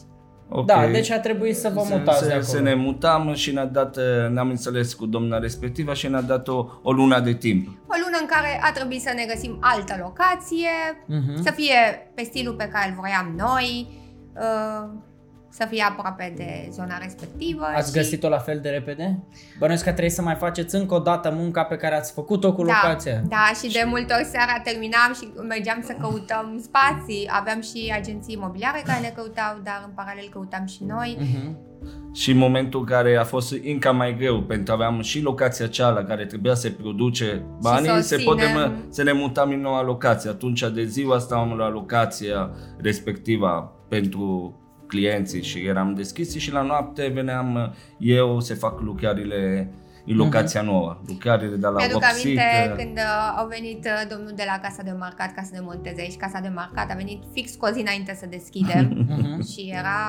Okay. 0.52 0.86
Da, 0.86 0.92
deci 0.92 1.10
a 1.10 1.20
trebuit 1.20 1.56
să 1.56 1.72
vă 1.74 1.86
mutați 1.90 2.20
să, 2.20 2.26
de 2.26 2.32
acolo. 2.32 2.46
Să 2.46 2.60
ne 2.60 2.74
mutam 2.74 3.34
și 3.34 3.52
ne-a 3.54 3.66
dat, 3.66 3.98
ne-am 4.32 4.50
înțeles 4.50 4.94
cu 4.94 5.06
domna 5.06 5.40
respectivă 5.40 5.94
și 5.94 6.08
ne-a 6.08 6.22
dat 6.22 6.48
o, 6.48 6.66
o 6.82 6.92
lună 6.92 7.20
de 7.20 7.34
timp. 7.34 7.68
O 7.68 7.96
lună 8.04 8.18
în 8.20 8.26
care 8.28 8.60
a 8.64 8.72
trebuit 8.72 9.02
să 9.02 9.12
ne 9.16 9.26
găsim 9.34 9.58
altă 9.62 9.96
locație, 10.00 10.70
uh-huh. 10.94 11.44
să 11.44 11.52
fie 11.52 12.10
pe 12.16 12.24
stilul 12.24 12.54
pe 12.54 12.70
care 12.72 12.90
îl 12.90 12.96
voiam 13.00 13.34
noi, 13.38 13.88
Uh, 14.40 14.90
să 15.50 15.66
fie 15.70 15.84
aproape 15.90 16.34
de 16.36 16.70
zona 16.72 16.98
respectivă. 16.98 17.66
Ați 17.76 17.92
și... 17.92 17.98
găsit-o 17.98 18.30
la 18.30 18.38
fel 18.38 18.60
de 18.60 18.70
repede? 18.70 19.24
Bănuiesc 19.60 19.84
că 19.84 19.90
trebuie 19.90 20.12
să 20.12 20.22
mai 20.22 20.36
faceți 20.36 20.76
încă 20.76 20.94
o 20.94 21.00
dată 21.00 21.32
munca 21.32 21.64
pe 21.64 21.76
care 21.76 21.96
ați 21.96 22.14
făcut-o 22.14 22.54
cu 22.54 22.66
da, 22.66 22.72
locația. 22.74 23.22
Da, 23.28 23.52
și 23.62 23.72
de 23.72 23.84
multe 23.86 24.14
ori 24.14 24.26
seara 24.26 24.62
terminam 24.64 25.14
și 25.16 25.30
mergeam 25.48 25.82
să 25.86 25.96
căutăm 26.02 26.62
spații. 26.64 27.30
Aveam 27.32 27.62
și 27.62 27.94
agenții 27.96 28.34
imobiliare 28.34 28.82
care 28.86 29.00
ne 29.00 29.14
căutau, 29.16 29.60
dar 29.64 29.84
în 29.86 29.92
paralel 29.96 30.28
căutam 30.32 30.66
și 30.66 30.84
noi. 30.84 31.18
Uh-huh. 31.22 31.68
Și 32.14 32.32
în 32.32 32.38
momentul 32.38 32.84
care 32.84 33.16
a 33.16 33.24
fost 33.24 33.54
încă 33.64 33.94
mai 33.94 34.16
greu, 34.18 34.42
pentru 34.42 34.66
că 34.66 34.72
aveam 34.72 35.02
și 35.02 35.22
locația 35.22 35.68
cealaltă 35.68 36.08
care 36.08 36.26
trebuia 36.26 36.54
să 36.54 36.70
produce 36.70 37.46
banii, 37.62 38.02
se 38.02 38.18
putem 38.18 38.86
să 38.90 39.04
ne 39.04 39.12
mutam 39.12 39.50
în 39.50 39.62
noua 39.62 39.84
locație. 39.84 40.30
Atunci 40.30 40.64
de 40.74 40.84
ziua 40.84 41.18
stăm 41.18 41.54
la 41.58 41.70
locația 41.70 42.52
respectivă 42.78 43.79
pentru 43.90 44.54
clienții 44.88 45.44
și 45.44 45.60
eram 45.60 45.94
deschis 45.94 46.36
și 46.38 46.52
la 46.52 46.62
noapte 46.62 47.08
veneam 47.08 47.76
eu 47.98 48.40
să 48.40 48.56
fac 48.56 48.82
lucrările 48.82 49.72
în 50.06 50.16
locația 50.16 50.62
mhm. 50.62 50.70
nouă, 50.72 51.02
lucrările 51.08 51.56
de 51.56 51.68
la 51.68 51.72
Mi-aduc 51.72 52.04
aminte 52.04 52.74
când 52.78 52.98
uh, 52.98 53.36
au 53.38 53.48
venit 53.48 53.86
uh, 53.86 54.10
domnul 54.10 54.32
de 54.36 54.44
la 54.46 54.60
Casa 54.60 54.84
de 54.84 54.92
Marcat 54.92 55.34
ca 55.34 55.42
să 55.42 55.50
ne 55.54 55.60
monteze 55.62 56.02
aici. 56.02 56.18
Casa 56.18 56.40
de 56.40 56.48
Marcat 56.48 56.92
a 56.92 56.94
venit 56.94 57.24
fix 57.34 57.56
cu 57.56 57.66
o 57.66 57.70
zi 57.70 57.80
înainte 57.80 58.16
să 58.16 58.26
deschidem 58.26 58.86
mhm. 59.10 59.48
și 59.48 59.74
era 59.78 60.02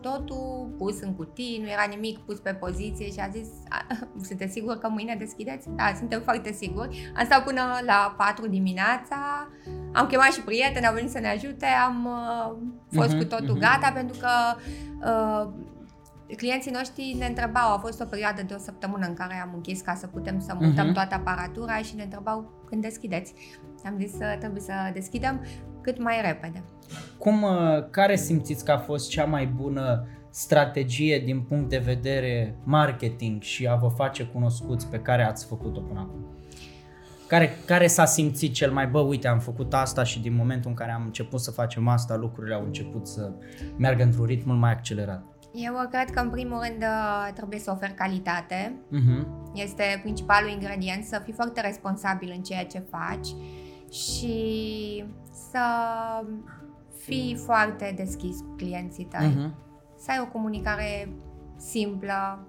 totul 0.00 0.74
pus 0.78 1.00
în 1.00 1.14
cutii, 1.14 1.60
nu 1.62 1.68
era 1.70 1.86
nimic 1.88 2.18
pus 2.18 2.38
pe 2.38 2.50
poziție 2.50 3.06
și 3.06 3.20
a 3.20 3.28
zis, 3.28 3.48
sunteți 4.28 4.52
siguri 4.52 4.80
că 4.80 4.88
mâine 4.88 5.16
deschideți? 5.18 5.68
Da, 5.76 5.92
suntem 5.96 6.20
foarte 6.20 6.52
siguri. 6.52 7.12
Am 7.16 7.24
stat 7.24 7.44
până 7.44 7.62
la 7.86 8.14
4 8.16 8.48
dimineața, 8.48 9.48
am 9.92 10.06
chemat 10.06 10.32
și 10.32 10.40
prieteni, 10.40 10.86
au 10.86 10.94
venit 10.94 11.10
să 11.10 11.18
ne 11.18 11.28
ajute, 11.28 11.66
am 11.86 12.04
uh, 12.04 12.56
fost 12.92 13.14
uh-huh, 13.14 13.18
cu 13.18 13.24
totul 13.24 13.56
uh-huh. 13.56 13.60
gata 13.60 13.90
pentru 13.94 14.16
că 14.20 14.30
uh, 15.00 15.48
clienții 16.36 16.70
noștri 16.70 17.16
ne 17.18 17.26
întrebau, 17.26 17.72
a 17.72 17.78
fost 17.78 18.00
o 18.00 18.04
perioadă 18.04 18.42
de 18.42 18.54
o 18.54 18.58
săptămână 18.58 19.06
în 19.06 19.14
care 19.14 19.34
am 19.34 19.50
închis 19.54 19.80
ca 19.80 19.94
să 19.94 20.06
putem 20.06 20.40
să 20.40 20.54
mutăm 20.60 20.90
uh-huh. 20.90 20.94
toată 20.94 21.14
aparatura 21.14 21.76
și 21.76 21.94
ne 21.94 22.02
întrebau 22.02 22.64
când 22.68 22.82
deschideți. 22.82 23.34
Am 23.84 23.94
zis 23.98 24.12
că 24.18 24.24
trebuie 24.38 24.60
să 24.60 24.72
deschidem 24.92 25.44
cât 25.80 26.02
mai 26.02 26.20
repede. 26.24 26.62
Cum, 27.18 27.42
uh, 27.42 27.50
care 27.90 28.16
simțiți 28.16 28.64
că 28.64 28.72
a 28.72 28.78
fost 28.78 29.08
cea 29.08 29.24
mai 29.24 29.46
bună 29.46 30.06
strategie 30.30 31.18
din 31.18 31.40
punct 31.40 31.68
de 31.68 31.78
vedere 31.78 32.56
marketing 32.64 33.42
și 33.42 33.66
a 33.66 33.74
vă 33.74 33.88
face 33.88 34.24
cunoscuți 34.24 34.86
pe 34.86 34.98
care 34.98 35.22
ați 35.22 35.46
făcut-o 35.46 35.80
până 35.80 36.00
acum? 36.00 36.26
Care, 37.28 37.50
care 37.66 37.86
s-a 37.86 38.04
simțit 38.04 38.52
cel 38.52 38.72
mai, 38.72 38.86
bă, 38.86 38.98
uite, 38.98 39.28
am 39.28 39.38
făcut 39.38 39.74
asta 39.74 40.02
și 40.02 40.20
din 40.20 40.34
momentul 40.34 40.70
în 40.70 40.76
care 40.76 40.92
am 40.92 41.02
început 41.04 41.40
să 41.40 41.50
facem 41.50 41.88
asta, 41.88 42.16
lucrurile 42.16 42.54
au 42.54 42.64
început 42.64 43.06
să 43.06 43.32
meargă 43.78 44.02
într-un 44.02 44.24
ritm 44.24 44.48
mult 44.48 44.60
mai 44.60 44.70
accelerat? 44.70 45.35
Eu 45.58 45.88
cred 45.90 46.10
că 46.10 46.20
în 46.20 46.30
primul 46.30 46.58
rând 46.68 46.82
uh, 46.82 47.32
trebuie 47.34 47.58
să 47.58 47.70
oferi 47.70 47.94
calitate. 47.94 48.76
Uh-huh. 48.92 49.26
Este 49.54 50.00
principalul 50.02 50.50
ingredient, 50.50 51.04
să 51.04 51.20
fii 51.24 51.32
foarte 51.32 51.60
responsabil 51.60 52.32
în 52.36 52.42
ceea 52.42 52.66
ce 52.66 52.78
faci 52.78 53.28
și 53.90 55.04
să 55.50 55.64
fii 56.98 57.36
foarte 57.44 57.92
deschis 57.96 58.38
cu 58.38 58.54
clienții 58.56 59.04
tăi. 59.04 59.30
Uh-huh. 59.30 59.50
Să 59.98 60.10
ai 60.10 60.18
o 60.22 60.26
comunicare 60.26 61.08
simplă, 61.56 62.46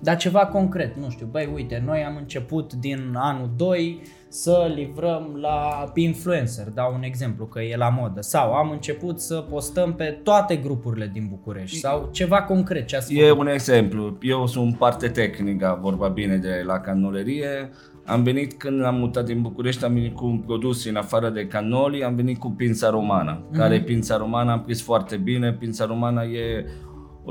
dar 0.00 0.16
ceva 0.16 0.46
concret, 0.46 0.96
nu 0.96 1.10
știu, 1.10 1.28
băi, 1.30 1.50
uite, 1.54 1.82
noi 1.86 2.04
am 2.04 2.16
început 2.16 2.72
din 2.72 3.14
anul 3.14 3.50
2 3.56 4.02
să 4.28 4.72
livrăm 4.74 5.38
la 5.40 5.90
influencer, 5.94 6.68
dau 6.74 6.94
un 6.94 7.02
exemplu 7.02 7.44
că 7.46 7.60
e 7.60 7.76
la 7.76 7.88
modă, 7.88 8.20
sau 8.20 8.52
am 8.52 8.70
început 8.70 9.20
să 9.20 9.34
postăm 9.50 9.94
pe 9.94 10.04
toate 10.22 10.56
grupurile 10.56 11.10
din 11.12 11.26
București, 11.30 11.78
sau 11.78 12.08
ceva 12.12 12.42
concret 12.42 12.86
ce 12.86 12.96
ați 12.96 13.14
E 13.14 13.30
un 13.30 13.48
exemplu, 13.48 14.18
eu 14.20 14.46
sunt 14.46 14.76
parte 14.76 15.08
tehnică, 15.08 15.78
vorba 15.80 16.08
bine 16.08 16.36
de 16.36 16.62
la 16.66 16.78
canolerie, 16.78 17.70
am 18.08 18.22
venit 18.22 18.52
când 18.52 18.84
am 18.84 18.94
mutat 18.94 19.24
din 19.24 19.40
București, 19.40 19.84
am 19.84 19.92
venit 19.92 20.14
cu 20.14 20.26
un 20.26 20.38
produs 20.38 20.84
în 20.84 20.96
afară 20.96 21.28
de 21.28 21.46
canoli, 21.46 22.04
am 22.04 22.14
venit 22.14 22.38
cu 22.38 22.50
pința 22.50 22.90
romană, 22.90 23.40
mm-hmm. 23.40 23.56
care 23.56 23.80
pința 23.80 24.16
romană? 24.16 24.52
Am 24.52 24.62
prins 24.62 24.82
foarte 24.82 25.16
bine, 25.16 25.52
pința 25.52 25.86
romană 25.86 26.24
e 26.24 26.64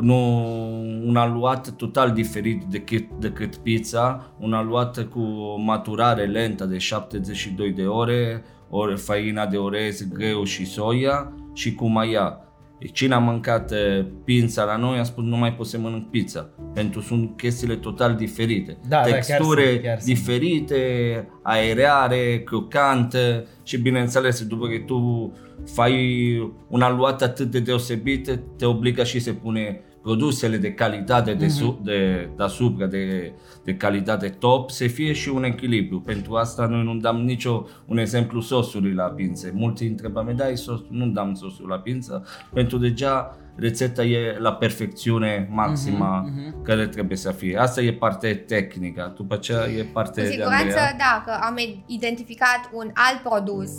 nu, 0.02 0.44
un 1.06 1.16
aluat 1.16 1.70
total 1.70 2.12
diferit 2.12 2.64
decât, 2.64 3.10
decât 3.20 3.56
pizza, 3.56 4.34
un 4.40 4.54
aluat 4.54 5.08
cu 5.10 5.20
o 5.20 5.58
maturare 5.58 6.26
lentă 6.26 6.66
de 6.66 6.78
72 6.78 7.72
de 7.72 7.86
ore, 7.86 8.44
ori 8.70 8.98
faina 8.98 9.46
de 9.46 9.58
orez, 9.58 10.08
greu 10.14 10.44
și 10.44 10.66
soia 10.66 11.34
și 11.54 11.74
cu 11.74 11.88
maia. 11.88 12.42
Cine 12.94 13.14
a 13.14 13.20
mâncat 13.20 13.72
eh, 13.72 14.06
pizza 14.24 14.64
la 14.64 14.78
noi 14.78 14.98
a 14.98 15.04
spus 15.04 15.24
nu 15.24 15.38
mai 15.38 15.54
pot 15.54 15.66
să 15.66 15.78
mănânc 15.78 16.10
pizza, 16.10 16.50
pentru 16.74 17.02
sunt 17.02 17.38
chestiile 17.38 17.76
total 17.76 18.16
diferite. 18.16 18.78
Da, 18.88 18.98
da, 18.98 19.02
chiar 19.02 19.12
Texture 19.12 19.70
sunt, 19.70 19.82
chiar 19.82 20.00
sunt. 20.00 20.14
diferite, 20.14 21.28
aereare, 21.44 22.42
crocante 22.46 23.46
și 23.64 23.78
bineînțeles 23.78 24.46
după 24.46 24.68
că 24.68 24.78
tu 24.86 25.32
fai 25.66 25.94
un 26.68 26.82
aluat 26.82 27.22
atât 27.22 27.52
de 27.52 27.60
deosebit, 27.60 28.40
te 28.58 28.66
obligă 28.66 29.04
și 29.04 29.20
să 29.20 29.34
pune 29.34 29.82
produsele 30.08 30.58
de 30.58 30.74
calitate 30.74 31.34
de, 31.34 31.48
sub, 31.48 31.84
de 31.84 32.30
deasupra, 32.36 32.86
de, 32.86 33.34
de 33.64 33.76
calitate 33.76 34.30
top, 34.30 34.70
să 34.70 34.88
fie 34.88 35.14
și 35.14 35.30
un 35.30 35.44
echilibru. 35.44 36.02
Pentru 36.02 36.34
asta 36.36 36.66
noi 36.66 36.84
nu 36.84 36.96
dăm 36.96 37.16
nicio 37.16 37.66
un 37.86 37.98
exemplu 37.98 38.42
sosului 38.42 38.94
la 38.94 39.04
pințe. 39.04 39.52
Mulți 39.56 39.84
întrebă, 39.84 40.34
dai 40.36 40.58
sos? 40.58 40.80
Nu 40.90 41.06
dăm 41.08 41.34
sosul 41.34 41.68
la 41.68 41.80
pință, 41.80 42.26
pentru 42.54 42.78
deja 42.78 43.38
rețeta 43.56 44.04
e 44.04 44.36
la 44.40 44.54
perfecțiune 44.54 45.48
maximă 45.52 46.24
Mhm, 46.26 46.62
care 46.64 46.88
trebuie 46.88 47.18
să 47.18 47.32
fie. 47.32 47.58
Asta 47.58 47.82
e 47.82 47.94
partea 47.94 48.38
tehnică, 48.38 49.14
după 49.18 49.34
aceea 49.34 49.66
e 49.78 49.84
partea 49.94 50.24
Cu 50.24 50.30
de 50.30 50.36
siguranță, 50.36 50.64
Andreea. 50.64 50.96
da, 50.98 51.24
că 51.26 51.32
am 51.46 51.56
identificat 51.86 52.70
un 52.74 52.92
alt 52.94 53.20
produs 53.24 53.72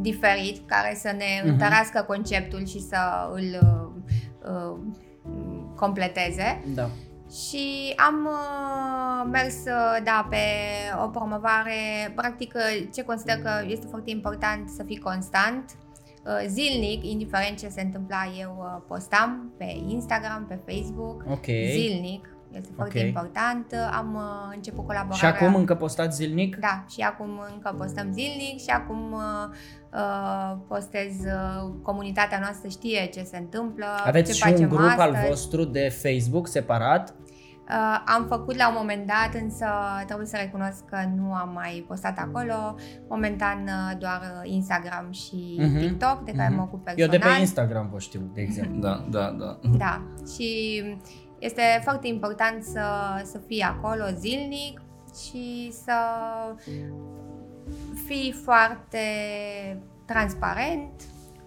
diferit 0.00 0.58
care 0.66 0.94
să 0.94 1.10
ne 1.16 1.40
Mhm. 1.42 1.52
întărească 1.52 2.04
conceptul 2.06 2.66
și 2.66 2.80
să 2.80 2.96
îl 3.32 3.58
uh, 3.62 4.02
uh, 4.50 4.78
completeze. 5.84 6.48
Da. 6.74 6.88
Și 7.46 7.94
am 8.08 8.28
uh, 8.38 9.28
mers 9.30 9.54
uh, 9.54 9.96
da, 10.04 10.26
pe 10.30 10.44
o 11.04 11.08
promovare, 11.08 12.12
practic 12.14 12.54
uh, 12.54 12.86
ce 12.94 13.02
consider 13.02 13.36
că 13.42 13.50
este 13.66 13.86
foarte 13.90 14.10
important 14.10 14.68
să 14.68 14.82
fii 14.82 14.98
constant, 14.98 15.64
uh, 16.24 16.44
zilnic, 16.48 17.04
indiferent 17.04 17.58
ce 17.58 17.68
se 17.68 17.80
întâmpla, 17.80 18.22
eu 18.40 18.52
uh, 18.58 18.82
postam 18.88 19.52
pe 19.58 19.66
Instagram, 19.88 20.46
pe 20.48 20.58
Facebook, 20.72 21.24
Ok. 21.30 21.46
zilnic, 21.78 22.36
este 22.56 22.72
foarte 22.76 22.98
Ok. 22.98 23.04
important. 23.06 23.74
Am 23.92 24.14
uh, 24.14 24.54
început 24.54 24.80
Și 24.80 24.86
colaborarea. 24.86 25.28
acum 25.28 25.54
încă 25.54 25.74
postați 25.74 26.16
zilnic? 26.16 26.56
Da, 26.56 26.84
și 26.88 27.00
acum 27.00 27.30
încă 27.54 27.74
postăm 27.78 28.12
zilnic 28.12 28.60
și 28.60 28.70
acum 28.70 29.12
uh, 29.12 29.48
uh, 29.92 30.56
postez, 30.68 31.12
uh, 31.24 31.70
comunitatea 31.82 32.38
noastră 32.38 32.68
știe 32.68 33.06
ce 33.06 33.22
se 33.22 33.36
întâmplă, 33.36 33.86
Aveți 34.04 34.30
ce 34.30 34.36
și 34.36 34.42
un 34.46 34.50
facem 34.52 34.68
grup 34.68 34.80
al 34.98 35.10
astăzi. 35.10 35.28
vostru 35.28 35.64
de 35.64 35.88
Facebook 36.02 36.48
separat? 36.48 37.14
Uh, 37.68 38.02
am 38.06 38.26
făcut 38.28 38.56
la 38.56 38.68
un 38.68 38.74
moment 38.78 39.06
dat, 39.06 39.42
însă 39.42 39.66
trebuie 40.06 40.26
să 40.26 40.36
recunosc 40.40 40.84
că 40.84 40.96
nu 41.16 41.32
am 41.32 41.50
mai 41.54 41.84
postat 41.88 42.18
acolo. 42.18 42.74
Momentan 43.08 43.62
uh, 43.64 43.98
doar 43.98 44.20
uh, 44.44 44.50
Instagram 44.50 45.08
și 45.10 45.56
Mhm, 45.58 45.78
TikTok, 45.78 46.24
de 46.24 46.32
care 46.32 46.48
mhm. 46.48 46.56
mă 46.56 46.62
ocup 46.62 46.78
Eu 46.88 46.94
personal. 46.94 47.18
de 47.18 47.26
pe 47.26 47.40
Instagram 47.40 47.88
vă 47.92 47.98
știu, 47.98 48.30
de 48.34 48.40
exemplu. 48.40 48.80
Da, 48.80 49.04
da, 49.10 49.30
da. 49.38 49.58
Da, 49.76 50.02
și 50.36 50.82
este 51.42 51.62
foarte 51.82 52.06
important 52.06 52.62
să, 52.64 52.82
să 53.24 53.38
fii 53.46 53.60
acolo 53.60 54.04
zilnic 54.18 54.82
și 55.28 55.72
să 55.84 55.94
fii 58.06 58.34
foarte 58.44 58.98
transparent. 60.06 60.90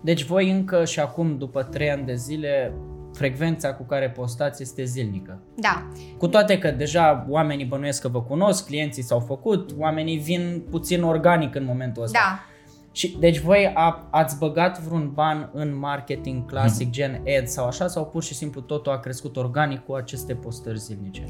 Deci 0.02 0.24
voi 0.24 0.50
încă 0.52 0.86
și 0.86 1.00
acum, 1.00 1.38
după 1.38 1.64
3 1.64 1.92
ani 1.92 2.06
de 2.06 2.16
zile, 2.16 2.74
frecvența 3.14 3.74
cu 3.74 3.84
care 3.84 4.10
postați 4.10 4.62
este 4.62 4.84
zilnică. 4.84 5.40
Da, 5.56 5.88
Cu 6.18 6.28
toate 6.28 6.58
că 6.58 6.72
deja 6.72 7.26
oamenii 7.30 7.66
bănuiesc 7.66 8.02
că 8.02 8.08
vă 8.08 8.22
cunosc, 8.22 8.66
clienții 8.66 9.04
s-au 9.04 9.20
făcut, 9.20 9.70
oamenii 9.78 10.18
vin 10.18 10.64
puțin 10.70 11.04
organic 11.04 11.56
în 11.56 11.66
momentul 11.66 12.04
ăsta. 12.04 12.20
da. 12.20 12.40
Și, 12.96 13.18
deci 13.20 13.40
voi 13.40 13.72
a, 13.74 14.08
ați 14.12 14.38
băgat 14.38 14.82
vreun 14.82 15.12
ban 15.14 15.50
în 15.54 15.78
marketing 15.78 16.46
clasic, 16.46 16.90
gen 16.90 17.22
ads 17.40 17.52
sau 17.52 17.66
așa, 17.68 17.88
sau 17.88 18.06
pur 18.06 18.24
și 18.24 18.34
simplu 18.34 18.62
totul 18.62 18.92
a 18.92 19.00
crescut 19.00 19.38
organic 19.38 19.86
cu 19.86 19.94
aceste 19.94 20.36
postări 20.36 20.80
zilnice? 20.80 21.24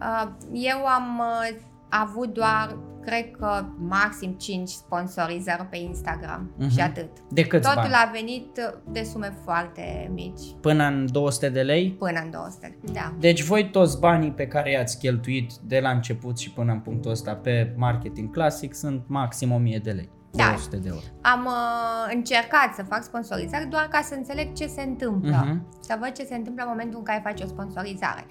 Uh, 0.00 0.30
Eu 0.52 0.86
am 0.86 1.18
uh, 1.18 1.56
avut 1.88 2.32
doar, 2.34 2.76
cred 3.02 3.30
că 3.30 3.64
maxim 3.78 4.32
5 4.32 4.68
sponsorizări 4.68 5.66
pe 5.70 5.76
Instagram 5.76 6.50
Mhm. 6.58 6.70
și 6.70 6.80
atât. 6.80 7.08
De 7.30 7.46
câți 7.46 7.68
Totul 7.68 7.82
bani? 7.90 7.94
a 7.94 8.10
venit 8.12 8.60
de 8.92 9.02
sume 9.02 9.38
foarte 9.44 10.10
mici, 10.14 10.40
Până 10.60 10.84
în 10.84 11.06
200 11.12 11.48
de 11.48 11.60
lei? 11.62 11.90
până 11.98 12.20
în 12.24 12.30
200. 12.30 12.78
Da. 12.92 13.14
Deci 13.18 13.42
voi 13.42 13.70
toți 13.70 14.00
banii 14.00 14.30
pe 14.32 14.46
care 14.46 14.70
i-ați 14.70 14.98
cheltuit 14.98 15.52
de 15.66 15.80
la 15.80 15.90
început 15.90 16.38
și 16.38 16.50
până 16.52 16.72
în 16.72 16.80
punctul 16.80 17.10
ăsta 17.10 17.34
pe 17.34 17.74
marketing 17.76 18.30
clasic 18.30 18.74
sunt 18.74 19.02
maxim 19.06 19.52
1000 19.52 19.78
de 19.82 19.90
lei. 19.90 20.10
Da. 20.32 20.44
200 20.48 20.76
de 20.76 20.88
euro. 20.88 21.00
Am 21.20 21.44
uh, 21.44 22.12
încercat 22.14 22.74
să 22.74 22.82
fac 22.82 23.02
sponsorizare 23.02 23.64
doar 23.64 23.88
ca 23.90 24.00
să 24.02 24.14
înțeleg 24.14 24.52
ce 24.52 24.66
se 24.66 24.82
întâmplă. 24.82 25.42
Mhm. 25.46 25.66
Să 25.80 25.96
văd 26.00 26.12
ce 26.12 26.24
se 26.24 26.34
întâmplă 26.34 26.62
în 26.62 26.68
momentul 26.70 26.98
în 26.98 27.04
care 27.04 27.20
faci 27.24 27.40
o 27.40 27.46
sponsorizare. 27.46 28.26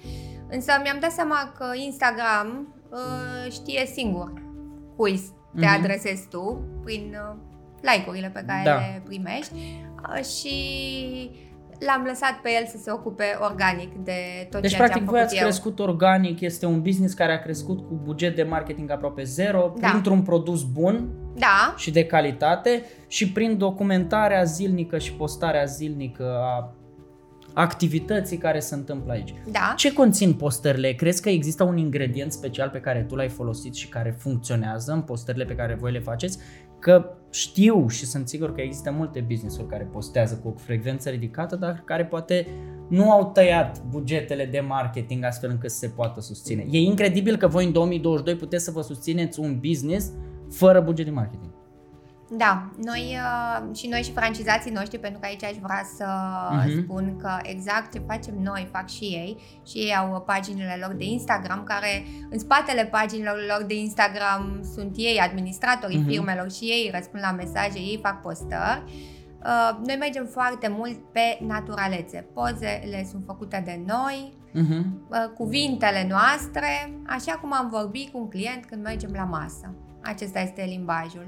Însă 0.48 0.72
mi-am 0.82 0.98
dat 1.00 1.10
seama 1.10 1.52
că 1.58 1.64
Instagram 1.84 2.74
uh, 2.90 3.52
știe 3.52 3.86
singur 3.86 4.32
cui 4.96 5.20
te 5.58 5.66
Mhm. 5.66 5.74
adresezi 5.78 6.28
tu 6.28 6.64
prin 6.84 7.16
uh, 7.30 7.36
like-urile 7.80 8.30
pe 8.34 8.44
care 8.46 8.62
Da. 8.64 8.74
le 8.74 9.02
primești 9.04 9.52
uh, 9.54 10.24
și 10.24 10.54
l-am 11.86 12.02
lăsat 12.06 12.32
pe 12.42 12.50
el 12.60 12.66
să 12.66 12.76
se 12.82 12.90
ocupe 12.90 13.24
organic 13.40 13.94
de 14.04 14.46
tot 14.50 14.60
Deci 14.60 14.70
ceea 14.70 14.82
ce 14.82 14.86
practic 14.86 15.08
am 15.08 15.14
voi 15.14 15.14
făcut 15.18 15.32
ați 15.32 15.36
eu. 15.36 15.42
crescut 15.42 15.78
organic, 15.78 16.40
este 16.40 16.66
un 16.66 16.82
business 16.82 17.14
care 17.14 17.32
a 17.32 17.38
crescut 17.38 17.78
cu 17.88 18.00
buget 18.04 18.36
de 18.36 18.42
marketing 18.42 18.90
aproape 18.90 19.22
zero, 19.22 19.72
Da. 19.80 19.88
printr-un 19.88 20.22
produs 20.22 20.62
bun 20.62 21.08
Da, 21.40 21.74
și 21.76 21.90
de 21.90 22.04
calitate 22.04 22.82
și 23.06 23.32
prin 23.32 23.58
documentarea 23.58 24.42
zilnică 24.42 24.98
și 24.98 25.12
postarea 25.12 25.64
zilnică 25.64 26.38
a 26.40 26.74
activității 27.54 28.36
care 28.36 28.60
se 28.60 28.74
întâmplă 28.74 29.12
aici. 29.12 29.34
da. 29.50 29.72
Ce 29.76 29.92
conțin 29.92 30.34
postările? 30.34 30.92
Crezi 30.92 31.22
că 31.22 31.28
există 31.28 31.64
un 31.64 31.76
ingredient 31.76 32.32
special 32.32 32.68
pe 32.68 32.80
care 32.80 33.04
tu 33.08 33.14
l-ai 33.14 33.28
folosit 33.28 33.74
și 33.74 33.88
care 33.88 34.16
funcționează 34.18 34.92
în 34.92 35.02
postările 35.02 35.44
pe 35.44 35.54
care 35.54 35.74
voi 35.80 35.92
le 35.92 36.00
faceți? 36.00 36.38
Că 36.78 37.10
știu 37.30 37.88
și 37.88 38.06
sunt 38.06 38.28
sigur 38.28 38.54
că 38.54 38.60
există 38.60 38.90
multe 38.90 39.24
business-uri 39.28 39.68
care 39.68 39.88
postează 39.92 40.40
cu 40.42 40.48
o 40.48 40.58
frecvență 40.58 41.08
ridicată, 41.08 41.56
dar 41.56 41.82
care 41.84 42.04
poate 42.04 42.46
nu 42.88 43.10
au 43.10 43.30
tăiat 43.34 43.82
bugetele 43.82 44.44
de 44.44 44.60
marketing 44.60 45.24
astfel 45.24 45.50
încât 45.50 45.70
să 45.70 45.78
se 45.78 45.88
poată 45.88 46.20
susține. 46.20 46.66
E 46.70 46.78
incredibil 46.78 47.36
că 47.36 47.46
voi 47.46 47.64
în 47.64 47.72
2022 47.72 48.36
puteți 48.36 48.64
să 48.64 48.70
vă 48.70 48.80
susțineți 48.80 49.40
un 49.40 49.58
business 49.66 50.12
fără 50.50 50.80
buget 50.80 51.04
de 51.04 51.10
marketing. 51.10 51.50
Da, 52.36 52.70
noi 52.84 53.16
uh, 53.16 53.76
și 53.76 53.88
noi 53.88 54.02
și 54.02 54.12
francizații 54.12 54.70
noștri, 54.70 54.98
pentru 54.98 55.20
că 55.20 55.26
aici 55.26 55.44
aș 55.44 55.56
vrea 55.62 55.82
să 55.96 56.06
Mhm. 56.52 56.82
spun 56.82 57.16
că 57.16 57.30
exact 57.42 57.92
ce 57.92 58.02
facem 58.06 58.34
noi 58.42 58.68
fac 58.72 58.88
și 58.88 59.04
ei 59.04 59.36
și 59.66 59.78
ei 59.78 59.94
au 59.96 60.14
uh, 60.14 60.22
paginile 60.26 60.78
lor 60.80 60.94
de 60.94 61.04
Instagram 61.04 61.62
care 61.64 62.04
în 62.30 62.38
spatele 62.38 62.84
paginilor 62.84 63.36
lor 63.48 63.66
de 63.66 63.74
Instagram 63.74 64.60
sunt 64.74 64.92
ei 64.96 65.18
administratorii 65.18 65.98
Mhm. 65.98 66.08
firmelor 66.08 66.50
și 66.50 66.64
ei 66.64 66.90
răspund 66.94 67.22
la 67.22 67.32
mesaje, 67.32 67.78
ei 67.78 67.98
fac 68.02 68.20
postări. 68.20 68.82
Uh, 69.44 69.78
noi 69.86 69.96
mergem 69.98 70.26
foarte 70.26 70.68
mult 70.76 70.98
pe 71.12 71.38
naturalețe. 71.46 72.26
Pozele 72.34 73.06
sunt 73.10 73.22
făcute 73.26 73.62
de 73.64 73.80
noi, 73.86 74.32
Mhm. 74.52 75.06
uh, 75.10 75.16
cuvintele 75.36 76.06
noastre, 76.08 76.92
așa 77.06 77.32
cum 77.32 77.52
am 77.52 77.68
vorbit 77.68 78.08
cu 78.12 78.18
un 78.18 78.28
client 78.28 78.64
când 78.64 78.82
mergem 78.82 79.10
la 79.14 79.24
masă. 79.24 79.74
Acesta 80.02 80.40
este 80.40 80.64
limbajul. 80.68 81.26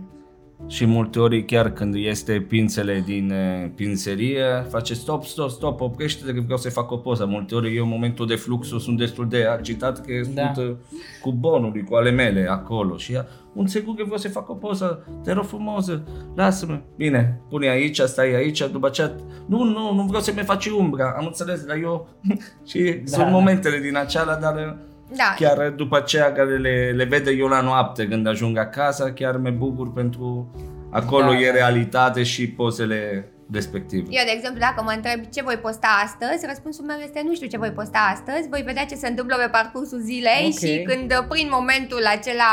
Și 0.66 0.86
multe 0.86 1.18
ori 1.18 1.44
chiar 1.44 1.70
când 1.72 1.94
este 1.98 2.40
pințele 2.40 3.02
din 3.06 3.30
eh, 3.30 3.70
pințerie, 3.74 4.44
face 4.70 4.94
stop, 4.94 5.24
stop, 5.24 5.50
stop, 5.50 5.80
oprește-te 5.80 6.32
că 6.34 6.40
vreau 6.40 6.58
să 6.58 6.70
fac 6.70 6.90
o 6.90 6.96
poză. 6.96 7.26
Multe 7.26 7.54
ori 7.54 7.76
eu 7.76 7.82
în 7.82 7.88
momentul 7.88 8.26
de 8.26 8.34
fluxul 8.34 8.78
sunt 8.78 8.98
destul 8.98 9.28
de 9.28 9.44
agitat 9.44 10.00
că 10.00 10.12
Da. 10.34 10.52
sunt 10.54 10.68
eh, 10.68 10.74
cu 11.22 11.32
bonul, 11.32 11.84
cu 11.88 11.94
ale 11.94 12.10
mele 12.10 12.46
acolo 12.50 12.96
și 12.96 13.12
ea, 13.12 13.26
un 13.52 13.66
secund 13.66 13.96
că 13.96 14.02
vreau 14.04 14.18
să 14.18 14.28
fac 14.28 14.48
o 14.50 14.54
poză, 14.54 15.06
te 15.24 15.32
rog 15.32 15.44
frumos, 15.44 15.86
lasă-mă. 16.34 16.80
Bine, 16.96 17.40
pune 17.48 17.68
aici, 17.68 18.00
stai 18.00 18.34
aici, 18.34 18.70
după 18.70 18.86
aceea, 18.86 19.14
nu, 19.46 19.62
nu, 19.62 19.94
nu 19.94 20.02
vreau 20.02 20.22
să 20.22 20.32
mi 20.36 20.42
faci 20.42 20.66
umbra, 20.66 21.14
am 21.18 21.26
înțeles, 21.26 21.64
dar 21.64 21.76
eu, 21.76 22.08
și 22.68 22.82
Da, 22.82 23.00
sunt 23.04 23.24
da. 23.24 23.30
momentele 23.30 23.78
din 23.78 23.96
aceala, 23.96 24.34
dar 24.34 24.56
eh, 24.58 24.74
Da, 25.16 25.34
chiar 25.38 25.68
după 25.70 25.96
aceea 25.96 26.32
care 26.32 26.56
le, 26.58 26.92
le 26.96 27.04
vede 27.04 27.30
eu 27.30 27.46
la 27.46 27.60
noapte 27.60 28.08
când 28.08 28.26
ajung 28.26 28.58
acasă, 28.58 29.12
chiar 29.12 29.36
mă 29.36 29.50
bucur 29.50 29.92
pentru 29.92 30.50
acolo 30.90 31.30
Da, 31.32 31.38
e 31.38 31.46
da. 31.46 31.52
realitate 31.52 32.22
și 32.22 32.48
pozele 32.50 33.26
respective. 33.52 34.02
Eu, 34.10 34.24
de 34.24 34.32
exemplu, 34.34 34.60
dacă 34.60 34.82
mă 34.82 34.92
întreb 34.96 35.20
ce 35.32 35.42
voi 35.42 35.56
posta 35.56 35.86
astăzi, 36.04 36.46
răspunsul 36.46 36.84
meu 36.84 36.96
este 37.04 37.22
nu 37.24 37.34
știu 37.34 37.46
ce 37.48 37.58
voi 37.58 37.70
posta 37.70 37.98
astăzi, 38.12 38.48
voi 38.48 38.62
vedea 38.62 38.84
ce 38.84 38.94
se 38.94 39.08
întâmplă 39.08 39.36
pe 39.36 39.48
parcursul 39.50 39.98
zilei 40.00 40.44
Ok. 40.52 40.58
și 40.58 40.82
când 40.88 41.24
prin 41.28 41.48
momentul 41.50 42.02
acela 42.16 42.52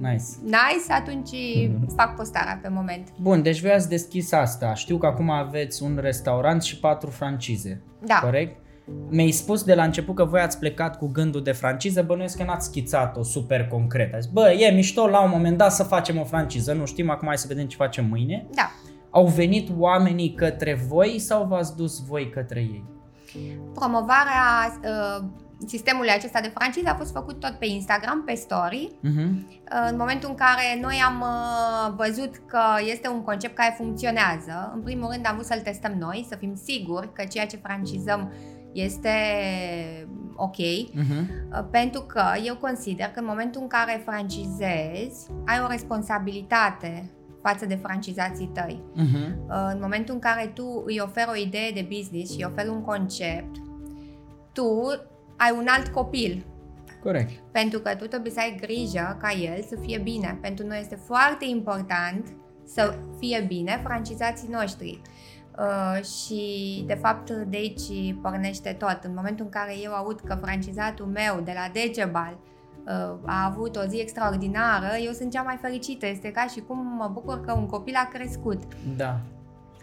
Nice. 0.00 0.24
nice, 0.42 0.88
atunci 1.00 1.36
fac 1.96 2.16
postarea 2.16 2.58
pe 2.62 2.68
moment. 2.68 3.08
Bun, 3.20 3.42
deci 3.42 3.60
voi 3.60 3.70
ați 3.72 3.88
deschis 3.88 4.32
asta. 4.32 4.74
Știu 4.74 4.98
că 4.98 5.06
acum 5.06 5.30
aveți 5.30 5.82
un 5.82 5.98
restaurant 6.00 6.62
și 6.62 6.78
patru 6.78 7.10
francize. 7.10 7.82
Da. 8.00 8.18
Corect? 8.22 8.56
Mi-ai 9.10 9.30
spus 9.30 9.62
de 9.62 9.74
la 9.74 9.82
început 9.82 10.14
că 10.14 10.24
voi 10.24 10.40
ați 10.40 10.58
plecat 10.58 10.98
cu 10.98 11.06
gândul 11.06 11.42
de 11.42 11.52
franciză, 11.52 12.02
bănuiesc 12.02 12.36
că 12.36 12.44
n-ați 12.44 12.66
schițat-o 12.66 13.22
super 13.22 13.66
concret. 13.66 14.14
Ați 14.14 14.22
zis, 14.22 14.32
bă, 14.32 14.50
e 14.50 14.70
mișto 14.70 15.06
la 15.06 15.22
un 15.22 15.30
moment 15.30 15.56
dat 15.56 15.72
să 15.72 15.82
facem 15.82 16.18
o 16.18 16.24
franciză, 16.24 16.72
nu 16.72 16.86
știm, 16.86 17.10
acum 17.10 17.26
hai 17.26 17.38
să 17.38 17.46
vedem 17.48 17.66
ce 17.66 17.76
facem 17.76 18.04
mâine. 18.04 18.46
Da. 18.54 18.70
Au 19.10 19.26
venit 19.26 19.68
oamenii 19.78 20.34
către 20.34 20.80
voi 20.88 21.18
sau 21.18 21.44
v-ați 21.44 21.76
dus 21.76 22.06
voi 22.06 22.30
către 22.30 22.60
ei? 22.60 22.84
Promovarea 23.74 24.78
uh, 24.82 25.24
sistemului 25.66 26.10
acesta 26.10 26.40
de 26.40 26.52
franciză 26.54 26.88
a 26.88 26.94
fost 26.94 27.12
făcut 27.12 27.40
tot 27.40 27.50
pe 27.50 27.66
Instagram, 27.66 28.22
pe 28.26 28.34
story. 28.34 28.90
Uh-huh. 29.04 29.30
În 29.90 29.96
momentul 29.96 30.28
în 30.28 30.34
care 30.34 30.78
noi 30.80 31.02
am 31.06 31.20
uh, 31.20 31.94
văzut 31.96 32.36
că 32.46 32.60
este 32.90 33.08
un 33.08 33.22
concept 33.22 33.54
care 33.54 33.74
funcționează, 33.76 34.72
în 34.74 34.80
primul 34.80 35.10
rând 35.12 35.26
am 35.26 35.34
vrut 35.34 35.46
să-l 35.46 35.60
testăm 35.60 35.92
noi, 35.98 36.26
să 36.28 36.36
fim 36.36 36.54
siguri 36.64 37.12
că 37.12 37.24
ceea 37.24 37.46
ce 37.46 37.56
francizăm 37.56 38.32
este 38.72 39.10
ok, 40.36 40.56
Uh-huh. 40.56 41.26
Uh, 41.52 41.64
pentru 41.70 42.00
că 42.00 42.22
eu 42.44 42.56
consider 42.56 43.06
că 43.06 43.20
în 43.20 43.26
momentul 43.28 43.60
în 43.60 43.66
care 43.66 44.02
francizezi, 44.04 45.26
ai 45.46 45.60
o 45.64 45.70
responsabilitate 45.70 47.10
față 47.42 47.66
de 47.66 47.74
francizații 47.74 48.50
tăi. 48.54 48.82
Uh-huh. 48.96 49.28
Uh, 49.48 49.70
În 49.72 49.78
momentul 49.80 50.14
în 50.14 50.20
care 50.20 50.50
tu 50.54 50.82
îi 50.86 51.00
oferi 51.02 51.30
o 51.30 51.36
idee 51.36 51.70
de 51.70 51.88
business 51.96 52.32
și 52.32 52.38
îi 52.38 52.50
oferi 52.50 52.68
un 52.68 52.82
concept, 52.82 53.56
tu 54.52 54.86
ai 55.36 55.54
un 55.58 55.66
alt 55.68 55.88
copil. 55.88 56.46
Corect. 57.02 57.30
Pentru 57.52 57.78
că 57.80 57.94
tu 57.94 58.06
trebuie 58.06 58.32
să 58.32 58.40
ai 58.40 58.58
grijă 58.60 59.16
ca 59.20 59.30
el 59.32 59.62
să 59.62 59.76
fie 59.80 59.98
bine. 59.98 60.38
Pentru 60.40 60.66
noi 60.66 60.78
este 60.80 60.98
foarte 61.06 61.44
important 61.44 62.26
să 62.64 62.94
fie 63.18 63.44
bine 63.46 63.80
francizații 63.84 64.48
noștri. 64.48 65.00
Uh, 65.58 66.04
și 66.04 66.84
de 66.86 66.94
fapt 66.94 67.30
de 67.30 67.56
aici 67.56 68.14
pornește 68.22 68.76
tot. 68.78 68.98
În 69.02 69.12
momentul 69.14 69.44
în 69.44 69.50
care 69.50 69.72
eu 69.82 69.92
aud 69.92 70.20
că 70.20 70.38
francizatul 70.42 71.06
meu 71.06 71.40
de 71.44 71.52
la 71.54 71.70
Decebal 71.72 72.38
uh, 72.38 73.18
a 73.26 73.44
avut 73.44 73.76
o 73.76 73.84
zi 73.88 73.96
extraordinară, 74.00 74.96
eu 75.04 75.12
sunt 75.12 75.30
cea 75.30 75.42
mai 75.42 75.58
fericită. 75.60 76.06
Este 76.06 76.30
ca 76.30 76.46
și 76.46 76.60
cum 76.60 76.78
mă 76.98 77.10
bucur 77.12 77.40
că 77.40 77.52
un 77.52 77.66
copil 77.66 77.94
a 77.94 78.08
crescut. 78.12 78.62
Da. 78.96 79.20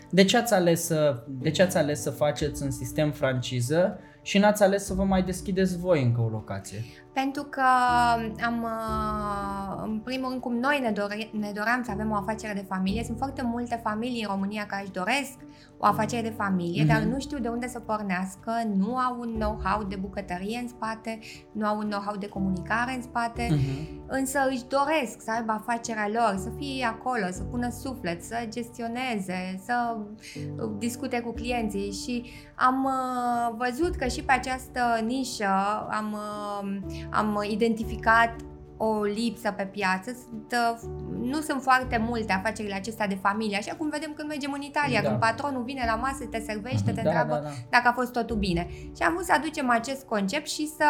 De 0.10 0.24
ce 0.24 0.38
ați 0.38 0.54
ales 0.54 0.86
să, 0.86 1.24
de 1.28 1.52
ce 1.52 1.62
ați 1.62 1.78
ales 1.78 2.02
să 2.02 2.10
faceți 2.10 2.64
un 2.64 2.72
sistem 2.72 3.12
franciză 3.12 4.00
și 4.22 4.38
n-ați 4.38 4.64
ales 4.64 4.86
să 4.86 4.94
vă 4.94 5.04
mai 5.04 5.24
deschideți 5.24 5.78
voi 5.78 6.04
încă 6.04 6.22
o 6.22 6.30
locație? 6.30 6.84
Pentru 7.22 7.44
că 7.44 7.62
am, 8.46 8.64
uh, 8.64 9.84
în 9.84 10.00
primul 10.04 10.30
rând, 10.30 10.42
cum 10.42 10.54
noi 10.56 10.80
ne, 10.82 10.92
dore, 10.92 11.30
ne 11.40 11.52
doream 11.56 11.82
să 11.84 11.92
avem 11.92 12.12
o 12.12 12.16
afacere 12.16 12.54
de 12.54 12.66
familie, 12.70 13.04
sunt 13.04 13.18
foarte 13.18 13.42
multe 13.44 13.80
familii 13.84 14.22
în 14.24 14.30
România 14.32 14.66
care 14.66 14.82
își 14.82 14.92
doresc 14.92 15.34
o 15.78 15.86
afacere 15.86 16.22
de 16.22 16.34
familie, 16.38 16.84
Mhm. 16.84 16.92
dar 16.94 17.02
nu 17.02 17.20
știu 17.20 17.38
de 17.40 17.48
unde 17.48 17.68
să 17.68 17.80
pornească, 17.80 18.52
nu 18.76 18.96
au 18.98 19.20
un 19.20 19.34
know-how 19.40 19.84
de 19.84 19.96
bucătărie 19.96 20.60
în 20.62 20.68
spate, 20.68 21.20
nu 21.52 21.66
au 21.66 21.78
un 21.78 21.90
know-how 21.90 22.16
de 22.16 22.28
comunicare 22.28 22.94
în 22.96 23.02
spate, 23.02 23.48
Uh-huh. 23.48 24.00
însă 24.08 24.40
își 24.50 24.66
doresc 24.68 25.22
să 25.22 25.32
aibă 25.32 25.52
afacerea 25.52 26.08
lor, 26.14 26.38
să 26.44 26.50
fie 26.58 26.86
acolo, 26.86 27.26
să 27.32 27.44
pună 27.44 27.70
suflet, 27.70 28.24
să 28.24 28.36
gestioneze, 28.50 29.62
să 29.66 29.96
uh, 29.98 30.70
discute 30.78 31.20
cu 31.22 31.32
clienții 31.34 31.92
și 31.92 32.26
am 32.56 32.84
uh, 32.84 33.56
văzut 33.58 33.96
că 33.96 34.08
și 34.08 34.24
pe 34.24 34.32
această 34.32 34.80
nișă 35.06 35.48
am, 35.90 36.14
uh, 36.14 36.78
am 37.12 37.46
identificat 37.50 38.36
o 38.78 39.04
lipsă 39.04 39.52
pe 39.52 39.64
piață. 39.64 40.12
Sunt, 40.12 40.52
uh, 40.52 40.80
nu 41.22 41.42
sunt 41.42 41.62
foarte 41.62 41.98
multe 41.98 42.34
afacerile 42.34 42.74
acestea 42.74 43.08
de 43.08 43.18
familie, 43.22 43.58
așa 43.58 43.76
cum 43.76 43.90
vedem 43.90 44.14
când 44.16 44.28
mergem 44.28 44.52
în 44.52 44.62
Italia, 44.62 45.02
Da. 45.02 45.08
când 45.08 45.20
patronul 45.20 45.64
vine 45.64 45.84
la 45.86 45.96
masă, 45.96 46.26
te 46.26 46.40
servește, 46.40 46.92
te 46.92 47.02
Da, 47.02 47.02
întreabă 47.02 47.34
da, 47.34 47.40
da. 47.40 47.50
dacă 47.70 47.88
a 47.88 47.92
fost 47.94 48.12
totul 48.12 48.36
bine. 48.36 48.68
Și 48.70 49.04
am 49.04 49.14
vrut 49.14 49.26
să 49.26 49.34
aducem 49.34 49.70
acest 49.70 50.04
concept 50.04 50.48
și 50.48 50.68
să 50.68 50.86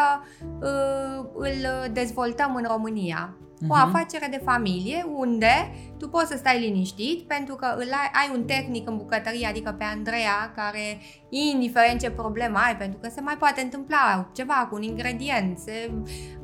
uh, 0.60 1.28
îl 1.34 1.90
dezvoltăm 1.92 2.54
în 2.54 2.64
România. 2.68 3.36
O 3.62 3.74
Mhm. 3.74 3.94
afacere 3.94 4.26
de 4.30 4.40
familie 4.44 5.06
unde 5.16 5.70
tu 5.98 6.08
poți 6.08 6.30
să 6.30 6.36
stai 6.36 6.60
liniștit 6.60 7.22
pentru 7.26 7.54
că 7.54 7.66
îl 7.76 7.80
ai, 7.92 8.10
ai 8.12 8.30
un 8.36 8.44
tehnic 8.44 8.88
în 8.88 8.96
bucătărie, 8.96 9.46
adică 9.46 9.74
pe 9.78 9.84
Andreea, 9.84 10.52
care 10.56 10.98
indiferent 11.28 12.00
ce 12.00 12.10
problemă 12.10 12.58
ai, 12.66 12.76
pentru 12.76 12.98
că 13.02 13.08
se 13.08 13.20
mai 13.20 13.34
poate 13.38 13.60
întâmpla 13.60 14.30
ceva 14.34 14.66
cu 14.70 14.74
un 14.74 14.82
ingredient, 14.82 15.58
se, 15.58 15.90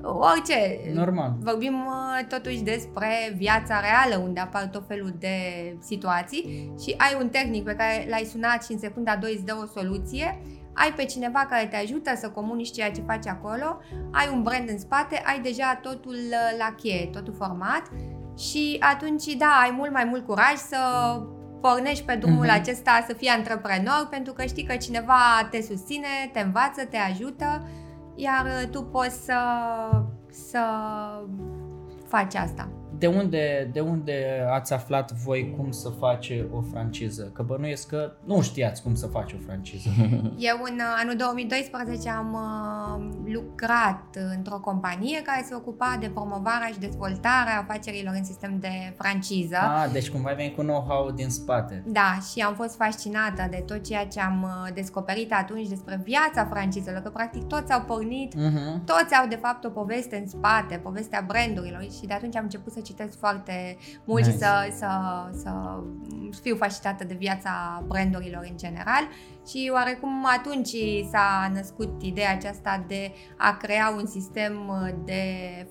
orice. 0.02 0.80
Normal. 0.94 1.34
Vorbim 1.40 1.74
uh, 1.86 2.26
totuși 2.28 2.60
despre 2.62 3.08
viața 3.36 3.80
reală 3.80 4.22
unde 4.24 4.40
apar 4.40 4.66
tot 4.66 4.84
felul 4.88 5.14
de 5.18 5.36
situații 5.80 6.72
și 6.82 6.94
ai 6.96 7.16
un 7.20 7.28
tehnic 7.28 7.64
pe 7.64 7.74
care 7.74 8.06
l-ai 8.10 8.24
sunat 8.24 8.64
și 8.64 8.72
în 8.72 8.78
secunda 8.78 9.16
2 9.16 9.32
îți 9.34 9.44
dă 9.44 9.58
o 9.62 9.80
soluție, 9.80 10.42
ai 10.74 10.92
pe 10.92 11.04
cineva 11.04 11.46
care 11.50 11.66
te 11.66 11.76
ajută 11.76 12.12
să 12.16 12.30
comunici 12.30 12.70
ceea 12.70 12.90
ce 12.90 13.02
faci 13.06 13.26
acolo, 13.26 13.78
ai 14.12 14.30
un 14.32 14.42
brand 14.42 14.68
în 14.68 14.78
spate, 14.78 15.22
ai 15.24 15.40
deja 15.40 15.78
totul 15.82 16.14
uh, 16.14 16.58
la 16.58 16.74
cheie, 16.74 17.06
totul 17.06 17.34
format 17.34 17.82
și 18.38 18.76
atunci, 18.80 19.24
da, 19.24 19.58
ai 19.62 19.74
mult 19.76 19.92
mai 19.92 20.04
mult 20.04 20.26
curaj 20.26 20.54
să 20.54 20.78
pornești 21.60 22.04
pe 22.04 22.14
drumul 22.14 22.44
Mhm. 22.44 22.54
acesta 22.54 23.04
să 23.06 23.14
fii 23.14 23.28
antreprenor 23.28 24.06
pentru 24.10 24.32
că 24.32 24.42
știi 24.44 24.64
că 24.64 24.76
cineva 24.76 25.48
te 25.50 25.62
susține, 25.62 26.30
te 26.32 26.40
învață, 26.40 26.84
te 26.84 26.96
ajută, 26.96 27.68
iar 28.14 28.44
uh, 28.44 28.68
tu 28.70 28.82
poți 28.82 29.24
să, 29.24 29.38
să 30.30 30.60
faci 32.08 32.34
asta. 32.34 32.68
De 33.02 33.08
unde, 33.08 33.70
de 33.72 33.80
unde 33.80 34.46
ați 34.52 34.72
aflat 34.72 35.12
voi 35.12 35.54
cum 35.56 35.70
să 35.70 35.88
face 35.88 36.46
o 36.52 36.60
franciză? 36.60 37.30
Că 37.34 37.42
bănuiesc 37.42 37.88
că 37.88 38.12
nu 38.24 38.42
știați 38.42 38.82
cum 38.82 38.94
să 38.94 39.06
faci 39.06 39.32
o 39.32 39.36
franciză. 39.46 39.88
Eu 40.50 40.56
în 40.70 40.74
uh, 40.74 41.00
anul 41.02 41.16
2012 41.16 42.08
am 42.08 42.32
uh, 42.32 43.32
lucrat 43.32 44.02
într-o 44.36 44.58
companie 44.60 45.22
care 45.22 45.44
se 45.48 45.54
ocupa 45.54 45.96
de 46.00 46.08
promovarea 46.08 46.66
și 46.72 46.78
dezvoltarea 46.78 47.58
afacerilor 47.58 48.14
în 48.16 48.24
sistem 48.24 48.58
de 48.60 48.94
franciză. 48.98 49.56
ah, 49.56 49.90
deci 49.92 50.10
cumva 50.10 50.28
ai 50.28 50.34
venit 50.36 50.54
cu 50.56 50.62
know-how 50.62 51.10
din 51.10 51.28
spate. 51.30 51.82
Da, 51.86 52.18
și 52.32 52.40
am 52.40 52.54
fost 52.54 52.76
fascinată 52.76 53.46
de 53.50 53.62
tot 53.66 53.84
ceea 53.84 54.06
ce 54.06 54.20
am 54.20 54.42
uh, 54.42 54.74
descoperit 54.74 55.32
atunci 55.32 55.68
despre 55.68 56.00
viața 56.04 56.44
francizelor, 56.44 57.00
că 57.00 57.10
practic 57.10 57.42
toți 57.42 57.72
au 57.72 57.80
pornit, 57.80 58.34
Uh-huh. 58.34 58.84
toți 58.84 59.14
au 59.20 59.26
de 59.28 59.36
fapt 59.36 59.64
o 59.64 59.68
poveste 59.68 60.16
în 60.16 60.28
spate, 60.28 60.76
povestea 60.76 61.24
brandurilor 61.26 61.82
și 61.82 62.06
de 62.06 62.12
atunci 62.12 62.36
am 62.36 62.42
început 62.42 62.72
să 62.72 62.80
citesc 62.92 63.18
foarte 63.18 63.76
mult 64.04 64.24
Nice. 64.24 64.32
și 64.32 64.38
să, 64.38 64.68
să, 64.76 64.88
să 65.32 65.50
fiu 66.42 66.56
fascinată 66.56 67.04
de 67.04 67.14
viața 67.18 67.84
brandurilor 67.86 68.46
în 68.50 68.56
general 68.56 69.08
și 69.48 69.70
oarecum 69.74 70.26
atunci 70.38 70.76
s-a 71.10 71.50
născut 71.54 72.02
ideea 72.02 72.32
aceasta 72.32 72.84
de 72.88 73.12
a 73.36 73.56
crea 73.56 73.94
un 73.96 74.06
sistem 74.06 74.52
uh, 74.68 74.94
de 75.04 75.22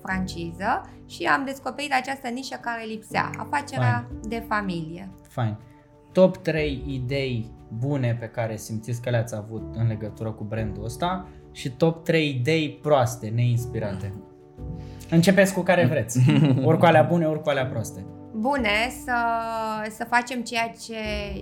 franciză 0.02 0.90
și 1.08 1.24
am 1.24 1.44
descoperit 1.44 1.92
această 1.92 2.28
nișă 2.28 2.58
care 2.60 2.84
lipsea, 2.84 3.30
afacerea 3.38 4.08
de 4.22 4.44
familie. 4.48 5.10
Fine. 5.28 5.58
Top 6.12 6.36
3 6.36 6.84
idei 6.86 7.50
bune 7.78 8.16
pe 8.20 8.26
care 8.26 8.56
simțiți 8.56 9.02
că 9.02 9.10
le-ați 9.10 9.34
avut 9.34 9.74
în 9.74 9.86
legătură 9.86 10.30
cu 10.32 10.44
brandul 10.44 10.84
ăsta 10.84 11.28
și 11.52 11.70
top 11.70 12.04
3 12.04 12.28
idei 12.28 12.70
proaste, 12.82 13.28
neinspirate. 13.28 14.12
Începeți 15.14 15.54
cu 15.54 15.60
care 15.60 15.86
vreți. 15.86 16.20
Ori 16.68 16.78
cu 16.78 16.84
alea 16.84 17.02
bune, 17.02 17.26
ori 17.26 17.42
cu 17.42 17.48
alea 17.48 17.66
proaste. 17.66 18.04
bune 18.34 18.90
să, 19.04 19.14
să 19.96 20.04
facem 20.08 20.42
ceea 20.42 20.72
ce 20.86 20.94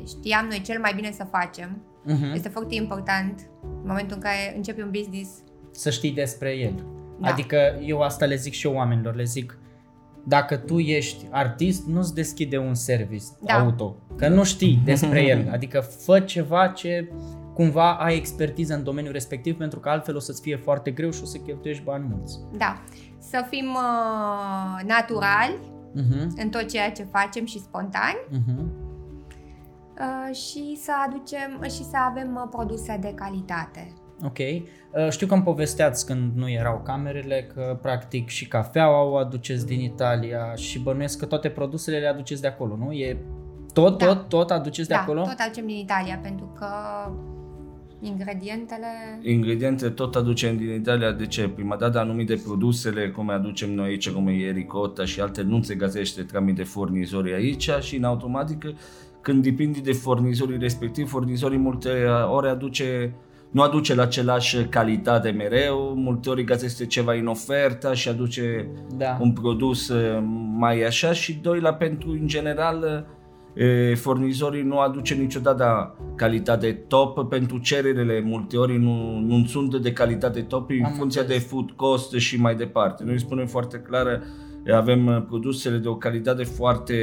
știam 0.08 0.46
noi 0.48 0.62
cel 0.64 0.80
mai 0.80 0.92
bine 0.94 1.10
să 1.12 1.26
facem. 1.30 1.82
Uh-huh. 2.06 2.34
Este 2.34 2.48
foarte 2.48 2.74
important 2.74 3.50
în 3.62 3.86
momentul 3.86 4.16
în 4.16 4.22
care 4.22 4.52
începi 4.56 4.80
un 4.80 4.90
business. 4.90 5.30
Să 5.70 5.90
știi 5.90 6.10
despre 6.12 6.50
el. 6.56 6.84
Da. 7.20 7.28
Adică 7.28 7.78
eu 7.80 8.00
asta 8.00 8.24
le 8.24 8.34
zic 8.34 8.52
și 8.52 8.66
eu 8.66 8.74
oamenilor, 8.74 9.14
le 9.14 9.24
zic 9.24 9.58
dacă 10.24 10.56
tu 10.56 10.78
ești 10.78 11.26
artist, 11.30 11.86
nu-ți 11.86 12.14
deschide 12.14 12.58
un 12.58 12.74
service 12.74 13.24
Da. 13.40 13.58
auto, 13.58 13.96
că 14.16 14.28
nu 14.28 14.44
știi 14.44 14.80
despre 14.84 15.22
el. 15.22 15.48
Adică 15.52 15.80
fă 15.80 16.20
ceva 16.20 16.66
ce 16.66 17.08
cumva 17.54 17.92
ai 17.92 18.16
expertiză 18.16 18.74
în 18.74 18.84
domeniul 18.84 19.12
respectiv 19.12 19.56
pentru 19.56 19.78
că 19.78 19.88
altfel 19.88 20.16
o 20.16 20.18
să-ți 20.18 20.40
fie 20.40 20.56
foarte 20.56 20.90
greu 20.90 21.10
și 21.10 21.20
o 21.22 21.26
să 21.26 21.38
cheltuiești 21.38 21.82
bani 21.82 22.06
mulți. 22.10 22.38
Da, 22.56 22.82
să 23.20 23.44
fim 23.48 23.66
uh, 23.74 24.84
naturali 24.86 25.54
Uh-huh. 25.96 26.26
în 26.36 26.48
tot 26.48 26.68
ceea 26.68 26.90
ce 26.92 27.02
facem 27.02 27.44
și 27.46 27.58
spontani 27.58 28.16
Uh-huh. 28.30 28.58
uh, 29.98 30.34
și 30.36 30.76
să 30.82 30.92
aducem 31.06 31.62
și 31.64 31.84
să 31.84 31.96
avem 32.08 32.34
uh, 32.42 32.48
produse 32.50 32.98
de 33.00 33.12
calitate. 33.14 33.92
Ok. 34.24 34.38
Uh, 34.38 35.10
Știu 35.10 35.26
că 35.26 35.34
îmi 35.34 35.42
povesteați 35.42 36.06
când 36.06 36.36
nu 36.36 36.50
erau 36.50 36.80
camerele 36.84 37.42
că 37.54 37.78
practic 37.82 38.28
și 38.28 38.48
cafeaua 38.48 39.02
o 39.02 39.16
aduceți 39.16 39.66
din 39.66 39.80
Italia 39.80 40.54
și 40.54 40.78
bănuiesc 40.82 41.18
că 41.18 41.26
toate 41.26 41.48
produsele 41.48 41.98
le 41.98 42.06
aduceți 42.06 42.40
de 42.40 42.46
acolo, 42.48 42.76
nu? 42.76 42.92
E 42.92 43.18
tot, 43.72 43.98
Da. 43.98 44.06
tot, 44.06 44.28
tot 44.28 44.50
aduceți 44.50 44.88
de 44.88 44.94
da, 44.94 45.00
acolo? 45.00 45.22
tot 45.22 45.38
aducem 45.38 45.66
din 45.66 45.76
Italia 45.76 46.18
pentru 46.22 46.52
că 46.58 46.66
ingredientele... 48.00 48.86
Ingrediente 49.22 49.88
tot 49.88 50.14
aducem 50.14 50.56
din 50.56 50.74
Italia, 50.74 51.12
de 51.12 51.26
ce? 51.26 51.48
Prima 51.48 51.76
dată 51.76 51.98
anumite 51.98 52.34
produsele, 52.44 53.10
cum 53.10 53.30
aducem 53.30 53.74
noi 53.74 53.88
aici, 53.88 54.10
cum 54.10 54.26
e 54.26 54.50
ricotta 54.50 55.04
și 55.04 55.20
alte, 55.20 55.42
nu 55.42 55.62
se 55.62 55.74
găsește 55.74 56.22
tramite 56.22 56.62
furnizori 56.62 57.34
aici 57.34 57.70
și 57.80 57.96
în 57.96 58.04
automatică 58.04 58.74
când 59.20 59.42
depinde 59.42 59.80
de 59.80 59.92
furnizorii 59.92 60.58
respectiv, 60.58 61.08
furnizorii 61.08 61.58
multe 61.58 61.90
ori 62.30 62.48
aduce 62.48 63.14
nu 63.50 63.62
aduce 63.62 63.94
la 63.94 64.02
același 64.02 64.64
calitate 64.64 65.30
mereu, 65.30 65.94
multe 65.96 66.30
ori 66.30 66.44
gaz 66.44 66.62
este 66.62 66.86
ceva 66.86 67.12
în 67.12 67.26
ofertă 67.26 67.94
și 67.94 68.08
aduce 68.08 68.68
Da. 68.96 69.18
un 69.20 69.32
produs 69.32 69.88
uh, 69.88 70.22
mai 70.56 70.82
așa 70.82 71.12
și 71.12 71.38
doi 71.42 71.60
la 71.60 71.74
pentru 71.74 72.10
în 72.10 72.26
general 72.26 72.82
uh, 72.82 73.18
furnizorii 73.94 74.62
nu 74.62 74.78
aduce 74.78 75.14
niciodată 75.14 75.96
calitate 76.16 76.72
top 76.72 77.28
pentru 77.28 77.58
cererile 77.58 78.20
multe 78.20 78.56
ori 78.56 78.78
nu, 78.78 79.18
nu 79.18 79.44
sunt 79.44 79.76
de 79.76 79.92
calitate 79.92 80.40
top 80.40 80.70
în 80.70 80.84
Am 80.84 80.92
funcție 80.92 81.22
de 81.22 81.32
înțeles. 81.32 81.50
food 81.50 81.70
cost 81.70 82.12
și 82.12 82.40
mai 82.40 82.54
departe. 82.56 83.04
Noi 83.04 83.18
spunem 83.18 83.46
foarte 83.46 83.78
clar 83.78 84.22
avem 84.74 85.06
uh, 85.06 85.22
produsele 85.26 85.76
de 85.76 85.88
o 85.88 85.96
calitate 85.96 86.44
foarte 86.44 86.94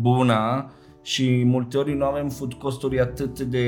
bună 0.00 0.70
și 1.02 1.42
multe 1.44 1.78
ori 1.78 1.94
nu 1.94 2.04
avem 2.04 2.28
food 2.28 2.52
costuri 2.52 3.00
atât 3.00 3.40
de 3.40 3.66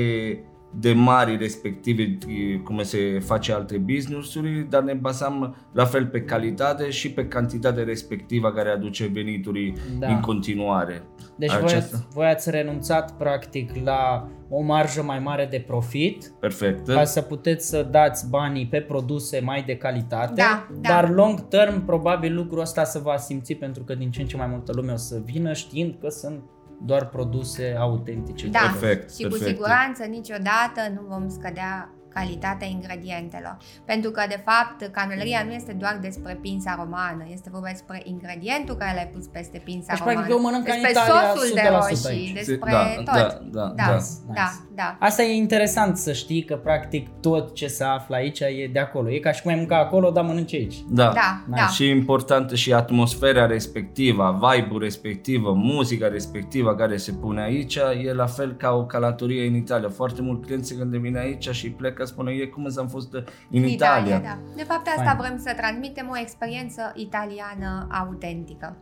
de 0.79 0.93
mari 0.93 1.37
respective 1.37 2.17
cum 2.63 2.83
se 2.83 3.19
face 3.19 3.53
alte 3.53 3.77
business-uri, 3.77 4.65
dar 4.69 4.83
ne 4.83 4.93
bazăm 4.93 5.55
la 5.71 5.85
fel 5.85 6.05
pe 6.05 6.21
calitate 6.21 6.89
și 6.89 7.11
pe 7.11 7.27
cantitate 7.27 7.83
respectivă 7.83 8.51
care 8.51 8.69
aduce 8.69 9.07
venituri 9.13 9.73
Da. 9.99 10.07
în 10.07 10.19
continuare. 10.19 11.03
Deci 11.35 11.49
voi, 11.51 11.61
Aceasta- 11.63 11.95
ați- 11.95 12.07
voi 12.13 12.25
ați 12.25 12.49
renunțat 12.49 13.17
practic 13.17 13.71
la 13.83 14.29
o 14.49 14.61
marjă 14.61 15.03
mai 15.03 15.19
mare 15.19 15.47
de 15.51 15.63
profit 15.67 16.31
Perfect. 16.39 16.87
ca 16.87 17.03
să 17.03 17.21
puteți 17.21 17.69
să 17.69 17.87
dați 17.91 18.29
banii 18.29 18.67
pe 18.67 18.79
produse 18.81 19.39
mai 19.43 19.63
de 19.65 19.75
calitate, 19.75 20.33
Da, 20.35 20.67
da. 20.81 20.89
dar 20.89 21.09
long 21.09 21.47
term 21.47 21.85
probabil 21.85 22.35
lucrul 22.35 22.59
ăsta 22.61 22.83
se 22.83 22.99
va 22.99 23.17
simți 23.17 23.53
pentru 23.53 23.83
că 23.83 23.95
din 23.95 24.11
ce 24.11 24.21
în 24.21 24.27
ce 24.27 24.37
mai 24.37 24.47
multă 24.49 24.71
lume 24.75 24.91
o 24.91 24.95
să 24.95 25.21
vină 25.25 25.53
știind 25.53 25.95
că 26.01 26.09
sunt 26.09 26.39
doar 26.81 27.09
produse 27.09 27.75
autentice. 27.79 28.47
Da, 28.47 28.59
Perfect, 28.59 29.13
și 29.15 29.23
cu 29.23 29.29
perfect. 29.29 29.49
siguranță 29.49 30.03
niciodată 30.03 30.81
nu 30.93 31.01
vom 31.07 31.29
scădea 31.29 31.94
calitatea 32.17 32.67
ingredientelor. 32.67 33.57
Pentru 33.85 34.09
că, 34.11 34.21
de 34.29 34.39
fapt, 34.45 34.91
canelăria 34.91 35.43
nu 35.47 35.53
este 35.53 35.73
doar 35.73 35.97
despre 36.01 36.33
pința 36.41 36.75
romană, 36.81 37.23
este 37.31 37.49
vorba 37.51 37.67
despre 37.67 38.01
ingredientul 38.03 38.75
care 38.75 38.91
l-ai 38.95 39.09
pus 39.13 39.25
peste 39.25 39.61
pința 39.63 39.87
Deci, 39.93 39.99
romană. 39.99 40.17
practic, 40.17 40.35
eu 40.35 40.41
mănânc 40.41 40.65
ca 40.65 40.73
în 40.73 40.81
despre 40.81 41.01
Italia 41.01 41.29
sosul 41.35 41.53
de 41.53 41.61
100% 41.61 41.71
roșii, 41.79 42.09
aici. 42.09 42.33
despre 42.33 42.71
Da, 42.71 42.83
tot. 42.95 43.05
da, 43.05 43.13
da, 43.13 43.27
da, 43.51 43.73
da. 43.75 43.97
da, 44.33 44.49
da. 44.75 44.97
Asta 44.99 45.21
e 45.23 45.35
interesant 45.35 45.97
să 45.97 46.13
știi 46.13 46.43
că 46.43 46.55
practic 46.55 47.07
tot 47.21 47.53
ce 47.53 47.67
se 47.67 47.83
află 47.83 48.15
aici 48.15 48.39
e 48.39 48.69
de 48.73 48.79
acolo. 48.79 49.09
E 49.11 49.19
ca 49.19 49.31
și 49.31 49.41
cum 49.41 49.51
ai 49.51 49.57
mânca 49.57 49.77
acolo, 49.77 50.09
dar 50.09 50.23
mănânci 50.23 50.53
aici. 50.53 50.75
Da. 50.89 51.11
Da, 51.13 51.43
Nice. 51.47 51.59
da. 51.61 51.67
Și 51.67 51.89
importantă 51.89 52.55
și 52.55 52.73
atmosfera 52.73 53.45
respectivă, 53.45 54.39
vibe-ul 54.41 54.79
respectivă, 54.81 55.53
muzica 55.53 56.07
respectivă 56.07 56.75
care 56.75 56.97
se 56.97 57.11
pune 57.11 57.41
aici, 57.41 57.75
e 58.03 58.13
la 58.13 58.25
fel 58.25 58.53
ca 58.53 58.71
o 58.71 58.85
călătorie 58.85 59.47
în 59.47 59.55
Italia. 59.55 59.89
Foarte 59.89 60.21
mulți 60.21 60.45
clienți 60.45 60.75
când 60.75 60.95
vin 60.95 61.17
aici 61.17 61.49
și 61.49 61.69
plecă 61.69 62.04
spune, 62.05 62.31
e 62.31 62.45
cum 62.45 62.67
am 62.77 62.87
fost 62.87 63.13
în 63.51 63.63
Italia. 63.63 64.19
da. 64.19 64.37
De 64.55 64.63
fapt, 64.63 64.87
asta 64.87 65.03
Fain. 65.03 65.17
vrem 65.17 65.37
să 65.37 65.53
transmitem 65.57 66.09
o 66.09 66.17
experiență 66.17 66.91
italiană 66.95 67.87
autentică. 67.91 68.77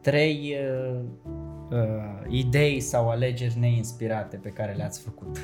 Trei 0.00 0.56
uh, 0.90 1.00
uh, 1.70 1.78
idei 2.28 2.80
sau 2.80 3.08
alegeri 3.08 3.58
neinspirate 3.58 4.36
pe 4.36 4.48
care 4.48 4.72
le-ați 4.72 5.00
făcut. 5.00 5.38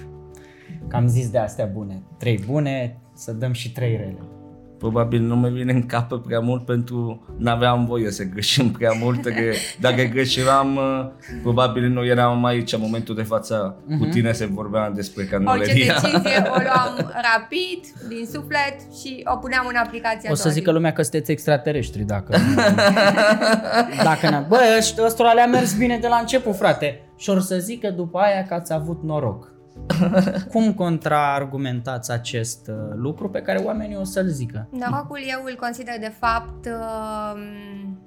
Că 0.89 0.97
am 0.97 1.07
zis 1.07 1.31
de 1.31 1.39
astea 1.39 1.67
bune. 1.67 2.03
Trei 2.19 2.39
bune, 2.47 3.01
să 3.15 3.33
dăm 3.33 3.53
și 3.53 3.73
trei 3.73 3.97
rele. 3.97 4.19
Probabil 4.79 5.21
nu 5.23 5.37
mi 5.37 5.51
vine 5.51 5.73
în 5.73 5.87
cap 5.87 6.15
prea 6.27 6.41
mult 6.41 6.65
pentru 6.65 7.27
n-aveam 7.39 7.85
voie 7.87 8.11
să 8.11 8.23
greșim 8.25 8.71
prea 8.71 8.91
mult, 9.01 9.23
că 9.23 9.33
dacă 9.81 10.03
greșeam, 10.03 10.77
uh, 10.77 11.07
probabil 11.43 11.89
nu 11.89 12.05
eram 12.05 12.45
aici 12.45 12.73
în 12.73 12.81
momentul 12.81 13.15
de 13.15 13.23
față 13.23 13.77
cu 13.99 14.05
tine 14.05 14.33
să 14.33 14.47
vorbeam 14.51 14.93
despre 14.95 15.21
Orice 15.23 15.35
canoleria. 15.37 15.95
decizie 16.03 16.43
o 16.47 16.57
luam 16.63 17.13
rapid, 17.33 18.09
din 18.09 18.27
suflet 18.33 18.77
și 19.01 19.23
o 19.35 19.37
puneam 19.37 19.67
în 19.69 19.77
aplicație 19.77 20.29
O 20.31 20.35
să 20.35 20.43
doar. 20.43 20.55
zică 20.55 20.71
lumea 20.71 20.93
că 20.93 21.03
sunteți 21.03 21.31
extraterestri 21.31 22.03
dacă... 22.03 22.37
dacă 24.11 24.29
ne... 24.31 24.45
Bă, 24.49 24.59
ăștia- 24.79 25.05
ăstora 25.05 25.33
le-a 25.33 25.47
mers 25.47 25.75
bine 25.75 25.99
de 26.01 26.07
la 26.09 26.17
început, 26.17 26.57
frate. 26.57 27.01
Și 27.17 27.31
or 27.31 27.41
să 27.41 27.57
zică 27.59 27.91
după 27.91 28.19
aia 28.19 28.43
că 28.49 28.55
ați 28.55 28.73
avut 28.73 29.03
noroc. 29.03 29.53
Cum 30.53 30.75
contraargumentați 30.75 32.13
acest 32.13 32.69
uh, 32.69 32.75
lucru 32.95 33.31
pe 33.31 33.43
care 33.43 33.59
oamenii 33.59 33.97
o 33.97 34.05
să-l 34.05 34.27
zică? 34.27 34.69
Norocul 34.71 35.19
eu 35.31 35.43
îl 35.45 35.57
consider 35.61 35.95
de 36.01 36.13
fapt 36.19 36.67
um, 36.67 37.99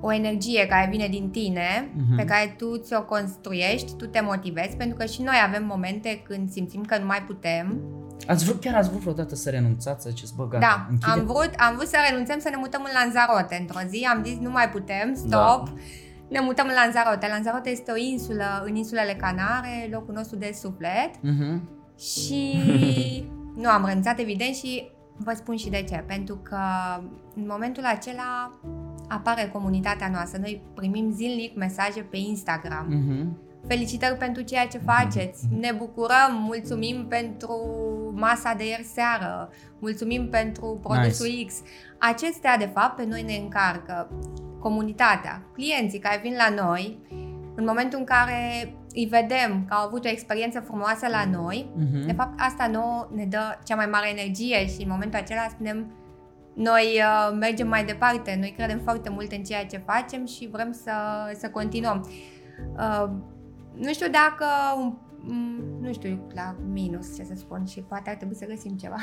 o 0.00 0.12
energie 0.12 0.66
care 0.66 0.88
vine 0.90 1.06
din 1.08 1.30
tine, 1.30 1.90
Mhm. 1.96 2.16
pe 2.16 2.24
care 2.24 2.54
tu 2.58 2.76
ți-o 2.78 3.02
construiești, 3.02 3.92
tu 3.96 4.06
te 4.06 4.20
motivezi, 4.20 4.76
pentru 4.76 4.96
că 4.96 5.04
și 5.04 5.22
noi 5.22 5.34
avem 5.46 5.64
momente 5.66 6.22
când 6.28 6.50
simțim 6.50 6.82
că 6.82 6.98
nu 6.98 7.06
mai 7.06 7.22
putem. 7.26 7.80
Ați 8.26 8.44
vrut, 8.44 8.60
chiar 8.60 8.74
ați 8.74 8.88
vrut 8.88 9.00
vreodată 9.00 9.34
să 9.34 9.50
renunțați, 9.50 10.02
să 10.02 10.08
ziceți, 10.08 10.34
bă, 10.36 10.48
gata, 10.48 10.66
da, 10.66 10.86
închide. 10.90 11.10
am 11.20 11.26
vrut, 11.26 11.50
am 11.68 11.74
vrut 11.74 11.88
să 11.88 11.96
renunțăm 12.10 12.38
să 12.38 12.48
ne 12.50 12.56
mutăm 12.58 12.82
în 12.84 12.90
Lanzarote. 13.02 13.56
Într-o 13.60 13.88
zi 13.88 14.06
am 14.14 14.24
zis 14.24 14.38
nu 14.38 14.50
mai 14.50 14.68
putem, 14.68 15.14
stop. 15.14 15.30
Da. 15.30 15.72
Ne 16.28 16.40
mutăm 16.40 16.66
în 16.66 16.74
Lanzarote. 16.74 17.26
Lanzarote 17.28 17.70
este 17.70 17.90
o 17.90 17.96
insulă 17.96 18.62
în 18.64 18.74
insulele 18.74 19.12
Canare, 19.12 19.88
locul 19.90 20.14
nostru 20.14 20.36
de 20.36 20.50
suflet. 20.54 21.10
Mhm. 21.20 21.68
Și 21.98 22.62
nu 23.62 23.68
am 23.68 23.84
renunțat, 23.86 24.18
evident, 24.18 24.54
și 24.54 24.88
vă 25.16 25.32
spun 25.34 25.56
și 25.56 25.70
de 25.70 25.84
ce. 25.88 26.04
Pentru 26.06 26.36
că 26.36 26.58
în 27.34 27.46
momentul 27.48 27.84
acela 27.84 28.60
apare 29.08 29.50
comunitatea 29.52 30.08
noastră. 30.08 30.40
Noi 30.40 30.62
primim 30.74 31.10
zilnic 31.10 31.56
mesaje 31.56 32.00
pe 32.00 32.16
Instagram. 32.16 32.86
Mhm. 32.88 33.38
Felicitări 33.68 34.16
pentru 34.16 34.42
ceea 34.42 34.66
ce 34.66 34.78
faceți. 34.78 35.44
Ne 35.60 35.72
bucurăm, 35.72 36.32
mulțumim 36.46 37.06
pentru 37.08 37.56
masa 38.16 38.54
de 38.54 38.66
ieri 38.66 38.82
seară, 38.94 39.48
mulțumim 39.78 40.28
pentru 40.28 40.78
produsul 40.82 41.26
Nice. 41.26 41.44
X. 41.46 41.62
Acestea, 41.98 42.56
de 42.56 42.70
fapt, 42.74 42.96
pe 42.96 43.04
noi 43.04 43.22
ne 43.22 43.34
încarcă 43.34 44.10
comunitatea, 44.58 45.42
clienții 45.52 45.98
care 45.98 46.20
vin 46.22 46.34
la 46.36 46.64
noi, 46.64 46.98
în 47.54 47.64
momentul 47.64 47.98
în 47.98 48.04
care 48.04 48.72
îi 48.94 49.06
vedem 49.10 49.64
că 49.68 49.74
au 49.74 49.86
avut 49.86 50.04
o 50.04 50.08
experiență 50.08 50.60
frumoasă 50.60 51.06
la 51.10 51.24
noi, 51.30 51.70
Mhm. 51.76 52.06
de 52.06 52.12
fapt, 52.12 52.40
asta 52.40 52.66
nouă 52.66 53.08
ne 53.14 53.24
dă 53.24 53.58
cea 53.64 53.74
mai 53.76 53.86
mare 53.86 54.08
energie 54.10 54.66
și 54.66 54.82
în 54.82 54.88
momentul 54.88 55.18
acela 55.18 55.46
spunem 55.50 55.86
noi 56.54 57.00
uh, 57.00 57.36
mergem 57.40 57.68
mai 57.68 57.84
departe, 57.84 58.36
noi 58.40 58.54
credem 58.56 58.80
foarte 58.82 59.08
mult 59.10 59.32
în 59.32 59.42
ceea 59.42 59.66
ce 59.66 59.82
facem 59.86 60.26
și 60.26 60.48
vrem 60.52 60.72
să, 60.72 60.92
să 61.38 61.50
continuăm. 61.50 62.08
Uh, 62.76 63.10
nu 63.76 63.92
știu 63.92 64.06
dacă, 64.10 64.44
un- 64.78 64.94
m, 65.26 65.62
nu 65.80 65.92
știu, 65.92 66.26
la 66.34 66.56
minus 66.72 67.16
ce 67.16 67.24
să 67.24 67.32
spun 67.36 67.64
și 67.66 67.80
poate 67.80 68.10
ar 68.10 68.16
trebui 68.16 68.34
să 68.36 68.46
găsim 68.48 68.76
ceva. 68.76 68.96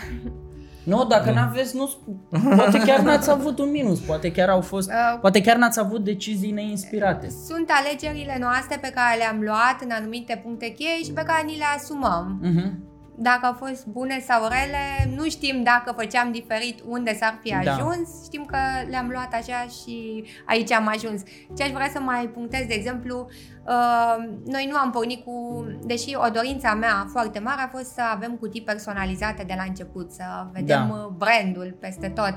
Nu, 0.84 1.06
dacă 1.06 1.32
n-aveți, 1.32 1.76
nu 1.76 1.88
sp- 1.90 2.40
Poate 2.56 2.78
chiar 2.80 3.00
n-ați 3.00 3.30
avut 3.30 3.60
un 3.60 3.72
minus, 3.72 4.00
poate 4.00 4.32
chiar 4.32 4.50
au 4.50 4.62
fost... 4.62 4.90
Uh, 4.90 5.20
Poate 5.22 5.42
chiar 5.42 5.56
n-ați 5.58 5.80
avut 5.80 6.04
decizii 6.04 6.52
neinspirate. 6.52 7.30
Sunt 7.30 7.70
alegerile 7.70 8.38
noastre 8.40 8.78
pe 8.82 8.92
care 8.96 9.18
le-am 9.18 9.40
luat 9.42 9.78
în 9.84 9.92
anumite 9.92 10.40
puncte 10.44 10.70
cheie 10.70 11.04
și 11.04 11.12
pe 11.12 11.24
care 11.26 11.46
ni 11.46 11.58
le 11.58 11.64
asumăm. 11.78 12.40
Mhm. 12.42 12.84
Dacă 13.22 13.46
au 13.46 13.54
fost 13.54 13.86
bune 13.86 14.20
sau 14.20 14.42
rele, 14.48 15.16
nu 15.16 15.24
știm 15.30 15.64
dacă 15.64 15.94
făceam 15.98 16.32
diferit 16.32 16.80
unde 16.88 17.16
s-ar 17.16 17.40
fi 17.44 17.50
Da. 17.64 17.72
ajuns, 17.72 18.24
știm 18.24 18.46
că 18.46 18.58
le-am 18.90 19.10
luat 19.12 19.34
așa 19.34 19.68
și 19.82 20.24
aici 20.46 20.72
am 20.72 20.88
ajuns. 20.88 21.22
Ce 21.58 21.64
aș 21.64 21.70
vrea 21.70 21.90
să 21.94 22.00
mai 22.00 22.26
punctez, 22.34 22.66
de 22.66 22.74
exemplu, 22.74 23.28
uh, 23.68 24.16
noi 24.46 24.68
nu 24.72 24.78
am 24.78 24.92
pornit 24.92 25.24
cu, 25.24 25.66
deși 25.84 26.16
o 26.16 26.30
dorință 26.30 26.68
a 26.68 26.74
mea 26.74 27.06
foarte 27.12 27.40
mare 27.40 27.62
a 27.62 27.68
fost 27.68 27.94
să 27.94 28.02
avem 28.14 28.32
cutii 28.36 28.62
personalizate 28.62 29.44
de 29.44 29.54
la 29.58 29.64
început, 29.68 30.12
să 30.12 30.24
vedem 30.52 30.88
Da. 30.88 30.94
uh, 30.94 31.08
brandul 31.18 31.78
peste 31.80 32.08
tot, 32.10 32.34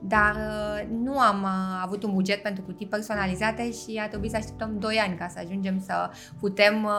dar 0.00 0.34
uh, 0.34 0.88
nu 1.02 1.18
am 1.18 1.42
uh, 1.42 1.82
avut 1.82 2.02
un 2.02 2.12
buget 2.12 2.42
pentru 2.42 2.62
cutii 2.62 2.86
personalizate 2.86 3.72
și 3.72 4.00
a 4.02 4.08
trebuit 4.08 4.30
să 4.30 4.36
așteptăm 4.36 4.76
2 4.78 4.96
ani 4.96 5.16
ca 5.16 5.28
să 5.28 5.38
ajungem 5.44 5.80
să 5.80 6.10
putem 6.40 6.84
uh, 6.84 6.90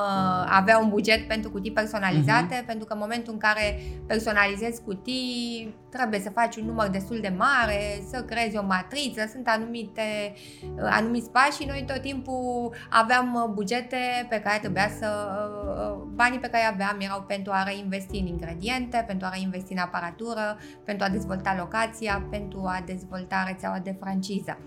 avea 0.49 0.79
un 0.79 0.89
buget 0.89 1.27
pentru 1.27 1.49
cutii 1.51 1.71
personalizate, 1.71 2.63
pentru 2.65 2.85
că 2.85 2.93
în 2.93 2.99
momentul 2.99 3.33
în 3.33 3.39
care 3.39 3.79
personalizezi 4.07 4.81
cutii, 4.81 5.75
trebuie 5.89 6.19
să 6.19 6.29
faci 6.29 6.55
un 6.55 6.65
număr 6.65 6.87
destul 6.87 7.19
de 7.21 7.33
mare, 7.37 7.81
să 8.11 8.23
creezi 8.23 8.57
o 8.57 8.63
matriță, 8.63 9.21
sunt 9.31 9.47
anumite, 9.47 10.33
uh, 10.75 10.89
anumiți 10.89 11.29
pași 11.29 11.61
și 11.61 11.67
noi 11.67 11.83
tot 11.87 12.01
timpul 12.01 12.73
aveam 12.89 13.33
uh, 13.33 13.49
bugete 13.53 14.25
pe 14.29 14.39
care 14.39 14.59
trebuia 14.59 14.89
să... 14.99 15.07
uh, 15.67 16.07
Banii 16.13 16.39
pe 16.39 16.47
care 16.47 16.63
aveam 16.63 16.97
erau 16.99 17.21
pentru 17.21 17.51
a 17.55 17.63
reinvesti 17.63 18.17
în 18.17 18.25
ingrediente, 18.25 19.03
pentru 19.07 19.27
a 19.27 19.33
reinvesti 19.33 19.71
în 19.71 19.77
aparatură, 19.77 20.57
pentru 20.85 21.05
a 21.05 21.09
dezvolta 21.09 21.55
locația, 21.57 22.27
pentru 22.29 22.63
a 22.65 22.83
dezvolta 22.85 23.43
rețeaua 23.47 23.79
de 23.79 23.95
franciză. 23.99 24.57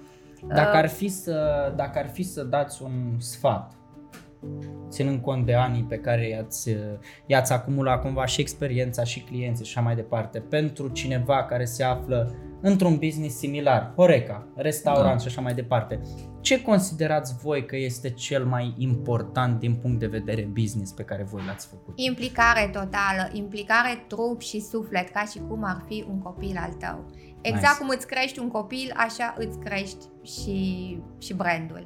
Dacă 0.47 0.71
Uh, 0.77 0.83
ar 0.83 0.89
fi 0.89 1.09
să, 1.09 1.73
dacă 1.77 1.99
ar 1.99 2.09
fi 2.09 2.23
să 2.23 2.43
dați 2.43 2.83
un 2.83 3.21
sfat 3.21 3.73
ținând 4.89 5.21
cont 5.21 5.47
de 5.47 5.55
anii 5.55 5.83
pe 5.83 5.97
care 5.97 6.29
i-ați, 6.29 6.77
i-ați 7.27 7.53
acumulat 7.53 8.01
cumva 8.01 8.27
și 8.27 8.41
experiența 8.41 9.05
și 9.05 9.21
clienții 9.21 9.65
și 9.65 9.73
așa 9.77 9.87
mai 9.87 9.95
departe, 9.95 10.39
pentru 10.39 10.89
cineva 10.89 11.45
care 11.45 11.65
se 11.65 11.83
află 11.83 12.35
într-un 12.61 12.97
business 12.97 13.39
similar, 13.39 13.93
Horeca, 13.97 14.47
restaurant 14.57 15.17
da. 15.17 15.19
și 15.19 15.27
așa 15.27 15.41
mai 15.41 15.55
departe, 15.55 16.01
ce 16.41 16.63
considerați 16.63 17.37
voi 17.43 17.67
că 17.67 17.77
este 17.77 18.11
cel 18.11 18.45
mai 18.45 18.75
important 18.79 19.59
din 19.59 19.75
punct 19.75 19.99
de 19.99 20.07
vedere 20.07 20.51
business 20.53 20.93
pe 20.93 21.03
care 21.03 21.23
voi 21.23 21.43
l-ați 21.47 21.67
făcut? 21.67 21.95
Implicare 21.97 22.71
totală, 22.73 23.31
implicare 23.33 24.05
trup 24.07 24.41
și 24.41 24.61
suflet, 24.61 25.09
ca 25.09 25.25
și 25.31 25.41
cum 25.49 25.65
ar 25.65 25.85
fi 25.87 26.05
un 26.09 26.19
copil 26.19 26.57
al 26.57 26.73
tău. 26.73 27.05
Exact 27.41 27.63
nice. 27.63 27.79
cum 27.79 27.89
îți 27.89 28.07
crești 28.07 28.39
un 28.39 28.49
copil, 28.49 28.93
așa 28.97 29.35
îți 29.39 29.59
crești 29.59 30.05
și, 30.23 30.99
și 31.19 31.35
brandul. 31.35 31.85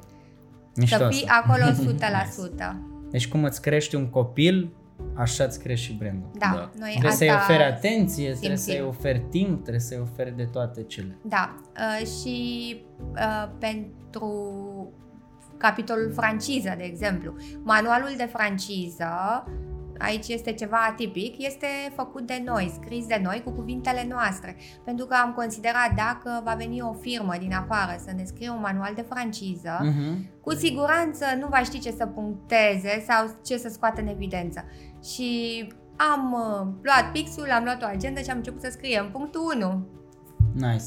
Mișto 0.77 0.97
să 0.97 1.07
fii 1.09 1.27
asta. 1.27 1.43
acolo 1.45 1.93
100%. 1.93 1.97
nice. 1.97 2.77
Deci 3.11 3.27
cum 3.27 3.43
îți 3.43 3.61
crești 3.61 3.95
un 3.95 4.09
copil, 4.09 4.73
așa 5.15 5.43
îți 5.43 5.59
crești 5.59 5.85
și 5.85 5.93
brandul. 5.93 6.29
Da, 6.37 6.51
da. 6.53 6.69
Noi 6.79 6.89
trebuie 6.89 7.11
să-i 7.11 7.31
oferi 7.33 7.63
atenție, 7.63 8.23
simțim. 8.23 8.39
trebuie 8.39 8.57
să-i 8.57 8.81
oferi 8.81 9.25
timp, 9.29 9.61
trebuie 9.61 9.79
să-i 9.79 9.99
oferi 10.01 10.35
de 10.35 10.43
toate 10.43 10.83
cele. 10.83 11.17
Da, 11.21 11.55
uh, 11.77 12.07
și 12.07 12.75
uh, 13.13 13.49
pentru 13.59 14.31
capitolul 15.57 16.11
franciză, 16.13 16.73
de 16.77 16.83
exemplu. 16.83 17.35
Manualul 17.63 18.13
de 18.17 18.29
franciză 18.31 19.43
aici 19.97 20.27
este 20.27 20.53
ceva 20.53 20.77
atipic, 20.89 21.45
este 21.45 21.67
făcut 21.95 22.27
de 22.27 22.41
noi, 22.45 22.79
scris 22.81 23.05
de 23.05 23.19
noi 23.23 23.41
cu 23.45 23.51
cuvintele 23.51 24.05
noastre. 24.09 24.55
Pentru 24.83 25.05
că 25.05 25.15
am 25.23 25.33
considerat 25.33 25.93
dacă 25.95 26.41
va 26.43 26.53
veni 26.53 26.81
o 26.81 26.93
firmă 26.93 27.33
din 27.39 27.53
afară 27.53 27.99
să 28.05 28.11
ne 28.15 28.23
scrie 28.23 28.49
un 28.49 28.59
manual 28.61 28.91
de 28.95 29.05
franciză, 29.09 29.77
uh-huh. 29.81 30.41
cu 30.41 30.53
siguranță 30.53 31.25
nu 31.39 31.47
va 31.47 31.57
ști 31.57 31.79
ce 31.79 31.91
să 31.91 32.05
puncteze 32.05 33.03
sau 33.07 33.35
ce 33.45 33.57
să 33.57 33.69
scoată 33.69 34.01
în 34.01 34.07
evidență. 34.07 34.63
Și 35.03 35.67
am 35.95 36.33
uh, 36.33 36.67
luat 36.81 37.11
pixul, 37.11 37.51
am 37.51 37.63
luat 37.63 37.83
o 37.83 37.85
agenda 37.85 38.21
și 38.21 38.29
am 38.29 38.37
început 38.37 38.61
să 38.61 38.69
scriem 38.71 39.09
punctul 39.11 39.41
1. 39.55 39.87
Nice. 40.53 40.83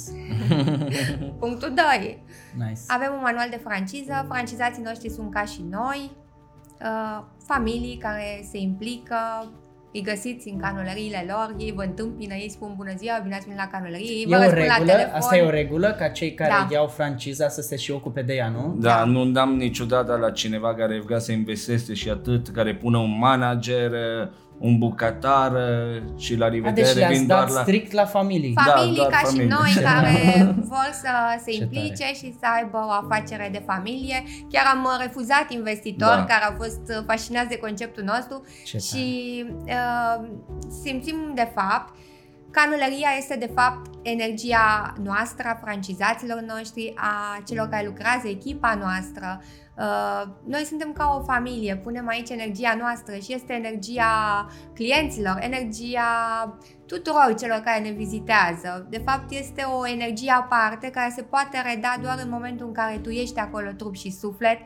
punctul 1.41 1.75
2. 1.75 2.23
Nice. 2.57 2.81
Avem 2.87 3.13
un 3.13 3.21
manual 3.23 3.47
de 3.51 3.61
franciză, 3.65 4.25
francizații 4.29 4.83
noștri 4.83 5.11
sunt 5.11 5.33
ca 5.33 5.45
și 5.45 5.63
noi, 5.71 6.11
uh, 6.83 7.25
familii 7.47 7.97
care 7.97 8.45
se 8.51 8.59
implică, 8.59 9.51
îi 9.93 10.03
găsiți 10.03 10.49
în 10.49 10.59
canolăriile 10.59 11.25
lor, 11.29 11.55
ei 11.59 11.73
vă 11.73 11.83
întâmpină, 11.83 12.35
ei 12.35 12.51
spun 12.51 12.73
bună 12.77 12.93
ziua, 12.97 13.21
bine 13.23 13.35
ați 13.35 13.45
venit 13.45 13.61
la 13.61 13.69
canolărie, 13.73 14.11
ei 14.11 14.27
e 14.29 14.37
vă 14.37 14.37
o 14.37 14.51
regulă, 14.51 14.75
la 14.79 14.85
telefon. 14.85 15.15
Asta 15.15 15.37
e 15.37 15.43
o 15.43 15.51
regulă 15.51 15.95
ca 15.99 16.09
cei 16.09 16.35
care 16.35 16.51
da. 16.51 16.69
iau 16.71 16.87
franciza 16.87 17.49
să 17.49 17.61
se 17.61 17.77
și 17.77 17.91
ocupe 17.91 18.23
de 18.23 18.35
ea, 18.35 18.49
nu? 18.49 18.77
Da, 18.79 18.89
da. 18.89 19.05
nu 19.05 19.25
dam 19.25 19.57
niciodată 19.57 20.17
la 20.17 20.31
cineva 20.31 20.75
care 20.75 21.01
vrea 21.01 21.19
să 21.19 21.33
investeze 21.33 21.95
și 21.95 22.11
atât, 22.11 22.49
care 22.49 22.75
pune 22.75 22.97
un 22.99 23.19
manager, 23.19 23.91
un 24.61 24.79
bucătar 24.79 25.53
și 26.17 26.37
la 26.37 26.49
revedere 26.49 26.93
deci 26.93 27.07
vin 27.07 27.27
doar 27.27 27.49
la... 27.49 27.61
strict 27.61 27.93
la 27.93 28.05
familii. 28.05 28.55
Familii 28.65 28.97
da, 28.97 29.07
ca 29.07 29.17
familii. 29.17 29.49
și 29.49 29.55
noi 29.59 29.83
care 29.89 30.55
vor 30.57 30.91
să 30.93 31.09
se 31.45 31.55
implice 31.55 32.03
tare. 32.03 32.15
și 32.15 32.35
să 32.41 32.47
aibă 32.57 32.79
o 32.87 32.91
afacere 32.91 33.49
de 33.53 33.63
familie. 33.67 34.23
Chiar 34.51 34.65
am 34.75 34.89
refuzat 35.01 35.47
investitori 35.51 36.17
da. 36.17 36.25
care 36.25 36.45
au 36.45 36.55
fost 36.57 37.05
fascinați 37.07 37.49
de 37.49 37.57
conceptul 37.57 38.03
nostru 38.03 38.45
Ce 38.65 38.79
și 38.79 39.45
uh, 39.65 40.29
simțim 40.83 41.17
de 41.35 41.49
fapt 41.55 41.95
Canulăria 42.51 43.09
este 43.19 43.37
de 43.37 43.51
fapt 43.55 43.91
energia 44.03 44.95
noastră, 45.03 45.49
a 45.49 45.61
francizaților 45.63 46.41
noștri, 46.41 46.93
a 46.97 47.43
celor 47.47 47.69
care 47.69 47.87
lucrează, 47.87 48.29
echipa 48.29 48.75
noastră, 48.75 49.41
Uh, 49.81 50.29
noi 50.47 50.65
suntem 50.65 50.93
ca 50.93 51.17
o 51.19 51.23
familie, 51.23 51.77
punem 51.77 52.09
aici 52.09 52.29
energia 52.29 52.77
noastră 52.79 53.15
și 53.15 53.35
este 53.35 53.53
energia 53.53 54.47
clienților, 54.75 55.39
energia 55.41 56.03
tuturor 56.87 57.35
celor 57.39 57.59
care 57.59 57.83
ne 57.83 57.91
vizitează. 57.91 58.87
De 58.91 59.03
fapt, 59.05 59.31
este 59.31 59.63
o 59.63 59.87
energie 59.87 60.31
aparte 60.31 60.91
care 60.91 61.13
se 61.17 61.23
poate 61.23 61.63
reda 61.73 61.97
doar 62.03 62.21
în 62.23 62.31
momentul 62.31 62.67
în 62.67 62.73
care 62.73 62.99
tu 62.99 63.09
ești 63.09 63.39
acolo 63.39 63.71
trup 63.71 63.95
și 63.95 64.11
suflet 64.11 64.59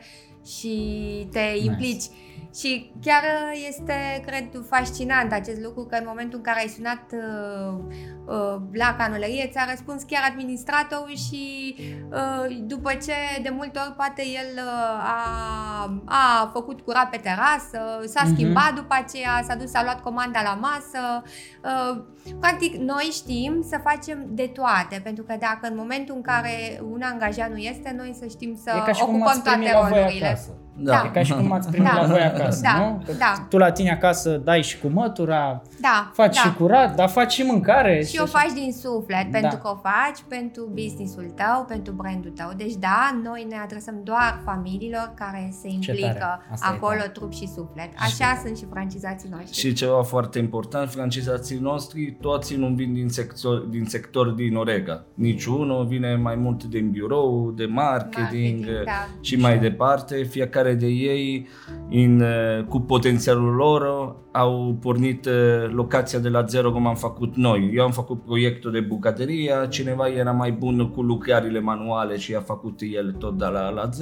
și 0.45 1.27
te 1.31 1.39
implici. 1.63 1.91
Nice 1.91 2.09
și 2.57 2.91
chiar 3.01 3.23
uh, 3.23 3.65
este, 3.67 4.23
cred, 4.25 4.49
fascinant 4.69 5.31
acest 5.31 5.61
lucru 5.61 5.85
că 5.85 5.95
în 5.95 6.05
momentul 6.07 6.37
în 6.37 6.43
care 6.43 6.59
ai 6.59 6.67
sunat 6.67 7.03
uh, 7.11 7.79
uh, 8.25 8.61
la 8.73 8.95
canolărie, 8.97 9.49
ți-a 9.51 9.65
răspuns 9.69 10.03
chiar 10.03 10.21
administratorul 10.31 11.15
și 11.15 11.75
uh, 12.11 12.57
după 12.61 12.93
ce 12.93 13.13
de 13.41 13.49
multe 13.49 13.79
ori 13.79 13.93
poate 13.95 14.21
el 14.21 14.49
uh, 14.55 15.15
a, 15.15 16.01
a 16.05 16.49
făcut 16.53 16.81
curat 16.81 17.09
pe 17.09 17.17
terasă, 17.17 17.79
s-a 18.05 18.23
uh-huh. 18.23 18.33
schimbat 18.33 18.73
după 18.73 18.95
aceea, 19.03 19.43
s-a 19.47 19.55
dus, 19.55 19.73
a 19.73 19.83
luat 19.83 20.01
comanda 20.01 20.41
la 20.41 20.53
masă. 20.61 21.23
Uh, 21.63 22.03
practic, 22.39 22.75
noi 22.75 23.09
știm 23.11 23.65
să 23.69 23.79
facem 23.83 24.25
de 24.29 24.47
toate, 24.47 25.01
pentru 25.03 25.23
că 25.23 25.35
dacă 25.39 25.67
în 25.67 25.75
momentul 25.75 26.15
în 26.15 26.21
care 26.21 26.81
un 26.91 27.01
angajat 27.01 27.49
nu 27.49 27.57
este, 27.57 27.93
noi 27.97 28.15
să 28.19 28.25
știm 28.27 28.59
să 28.63 28.71
ocupăm 29.01 29.41
toate 29.43 29.71
rolurile. 29.71 30.39
Da. 30.77 30.91
da. 30.91 31.03
E 31.05 31.09
ca 31.13 31.23
și 31.23 31.33
cum 31.33 31.51
ați 31.51 31.69
primit 31.69 31.91
da. 31.91 32.01
la 32.01 32.07
voi 32.07 32.21
acasă, 32.21 32.61
da. 32.61 32.79
nu? 32.79 33.01
Că 33.05 33.11
da. 33.17 33.45
tu 33.49 33.57
la 33.57 33.71
tine 33.71 33.91
acasă 33.91 34.29
dai 34.29 34.61
și 34.61 34.79
cu 34.79 34.87
mătura, 34.87 35.61
da. 35.81 36.11
faci 36.13 36.35
da. 36.35 36.41
și 36.41 36.53
curat, 36.53 36.95
dar 36.95 37.09
faci 37.09 37.31
și 37.31 37.41
mâncare. 37.41 38.03
Și, 38.03 38.13
și 38.13 38.21
o 38.21 38.25
faci 38.25 38.51
din 38.53 38.71
suflet, 38.71 39.31
da. 39.31 39.39
pentru 39.39 39.57
că 39.57 39.67
o 39.67 39.75
faci 39.75 40.23
pentru 40.27 40.69
businessul 40.73 41.33
tău, 41.35 41.65
pentru 41.67 41.93
brandul 41.93 42.31
tău. 42.31 42.51
Deci 42.57 42.73
da, 42.73 43.19
noi 43.23 43.45
ne 43.49 43.55
adresăm 43.63 43.95
doar 44.03 44.41
familiilor 44.45 45.11
care 45.15 45.53
se 45.61 45.67
implică 45.67 46.41
acolo, 46.59 47.01
trup 47.13 47.33
și 47.33 47.47
suflet. 47.47 47.89
Așa 47.97 48.33
și 48.33 48.41
sunt 48.43 48.57
și 48.57 48.65
francizații 48.71 49.29
noștri. 49.29 49.57
Și 49.57 49.73
ceva 49.73 50.03
foarte 50.03 50.39
important, 50.39 50.89
francizații 50.89 51.57
noștri 51.57 52.17
toți 52.21 52.55
nu 52.55 52.67
vin 52.67 52.93
din 52.93 53.09
sector, 53.09 53.57
din 53.57 53.85
sector 53.85 54.27
din 54.27 54.55
Orega. 54.55 55.03
Niciunul 55.13 55.85
vine 55.85 56.15
mai 56.15 56.35
mult 56.35 56.63
din 56.63 56.91
birou, 56.91 57.51
de 57.55 57.65
marketing, 57.65 58.23
marketing 58.25 58.83
da. 58.85 59.07
și 59.21 59.35
mai 59.35 59.59
departe. 59.59 60.23
Fiecare 60.23 60.64
fiecare 60.65 60.73
de 60.73 60.87
ei 60.87 61.47
in, 61.89 62.21
uh, 62.21 62.63
cu 62.63 62.79
potențialul 62.79 63.53
lor 63.53 64.15
au 64.35 64.77
pornit 64.81 65.25
uh, 65.25 65.33
locația 65.69 66.19
de 66.19 66.29
la 66.29 66.43
zero 66.43 66.71
cum 66.71 66.87
am 66.87 66.95
făcut 66.95 67.35
noi. 67.35 67.71
Eu 67.73 67.83
am 67.83 67.91
făcut 67.91 68.23
proiectul 68.23 68.71
de 68.71 68.79
bucătărie, 68.79 69.53
cineva 69.69 70.07
era 70.07 70.31
mai 70.31 70.51
bun 70.51 70.89
cu 70.89 71.01
lucrările 71.01 71.59
manuale 71.59 72.17
și 72.17 72.35
a 72.35 72.39
făcut 72.39 72.79
el 72.79 73.11
tot 73.11 73.37
de 73.37 73.45
la 73.45 73.69
la 73.69 73.89
Z, 73.91 74.01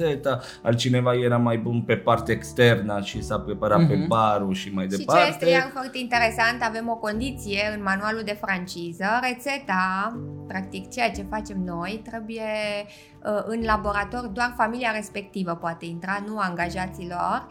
altcineva 0.62 1.14
era 1.14 1.36
mai 1.36 1.58
bun 1.58 1.82
pe 1.82 1.96
partea 1.96 2.34
externă 2.34 3.00
și 3.02 3.22
s-a 3.22 3.38
preparat 3.38 3.84
uh-huh. 3.84 3.88
pe 3.88 3.94
mhm. 3.96 4.08
barul 4.08 4.54
și 4.54 4.72
mai 4.72 4.86
și 4.90 4.96
departe. 4.96 5.32
Și 5.32 5.38
ce 5.38 5.46
este 5.46 5.70
foarte 5.72 5.98
interesant, 5.98 6.62
avem 6.62 6.88
o 6.88 6.96
condiție 6.96 7.60
în 7.76 7.82
manualul 7.82 8.22
de 8.24 8.38
franciză, 8.40 9.06
rețeta, 9.22 10.16
practic 10.46 10.90
ceea 10.90 11.10
ce 11.10 11.26
facem 11.30 11.62
noi, 11.64 12.02
trebuie 12.04 12.42
uh, 13.24 13.42
în 13.46 13.60
laborator 13.64 14.26
doar 14.26 14.54
familia 14.56 14.90
respectivă 14.94 15.54
poate 15.60 15.84
intra, 15.84 16.24
nu 16.26 16.38
angajaților, 16.38 17.46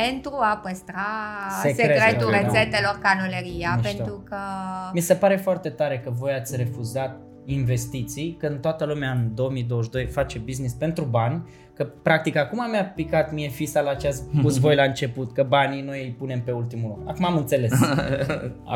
pentru 0.00 0.32
a 0.40 0.60
păstra 0.62 1.06
Secret, 1.62 1.86
secretul 1.86 2.30
da. 2.30 2.38
rețetelor 2.38 2.98
canoleria, 3.02 3.74
Mișto. 3.76 3.96
pentru 3.96 4.22
că... 4.28 4.36
Mi 4.92 5.00
se 5.00 5.14
pare 5.14 5.36
foarte 5.36 5.68
tare 5.68 6.00
că 6.04 6.10
voi 6.10 6.32
ați 6.32 6.56
refuzat 6.56 7.20
investiții, 7.44 8.36
când 8.38 8.60
toată 8.60 8.84
lumea 8.84 9.10
în 9.10 9.34
2022 9.34 10.06
face 10.06 10.38
business 10.38 10.74
pentru 10.74 11.04
bani, 11.04 11.48
că 11.74 11.84
practic 11.84 12.36
acum 12.36 12.70
mi-a 12.70 12.84
picat 12.84 13.32
mie 13.32 13.48
fisa 13.48 13.80
la 13.80 13.94
ce 13.94 14.06
ați 14.06 14.22
spus 14.38 14.58
voi 14.58 14.74
la 14.74 14.82
început, 14.82 15.32
că 15.32 15.42
banii 15.42 15.82
noi 15.82 16.02
îi 16.02 16.14
punem 16.18 16.42
pe 16.42 16.50
ultimul 16.50 16.88
loc. 16.88 17.08
Acum 17.08 17.24
am 17.24 17.36
înțeles. 17.36 17.72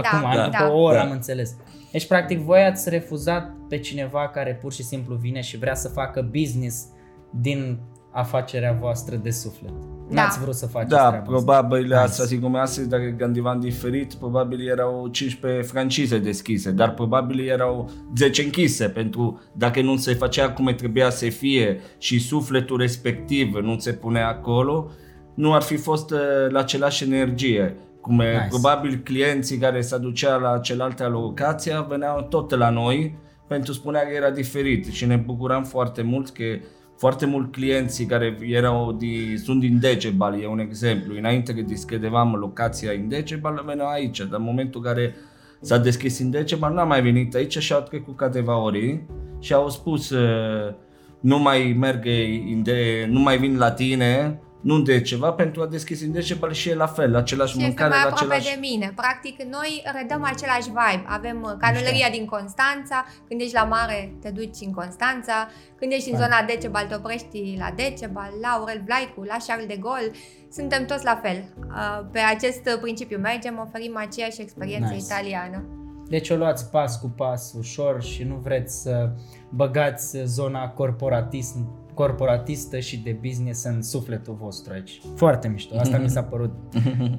Acum, 0.00 0.30
da, 0.34 0.44
după 0.44 0.56
da. 0.58 0.72
o 0.72 0.82
oră 0.82 0.96
da. 0.96 1.02
am 1.02 1.10
înțeles. 1.10 1.56
Deci 1.92 2.06
practic 2.06 2.38
voi 2.38 2.62
ați 2.62 2.88
refuzat 2.90 3.50
pe 3.68 3.78
cineva 3.78 4.28
care 4.28 4.54
pur 4.54 4.72
și 4.72 4.82
simplu 4.82 5.14
vine 5.14 5.40
și 5.40 5.58
vrea 5.58 5.74
să 5.74 5.88
facă 5.88 6.28
business 6.32 6.86
din 7.30 7.78
afacerea 8.16 8.76
voastră 8.80 9.16
de 9.16 9.30
suflet. 9.30 9.72
Da. 10.08 10.22
N-ați 10.22 10.40
vrut 10.40 10.54
să 10.54 10.66
faceți 10.66 10.90
Da, 10.90 11.10
probabil 11.10 11.92
asta, 11.92 12.04
asta 12.04 12.24
sigur 12.24 12.50
astăzi, 12.54 12.88
dacă 12.88 13.14
gândivam 13.16 13.60
diferit, 13.60 14.14
probabil 14.14 14.68
erau 14.68 15.08
15 15.08 15.62
francize 15.62 16.18
deschise, 16.18 16.70
dar 16.70 16.94
probabil 16.94 17.48
erau 17.48 17.90
10 18.16 18.42
închise, 18.42 18.88
pentru 18.88 19.40
dacă 19.52 19.82
nu 19.82 19.96
se 19.96 20.14
făcea 20.14 20.50
cum 20.50 20.66
trebuia 20.66 21.10
să 21.10 21.28
fie 21.28 21.80
și 21.98 22.18
sufletul 22.18 22.78
respectiv 22.78 23.54
nu 23.54 23.78
se 23.78 23.92
pune 23.92 24.20
acolo, 24.22 24.90
nu 25.34 25.54
ar 25.54 25.62
fi 25.62 25.76
fost 25.76 26.10
uh, 26.10 26.18
la 26.48 26.58
același 26.58 27.04
energie. 27.04 27.76
Cum 28.00 28.16
nice. 28.16 28.46
probabil 28.48 29.00
clienții 29.04 29.58
care 29.58 29.80
se 29.80 29.94
aducea 29.94 30.36
la 30.36 30.58
celelalte 30.58 31.04
locația 31.04 31.80
veneau 31.80 32.22
tot 32.22 32.54
la 32.54 32.70
noi 32.70 33.18
pentru 33.46 33.72
spunea 33.72 34.00
că 34.00 34.14
era 34.14 34.30
diferit 34.30 34.86
și 34.86 35.04
ne 35.04 35.16
bucuram 35.16 35.64
foarte 35.64 36.02
mult 36.02 36.30
că 36.30 36.44
foarte 36.96 37.26
mult 37.26 37.52
clienții 37.52 38.06
care 38.06 38.38
erau 38.40 38.92
di, 38.92 39.36
sunt 39.36 39.60
din 39.60 39.80
Decebal, 39.80 40.40
e 40.40 40.46
un 40.46 40.58
exemplu. 40.58 41.16
Înainte 41.16 41.54
că 41.54 41.60
deschidevam 41.60 42.34
locația 42.34 42.92
în 42.92 43.08
Decebal, 43.08 43.62
veneau 43.66 43.88
aici, 43.88 44.18
dar 44.18 44.38
în 44.38 44.44
momentul 44.44 44.80
în 44.80 44.92
care 44.92 45.14
s-a 45.60 45.78
deschis 45.78 46.18
în 46.18 46.30
Decebal, 46.30 46.74
n-a 46.74 46.84
mai 46.84 47.02
venit 47.02 47.34
aici 47.34 47.58
și 47.58 47.72
au 47.72 47.80
trecut 47.80 48.16
câteva 48.16 48.58
ori 48.58 49.02
și 49.38 49.52
au 49.52 49.68
spus 49.68 50.12
nu 51.20 51.38
mai 51.38 51.76
merg, 51.78 52.02
de, 52.62 53.06
nu 53.10 53.20
mai 53.20 53.38
vin 53.38 53.58
la 53.58 53.70
tine, 53.70 54.40
nu 54.66 54.80
de 54.80 55.00
ceva, 55.00 55.32
pentru 55.32 55.62
a 55.62 55.66
deschis 55.66 56.00
în 56.02 56.12
Decebal 56.12 56.52
și 56.52 56.68
e 56.68 56.74
la 56.74 56.86
fel, 56.86 57.16
același 57.16 57.52
Și 57.52 57.56
este 57.56 57.68
mâncare, 57.68 57.88
mai 57.88 57.98
la 57.98 58.10
aproape 58.10 58.34
același... 58.34 58.54
de 58.54 58.66
mine. 58.68 58.92
Practic, 58.96 59.42
noi 59.42 59.82
redăm 59.98 60.22
același 60.22 60.68
vibe. 60.68 61.04
Avem 61.06 61.38
uh, 61.42 61.52
canoleria 61.58 62.08
din 62.10 62.24
Constanța, 62.24 62.98
când 63.28 63.40
ești 63.40 63.54
la 63.54 63.64
mare 63.64 64.14
te 64.20 64.30
duci 64.30 64.60
în 64.60 64.72
Constanța, 64.72 65.48
când 65.78 65.92
ești 65.92 66.10
în 66.10 66.18
Fain. 66.18 66.30
zona 66.30 66.46
Decebal 66.46 66.86
te 66.86 66.94
oprești 66.94 67.56
la 67.58 67.70
Decebal, 67.76 68.30
la 68.42 68.48
Aurel 68.48 68.80
Vlaicu, 68.86 69.22
la 69.22 69.36
Charles 69.46 69.66
de 69.66 69.76
Gaulle. 69.76 70.10
Suntem 70.52 70.86
toți 70.86 71.04
la 71.04 71.20
fel. 71.24 71.38
Uh, 71.56 72.00
Pe 72.12 72.20
acest 72.34 72.62
uh, 72.66 72.78
principiu 72.80 73.18
mergem, 73.18 73.54
oferim 73.66 73.94
aceeași 73.96 74.40
experiență 74.40 74.92
Nice. 74.92 75.04
italiană. 75.04 75.58
Deci 76.08 76.30
o 76.30 76.36
luați 76.36 76.70
pas 76.70 77.00
cu 77.00 77.08
pas, 77.16 77.52
ușor 77.58 78.02
și 78.02 78.22
nu 78.22 78.34
vreți 78.34 78.82
să 78.82 79.10
băgați 79.50 80.16
zona 80.24 80.68
corporatism, 80.68 81.85
corporatistă 81.96 82.78
și 82.78 82.98
de 82.98 83.18
business 83.22 83.64
în 83.64 83.82
sufletul 83.82 84.34
vostru 84.34 84.72
aici. 84.72 85.00
Foarte 85.16 85.48
mișto. 85.48 85.78
Asta 85.78 85.98
mi 85.98 86.08
s-a 86.08 86.22
părut 86.32 86.52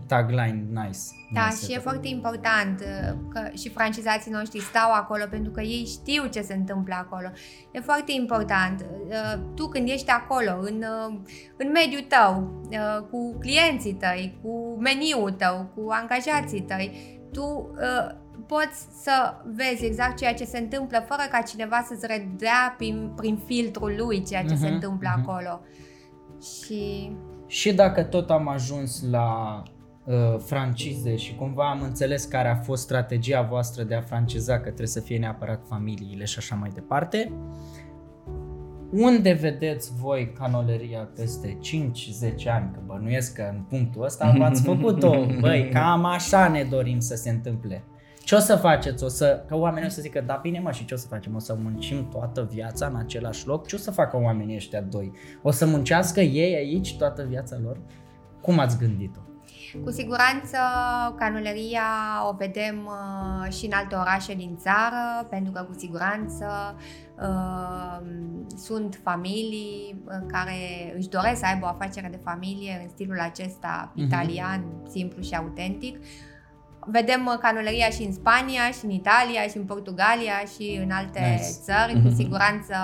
tagline 0.08 0.66
nice. 0.70 1.00
Da, 1.34 1.42
Nice 1.46 1.56
și 1.56 1.64
e 1.64 1.68
setup. 1.68 1.82
foarte 1.82 2.08
important 2.08 2.80
uh, 2.80 3.18
că 3.34 3.42
și 3.58 3.70
francizații 3.70 4.32
noștri 4.32 4.60
stau 4.62 4.92
acolo 4.92 5.24
pentru 5.30 5.52
că 5.52 5.62
ei 5.62 5.86
știu 5.86 6.26
ce 6.26 6.42
se 6.42 6.54
întâmplă 6.54 6.96
acolo. 6.98 7.28
E 7.72 7.80
foarte 7.80 8.12
important. 8.12 8.86
Uh, 9.10 9.40
Tu 9.56 9.68
când 9.68 9.88
ești 9.90 10.10
acolo, 10.12 10.52
în, 10.60 10.76
uh, 11.10 11.18
în 11.58 11.72
mediul 11.72 12.06
tău, 12.08 12.62
uh, 12.72 13.08
cu 13.12 13.36
clienții 13.40 13.94
tăi, 13.94 14.38
cu 14.42 14.78
meniul 14.80 15.32
tău, 15.32 15.72
cu 15.76 15.88
angajații 15.90 16.62
tăi, 16.62 17.20
tu 17.32 17.44
uh, 17.74 18.16
poți 18.48 18.88
să 19.04 19.34
vezi 19.56 19.86
exact 19.86 20.18
ceea 20.18 20.34
ce 20.34 20.46
se 20.46 20.58
întâmplă 20.58 21.06
fără 21.08 21.22
ca 21.32 21.42
cineva 21.42 21.86
să-ți 21.88 22.06
redea 22.08 22.74
prin, 22.78 23.12
prin 23.16 23.40
filtrul 23.46 23.94
lui 23.98 24.24
ceea 24.24 24.42
ce 24.44 24.56
se 24.56 24.66
Mhm, 24.66 24.74
întâmplă 24.74 25.10
mhm. 25.18 25.30
acolo. 25.30 25.60
Și 26.42 27.12
Și 27.48 27.74
dacă 27.74 28.04
tot 28.04 28.30
am 28.30 28.48
ajuns 28.48 29.04
la 29.10 29.62
uh, 30.04 30.14
francize 30.46 31.16
și 31.16 31.36
cumva 31.36 31.70
am 31.70 31.82
înțeles 31.82 32.26
care 32.26 32.48
a 32.48 32.56
fost 32.56 32.84
strategia 32.84 33.42
voastră 33.42 33.84
de 33.84 33.96
a 33.96 34.02
franciza, 34.02 34.54
că 34.56 34.64
trebuie 34.66 34.88
să 34.88 35.00
fie 35.00 35.18
neapărat 35.18 35.60
familiile 35.68 36.26
și 36.26 36.38
așa 36.38 36.56
mai 36.56 36.70
departe, 36.74 37.32
unde 38.92 39.32
vedeți 39.32 39.92
voi 40.02 40.32
canoleria 40.40 41.10
peste 41.16 41.58
5-10 41.62 42.48
ani? 42.48 42.70
Că 42.74 42.80
bănuiesc 42.86 43.34
că 43.34 43.50
în 43.54 43.62
punctul 43.70 44.04
ăsta 44.04 44.34
v-ați 44.38 44.62
făcut-o. 44.70 45.26
Băi, 45.40 45.70
cam 45.74 46.06
așa 46.06 46.48
ne 46.48 46.64
dorim 46.64 47.00
să 47.00 47.16
se 47.16 47.30
întâmple. 47.30 47.84
Ce 48.28 48.36
o 48.36 48.40
să 48.40 48.56
faceți? 48.56 49.04
O 49.04 49.08
să, 49.08 49.44
că 49.48 49.56
oamenii 49.56 49.88
o 49.88 49.92
să 49.92 50.02
zică, 50.02 50.22
da 50.26 50.40
bine 50.42 50.60
mă, 50.60 50.72
și 50.72 50.86
ce 50.86 50.94
o 50.94 50.98
să 50.98 51.08
facem? 51.08 51.36
O 51.36 51.40
să 51.40 51.58
muncim 51.62 52.10
toată 52.10 52.48
viața 52.52 52.86
în 52.88 52.96
același 52.96 53.48
loc? 53.48 53.68
Ce 53.68 53.76
o 53.76 53.78
să 53.78 53.92
facă 53.92 54.18
oamenii 54.18 54.56
ăștia 54.56 54.82
doi? 54.82 55.12
O 55.42 55.52
să 55.52 55.66
muncească 55.66 56.20
ei 56.20 56.56
aici 56.56 56.98
toată 56.98 57.24
viața 57.24 57.58
lor? 57.64 57.78
Cum 58.42 58.60
ați 58.60 58.78
gândit-o? 58.78 59.20
Cu 59.84 59.92
siguranță 59.92 60.58
canuleria 61.18 61.82
o 62.30 62.36
vedem 62.38 62.86
uh, 62.86 63.52
și 63.54 63.66
în 63.66 63.72
alte 63.76 63.96
orașe 63.96 64.34
din 64.36 64.58
țară, 64.58 65.28
pentru 65.30 65.52
că 65.52 65.62
cu 65.62 65.74
siguranță 65.78 66.46
uh, 67.22 68.08
sunt 68.58 69.00
familii 69.04 70.04
uh, 70.06 70.14
care 70.28 70.56
își 70.98 71.10
doresc 71.10 71.40
să 71.40 71.46
aibă 71.46 71.66
o 71.66 71.70
afacere 71.70 72.08
de 72.12 72.20
familie 72.24 72.80
în 72.84 72.90
stilul 72.90 73.20
acesta 73.20 73.92
Mhm. 73.96 74.06
italian, 74.06 74.66
simplu 74.90 75.22
și 75.22 75.34
autentic. 75.36 75.98
Vedem 76.90 77.26
uh, 77.26 77.38
canuleria 77.42 77.90
și 77.90 78.04
în 78.04 78.14
Spania, 78.14 78.72
și 78.78 78.86
în 78.86 78.90
Italia, 78.90 79.42
și 79.42 79.58
în 79.58 79.64
Portugalia, 79.64 80.38
și 80.56 80.80
în 80.84 80.92
alte 80.92 81.20
Nice. 81.20 81.44
țări. 81.44 82.02
Cu 82.04 82.10
siguranță 82.16 82.76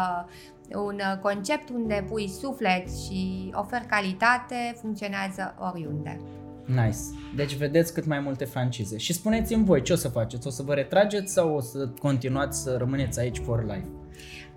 un 0.75 0.99
uh, 0.99 1.19
concept 1.21 1.69
unde 1.69 2.05
pui 2.09 2.29
suflet 2.29 2.85
și 3.05 3.51
oferi 3.53 3.85
calitate 3.85 4.75
funcționează 4.81 5.55
oriunde. 5.59 6.19
Nice. 6.65 6.97
Deci 7.35 7.55
vedeți 7.55 7.93
cât 7.93 8.05
mai 8.05 8.19
multe 8.19 8.45
francize. 8.45 8.97
Și 8.97 9.13
spuneți-mi 9.13 9.65
voi 9.65 9.81
ce 9.81 9.93
o 9.93 9.95
să 9.95 10.07
faceți? 10.07 10.47
O 10.47 10.49
să 10.49 10.63
vă 10.63 10.73
retrageți 10.73 11.33
sau 11.33 11.55
o 11.55 11.59
să 11.59 11.89
continuați 11.99 12.61
să 12.61 12.75
rămâneți 12.77 13.19
aici 13.19 13.39
for 13.45 13.63
life? 13.63 13.87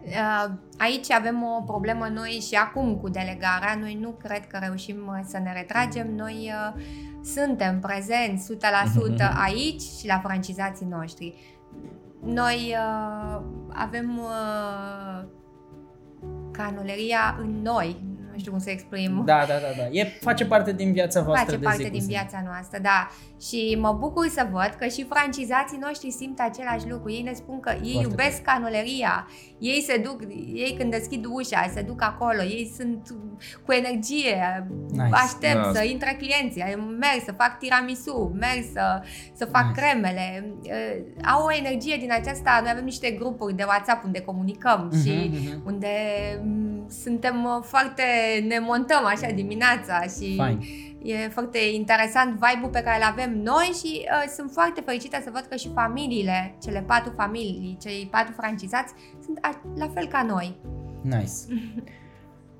Uh, 0.06 0.50
Aici 0.78 1.10
avem 1.10 1.42
o 1.42 1.62
problemă 1.62 2.08
noi 2.08 2.30
și 2.48 2.54
acum 2.54 2.96
cu 2.96 3.08
delegarea. 3.08 3.76
Noi 3.80 3.98
nu 4.00 4.10
cred 4.10 4.46
că 4.46 4.58
reușim 4.60 4.96
uh, 5.06 5.20
să 5.24 5.38
ne 5.38 5.52
retragem. 5.52 6.14
Noi 6.14 6.52
uh, 6.52 6.82
suntem 7.24 7.80
prezenți 7.80 8.54
100% 8.54 8.58
aici 9.44 9.82
și 9.82 10.06
la 10.06 10.18
francizații 10.18 10.86
noștri. 10.86 11.34
Noi 12.22 12.74
uh, 12.76 13.40
avem 13.68 14.18
uh, 14.18 15.24
canuleria 16.50 17.36
în 17.40 17.62
noi. 17.62 18.15
Nu 18.36 18.42
știu 18.42 18.54
cum 18.54 18.60
să 18.60 18.70
exprim. 18.70 19.22
Da, 19.24 19.44
da, 19.48 19.54
da, 19.54 19.70
da. 19.76 19.88
E, 19.90 20.04
face 20.20 20.46
parte 20.46 20.72
din 20.72 20.92
viața 20.92 21.22
voastră 21.22 21.44
face 21.46 21.56
de 21.58 21.64
parte 21.64 21.78
zi 21.82 21.84
cu 21.88 21.90
din 21.92 22.00
zi. 22.00 22.06
viața 22.08 22.42
noastră, 22.44 22.78
da. 22.82 23.10
Și 23.40 23.76
mă 23.80 23.92
bucur 23.92 24.28
să 24.28 24.46
văd 24.50 24.74
că 24.78 24.86
și 24.86 25.06
francizații 25.10 25.78
noștri 25.80 26.10
simt 26.10 26.40
același 26.40 26.88
lucru. 26.88 27.10
Ei 27.12 27.22
ne 27.22 27.32
spun 27.32 27.60
că 27.60 27.70
ei 27.82 27.92
Foarte 27.92 28.08
iubesc 28.08 28.42
canuleria. 28.42 29.28
Ei 29.58 29.82
se 29.82 29.96
duc, 29.98 30.22
ei 30.54 30.74
când 30.78 30.90
deschid 30.90 31.24
ușa, 31.28 31.70
se 31.74 31.82
duc 31.82 32.02
acolo, 32.02 32.42
ei 32.42 32.72
sunt 32.76 33.14
cu 33.64 33.72
energie. 33.72 34.66
Nice. 34.90 35.08
Aștept 35.10 35.62
Da. 35.62 35.72
să 35.74 35.84
intre 35.84 36.16
clienții, 36.18 36.62
merg 36.98 37.20
să 37.24 37.32
fac 37.32 37.58
tiramisu, 37.58 38.34
merg 38.38 38.64
să, 38.72 39.02
să 39.34 39.44
fac 39.44 39.66
Nice. 39.66 39.80
cremele. 39.80 40.44
Uh, 40.62 41.24
Au 41.32 41.44
o 41.44 41.52
energie 41.54 41.96
din 42.00 42.12
aceasta. 42.12 42.58
Noi 42.62 42.70
avem 42.72 42.84
niște 42.84 43.10
grupuri 43.10 43.54
de 43.54 43.64
WhatsApp 43.66 44.04
unde 44.04 44.20
comunicăm 44.20 44.90
Mhm, 44.92 45.02
și 45.04 45.30
mhm. 45.32 45.62
unde 45.66 45.88
m, 46.44 46.75
suntem 46.88 47.44
uh, 47.44 47.62
foarte, 47.62 48.02
ne 48.48 48.58
montăm 48.58 49.04
așa 49.04 49.30
dimineața 49.34 50.00
și 50.00 50.34
Fain. 50.36 50.60
e 51.02 51.28
foarte 51.28 51.58
interesant 51.58 52.32
vibe-ul 52.32 52.70
pe 52.70 52.82
care 52.82 52.96
îl 52.96 53.08
avem 53.10 53.40
noi 53.42 53.70
și 53.80 53.92
uh, 54.04 54.32
sunt 54.36 54.50
foarte 54.50 54.80
fericită 54.80 55.16
să 55.22 55.30
văd 55.32 55.44
că 55.48 55.56
și 55.56 55.70
familiile, 55.74 56.54
cele 56.62 56.80
patru 56.86 57.12
familii, 57.16 57.76
cei 57.80 58.08
patru 58.10 58.32
francizați 58.36 58.92
sunt 59.24 59.38
a, 59.40 59.60
la 59.76 59.88
fel 59.94 60.06
ca 60.06 60.22
noi. 60.22 60.56
Nice. 61.02 61.32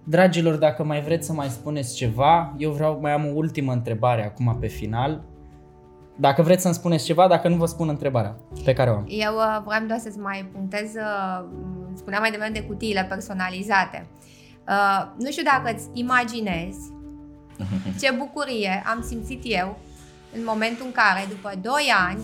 Dragilor, 0.04 0.54
dacă 0.54 0.84
mai 0.84 1.00
vreți 1.00 1.26
să 1.26 1.32
mai 1.32 1.48
spuneți 1.48 1.94
ceva, 1.94 2.54
eu 2.58 2.70
vreau, 2.70 2.98
mai 3.00 3.12
am 3.12 3.26
o 3.26 3.32
ultimă 3.34 3.72
întrebare 3.72 4.24
acum 4.24 4.56
pe 4.60 4.66
final. 4.66 5.24
Dacă 6.16 6.42
vreți 6.42 6.62
să-mi 6.62 6.74
spuneți 6.74 7.04
ceva, 7.04 7.28
dacă 7.28 7.48
nu 7.48 7.56
vă 7.56 7.66
spun 7.66 7.88
întrebarea 7.88 8.36
pe 8.64 8.72
care 8.72 8.90
o 8.90 8.94
am. 8.94 9.04
Eu 9.08 9.34
uh, 9.34 9.62
vreau 9.64 9.86
doar 9.86 9.98
să-ți 9.98 10.18
mai 10.18 10.48
punctez, 10.52 10.94
uh, 10.94 11.44
spuneam 11.94 12.20
mai 12.20 12.30
devreme 12.30 12.52
de 12.52 12.62
cutiile 12.62 13.06
personalizate. 13.08 14.06
Uh, 14.68 15.06
nu 15.18 15.30
știu 15.30 15.42
dacă 15.42 15.74
îți 15.74 15.88
imaginezi 15.92 16.92
ce 18.00 18.14
bucurie 18.18 18.82
am 18.86 19.02
simțit 19.02 19.42
eu 19.44 19.78
în 20.36 20.42
momentul 20.44 20.86
în 20.86 20.92
care, 20.92 21.26
după 21.28 21.52
2 21.62 21.72
ani, 22.08 22.22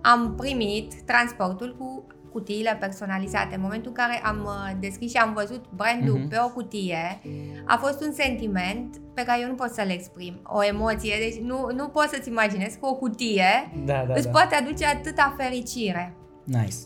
am 0.00 0.34
primit 0.34 1.02
transportul 1.06 1.76
cu 1.78 2.06
cutiile 2.32 2.76
personalizate. 2.80 3.54
În 3.54 3.60
momentul 3.60 3.88
în 3.88 3.94
care 4.04 4.20
am 4.24 4.38
uh, 4.44 4.70
deschis 4.80 5.10
și 5.10 5.16
am 5.16 5.32
văzut 5.32 5.64
brandul 5.76 6.18
Mhm. 6.18 6.28
pe 6.28 6.36
o 6.44 6.48
cutie, 6.48 7.20
a 7.66 7.76
fost 7.76 8.04
un 8.04 8.12
sentiment 8.12 8.96
pe 9.14 9.22
care 9.22 9.40
eu 9.42 9.48
nu 9.48 9.54
pot 9.54 9.68
să-l 9.70 9.90
exprim. 9.90 10.40
O 10.44 10.64
emoție, 10.64 11.14
deci 11.18 11.40
nu, 11.40 11.68
nu 11.74 11.88
poți 11.88 12.08
să-ți 12.14 12.28
imaginezi 12.28 12.78
că 12.78 12.86
o 12.86 12.94
cutie 12.94 13.70
Da, 13.84 14.04
da, 14.08 14.14
îți 14.14 14.24
da. 14.24 14.30
poate 14.30 14.54
aduce 14.54 14.86
atâta 14.86 15.34
fericire. 15.38 16.14
Nice. 16.44 16.76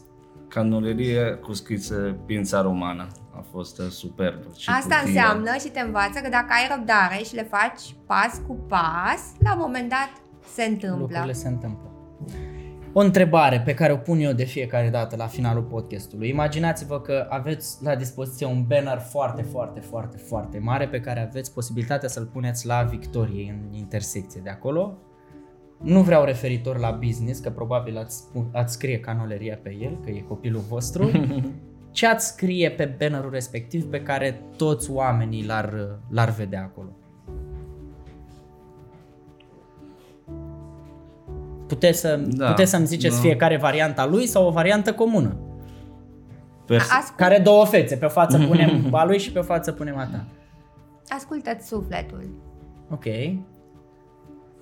Canolerie 0.48 1.24
cu 1.30 1.52
scriță 1.52 1.94
Pința 2.26 2.60
Romană. 2.62 3.06
A 3.36 3.44
fost 3.52 3.78
uh, 3.78 3.86
superb. 3.88 4.54
Și 4.56 4.70
Asta 4.70 4.94
cutie. 4.96 5.08
înseamnă 5.08 5.56
și 5.60 5.68
te 5.68 5.80
învață 5.80 6.20
că 6.22 6.28
dacă 6.28 6.46
ai 6.48 6.74
răbdare 6.76 7.16
și 7.24 7.34
le 7.34 7.42
faci 7.50 7.80
pas 8.06 8.40
cu 8.46 8.54
pas, 8.68 9.20
la 9.38 9.52
un 9.52 9.58
moment 9.60 9.88
dat 9.88 10.10
se 10.54 10.64
întâmplă. 10.64 10.98
Lucrurile 11.00 11.32
se 11.32 11.48
întâmplă. 11.48 11.90
O 12.98 13.00
întrebare 13.00 13.60
pe 13.60 13.74
care 13.74 13.92
o 13.92 13.96
pun 13.96 14.18
eu 14.18 14.32
de 14.32 14.44
fiecare 14.44 14.88
dată 14.88 15.16
la 15.16 15.26
finalul 15.26 15.62
podcastului. 15.62 16.28
Imaginați-vă 16.28 17.00
că 17.00 17.26
aveți 17.28 17.84
la 17.84 17.94
dispoziție 17.94 18.46
un 18.46 18.64
banner 18.66 18.98
foarte, 18.98 19.42
foarte, 19.42 19.80
foarte, 19.80 20.16
foarte 20.16 20.58
mare 20.58 20.88
pe 20.88 21.00
care 21.00 21.20
aveți 21.20 21.54
posibilitatea 21.54 22.08
să-l 22.08 22.24
puneți 22.24 22.66
la 22.66 22.82
Victoriei 22.82 23.48
în 23.48 23.74
intersecție 23.74 24.40
de 24.44 24.50
acolo. 24.50 24.98
Nu 25.82 26.02
vreau 26.02 26.24
referitor 26.24 26.78
la 26.78 26.90
business, 26.90 27.40
că 27.40 27.50
probabil 27.50 27.98
ați, 27.98 28.22
ați 28.52 28.72
scrie 28.72 29.00
canoleria 29.00 29.58
pe 29.62 29.76
el, 29.80 29.98
că 30.04 30.10
e 30.10 30.20
copilul 30.28 30.62
vostru. 30.68 31.10
Ce 31.90 32.06
ați 32.06 32.26
scrie 32.26 32.70
pe 32.70 32.96
bannerul 32.98 33.30
respectiv 33.30 33.84
pe 33.90 34.02
care 34.02 34.40
toți 34.56 34.90
oamenii 34.90 35.46
l-ar, 35.46 35.98
l-ar 36.10 36.30
vedea 36.30 36.62
acolo? 36.62 36.96
Puteți, 41.66 42.00
să, 42.00 42.16
Da, 42.28 42.46
puteți 42.46 42.70
să-mi 42.70 42.86
ziceți 42.86 43.14
da. 43.14 43.20
fiecare 43.20 43.56
varianta 43.56 44.06
lui 44.06 44.26
sau 44.26 44.46
o 44.46 44.50
variantă 44.50 44.92
comună. 44.92 45.36
Pers- 46.66 46.90
Ascult, 46.90 47.16
Care 47.16 47.38
două 47.38 47.64
fețe, 47.64 47.96
pe 47.96 48.04
o 48.04 48.08
față 48.08 48.38
punem 48.48 48.88
a 48.94 49.04
lui 49.04 49.18
și 49.18 49.32
pe 49.32 49.38
o 49.38 49.42
față 49.42 49.72
punem 49.72 49.96
a 49.98 50.06
ta. 50.06 50.24
ascultă-ți 51.08 51.66
sufletul. 51.66 52.30
Ok. 52.90 53.04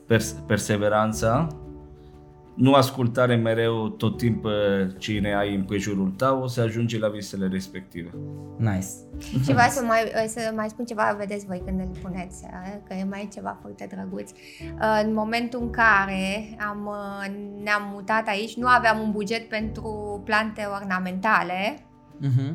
pers- 0.07 0.37
perseveranța, 0.47 1.47
nu 2.55 2.73
ascultare 2.73 3.37
mereu 3.37 3.89
tot 3.89 4.17
timpul 4.17 4.95
cine 4.99 5.35
ai 5.35 5.55
în 5.55 5.65
prejurul 5.65 6.11
tău, 6.17 6.43
o 6.43 6.47
să 6.47 6.61
ajungi 6.61 6.99
la 6.99 7.09
visele 7.09 7.47
respective. 7.47 8.11
Nice. 8.57 8.87
Și 9.19 9.53
vreau 9.53 9.69
să 9.69 9.85
mai, 9.85 10.13
să 10.27 10.53
mai 10.55 10.69
spun 10.69 10.85
ceva, 10.85 11.17
vedeți 11.19 11.47
voi 11.47 11.63
când 11.65 11.81
îl 11.81 11.91
puneți, 12.03 12.47
că 12.89 12.95
e 12.95 13.05
mai 13.05 13.29
ceva 13.33 13.59
foarte 13.61 13.89
drăguț. 13.91 14.31
În 15.05 15.15
momentul 15.15 15.61
în 15.63 15.71
care 15.71 16.57
am, 16.69 16.91
ne-am 17.63 17.91
mutat 17.93 18.29
aici, 18.29 18.57
nu 18.57 18.67
aveam 18.67 19.01
un 19.01 19.11
buget 19.11 19.49
pentru 19.49 20.23
plante 20.25 20.69
ornamentale, 20.81 21.77
uh-huh. 22.21 22.55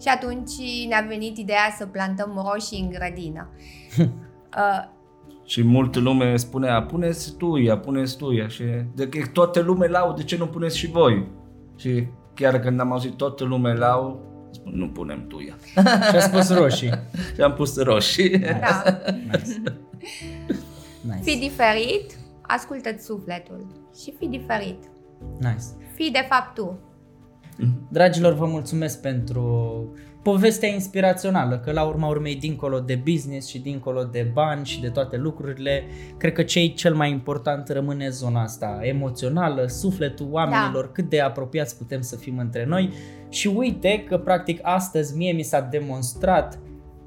și 0.00 0.08
atunci 0.08 0.52
ne-a 0.88 1.04
venit 1.08 1.38
ideea 1.38 1.74
să 1.78 1.86
plantăm 1.86 2.42
roșii 2.50 2.80
în 2.80 2.90
grădină. 2.90 3.48
uh, 3.98 4.98
și 5.50 5.62
multă 5.62 5.98
lume 5.98 6.36
spunea, 6.36 6.82
puneți 6.82 7.36
tuia, 7.36 7.78
puneți 7.78 8.16
tuia. 8.16 8.48
Și 8.48 8.62
de 8.94 9.08
că 9.08 9.26
toată 9.32 9.60
lumea 9.60 9.88
lau, 9.88 10.14
de 10.14 10.22
ce 10.22 10.36
nu 10.36 10.46
puneți 10.46 10.78
și 10.78 10.86
voi? 10.86 11.26
Și 11.76 12.06
chiar 12.34 12.60
când 12.60 12.80
am 12.80 12.92
auzit 12.92 13.16
toată 13.16 13.44
lumea 13.44 13.74
lau, 13.74 14.20
spun, 14.50 14.72
nu 14.74 14.88
punem 14.88 15.26
tuia. 15.26 15.56
și 16.10 16.16
a 16.16 16.20
spus 16.20 16.50
roșii. 16.50 16.90
și 17.34 17.40
am 17.40 17.52
pus 17.52 17.82
roșii. 17.82 18.38
Da. 18.38 18.82
nice. 19.32 19.62
nice. 21.00 21.22
Fii 21.22 21.38
diferit, 21.40 22.18
ascultă-ți 22.42 23.04
sufletul 23.04 23.66
și 24.02 24.14
fii 24.18 24.28
diferit. 24.28 24.84
Nice. 25.38 25.64
Fii 25.94 26.10
de 26.10 26.26
fapt 26.28 26.54
tu. 26.54 26.78
Dragilor, 27.88 28.32
vă 28.32 28.46
mulțumesc 28.46 29.00
pentru 29.00 29.94
povestea 30.22 30.68
inspirațională, 30.68 31.58
că 31.58 31.72
la 31.72 31.82
urma 31.82 32.08
urmei, 32.08 32.34
dincolo 32.34 32.78
de 32.78 33.02
business 33.10 33.48
și 33.48 33.58
dincolo 33.58 34.04
de 34.04 34.30
bani 34.32 34.66
și 34.66 34.80
de 34.80 34.88
toate 34.88 35.16
lucrurile, 35.16 35.84
cred 36.16 36.32
că 36.32 36.42
cei 36.42 36.72
cel 36.72 36.94
mai 36.94 37.10
important 37.10 37.68
rămâne 37.68 38.08
zona 38.08 38.42
asta 38.42 38.78
emoțională, 38.82 39.66
sufletul 39.66 40.28
oamenilor, 40.30 40.84
da. 40.84 40.90
cât 40.92 41.08
de 41.08 41.20
apropiați 41.20 41.76
putem 41.76 42.00
să 42.00 42.16
fim 42.16 42.38
între 42.38 42.64
noi 42.64 42.92
și 43.28 43.46
uite 43.46 44.04
că 44.08 44.18
practic 44.18 44.58
astăzi 44.62 45.16
mie 45.16 45.32
mi 45.32 45.42
s-a 45.42 45.60
demonstrat 45.60 46.58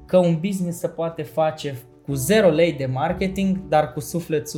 că 0.06 0.16
un 0.16 0.38
business 0.40 0.78
se 0.78 0.88
poate 0.88 1.22
face 1.22 1.76
cu 2.06 2.14
0 2.14 2.48
lei 2.48 2.72
de 2.72 2.86
marketing, 2.86 3.68
dar 3.68 3.92
cu 3.92 4.00
suflet 4.00 4.48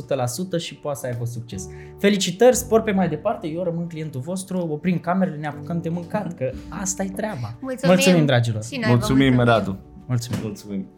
100% 0.57 0.59
și 0.59 0.75
poate 0.75 0.99
să 0.99 1.05
aibă 1.05 1.25
succes. 1.25 1.67
Felicitări, 1.99 2.55
spor 2.55 2.81
pe 2.81 2.91
mai 2.91 3.09
departe, 3.09 3.47
eu 3.47 3.63
rămân 3.63 3.87
clientul 3.87 4.21
vostru, 4.21 4.67
oprim 4.69 4.99
camerele, 4.99 5.37
ne 5.37 5.47
apucăm 5.47 5.81
de 5.81 5.89
mâncat, 5.89 6.33
că 6.37 6.51
asta 6.69 7.03
e 7.03 7.09
treaba. 7.09 7.57
Mulțumim, 7.59 7.95
mulțumim 7.95 8.25
dragilor! 8.25 8.61
mulțumim, 8.71 8.89
mulțumim, 8.97 9.39
Radu! 9.39 9.77
Mulțumim! 10.07 10.39
mulțumim. 10.43 10.96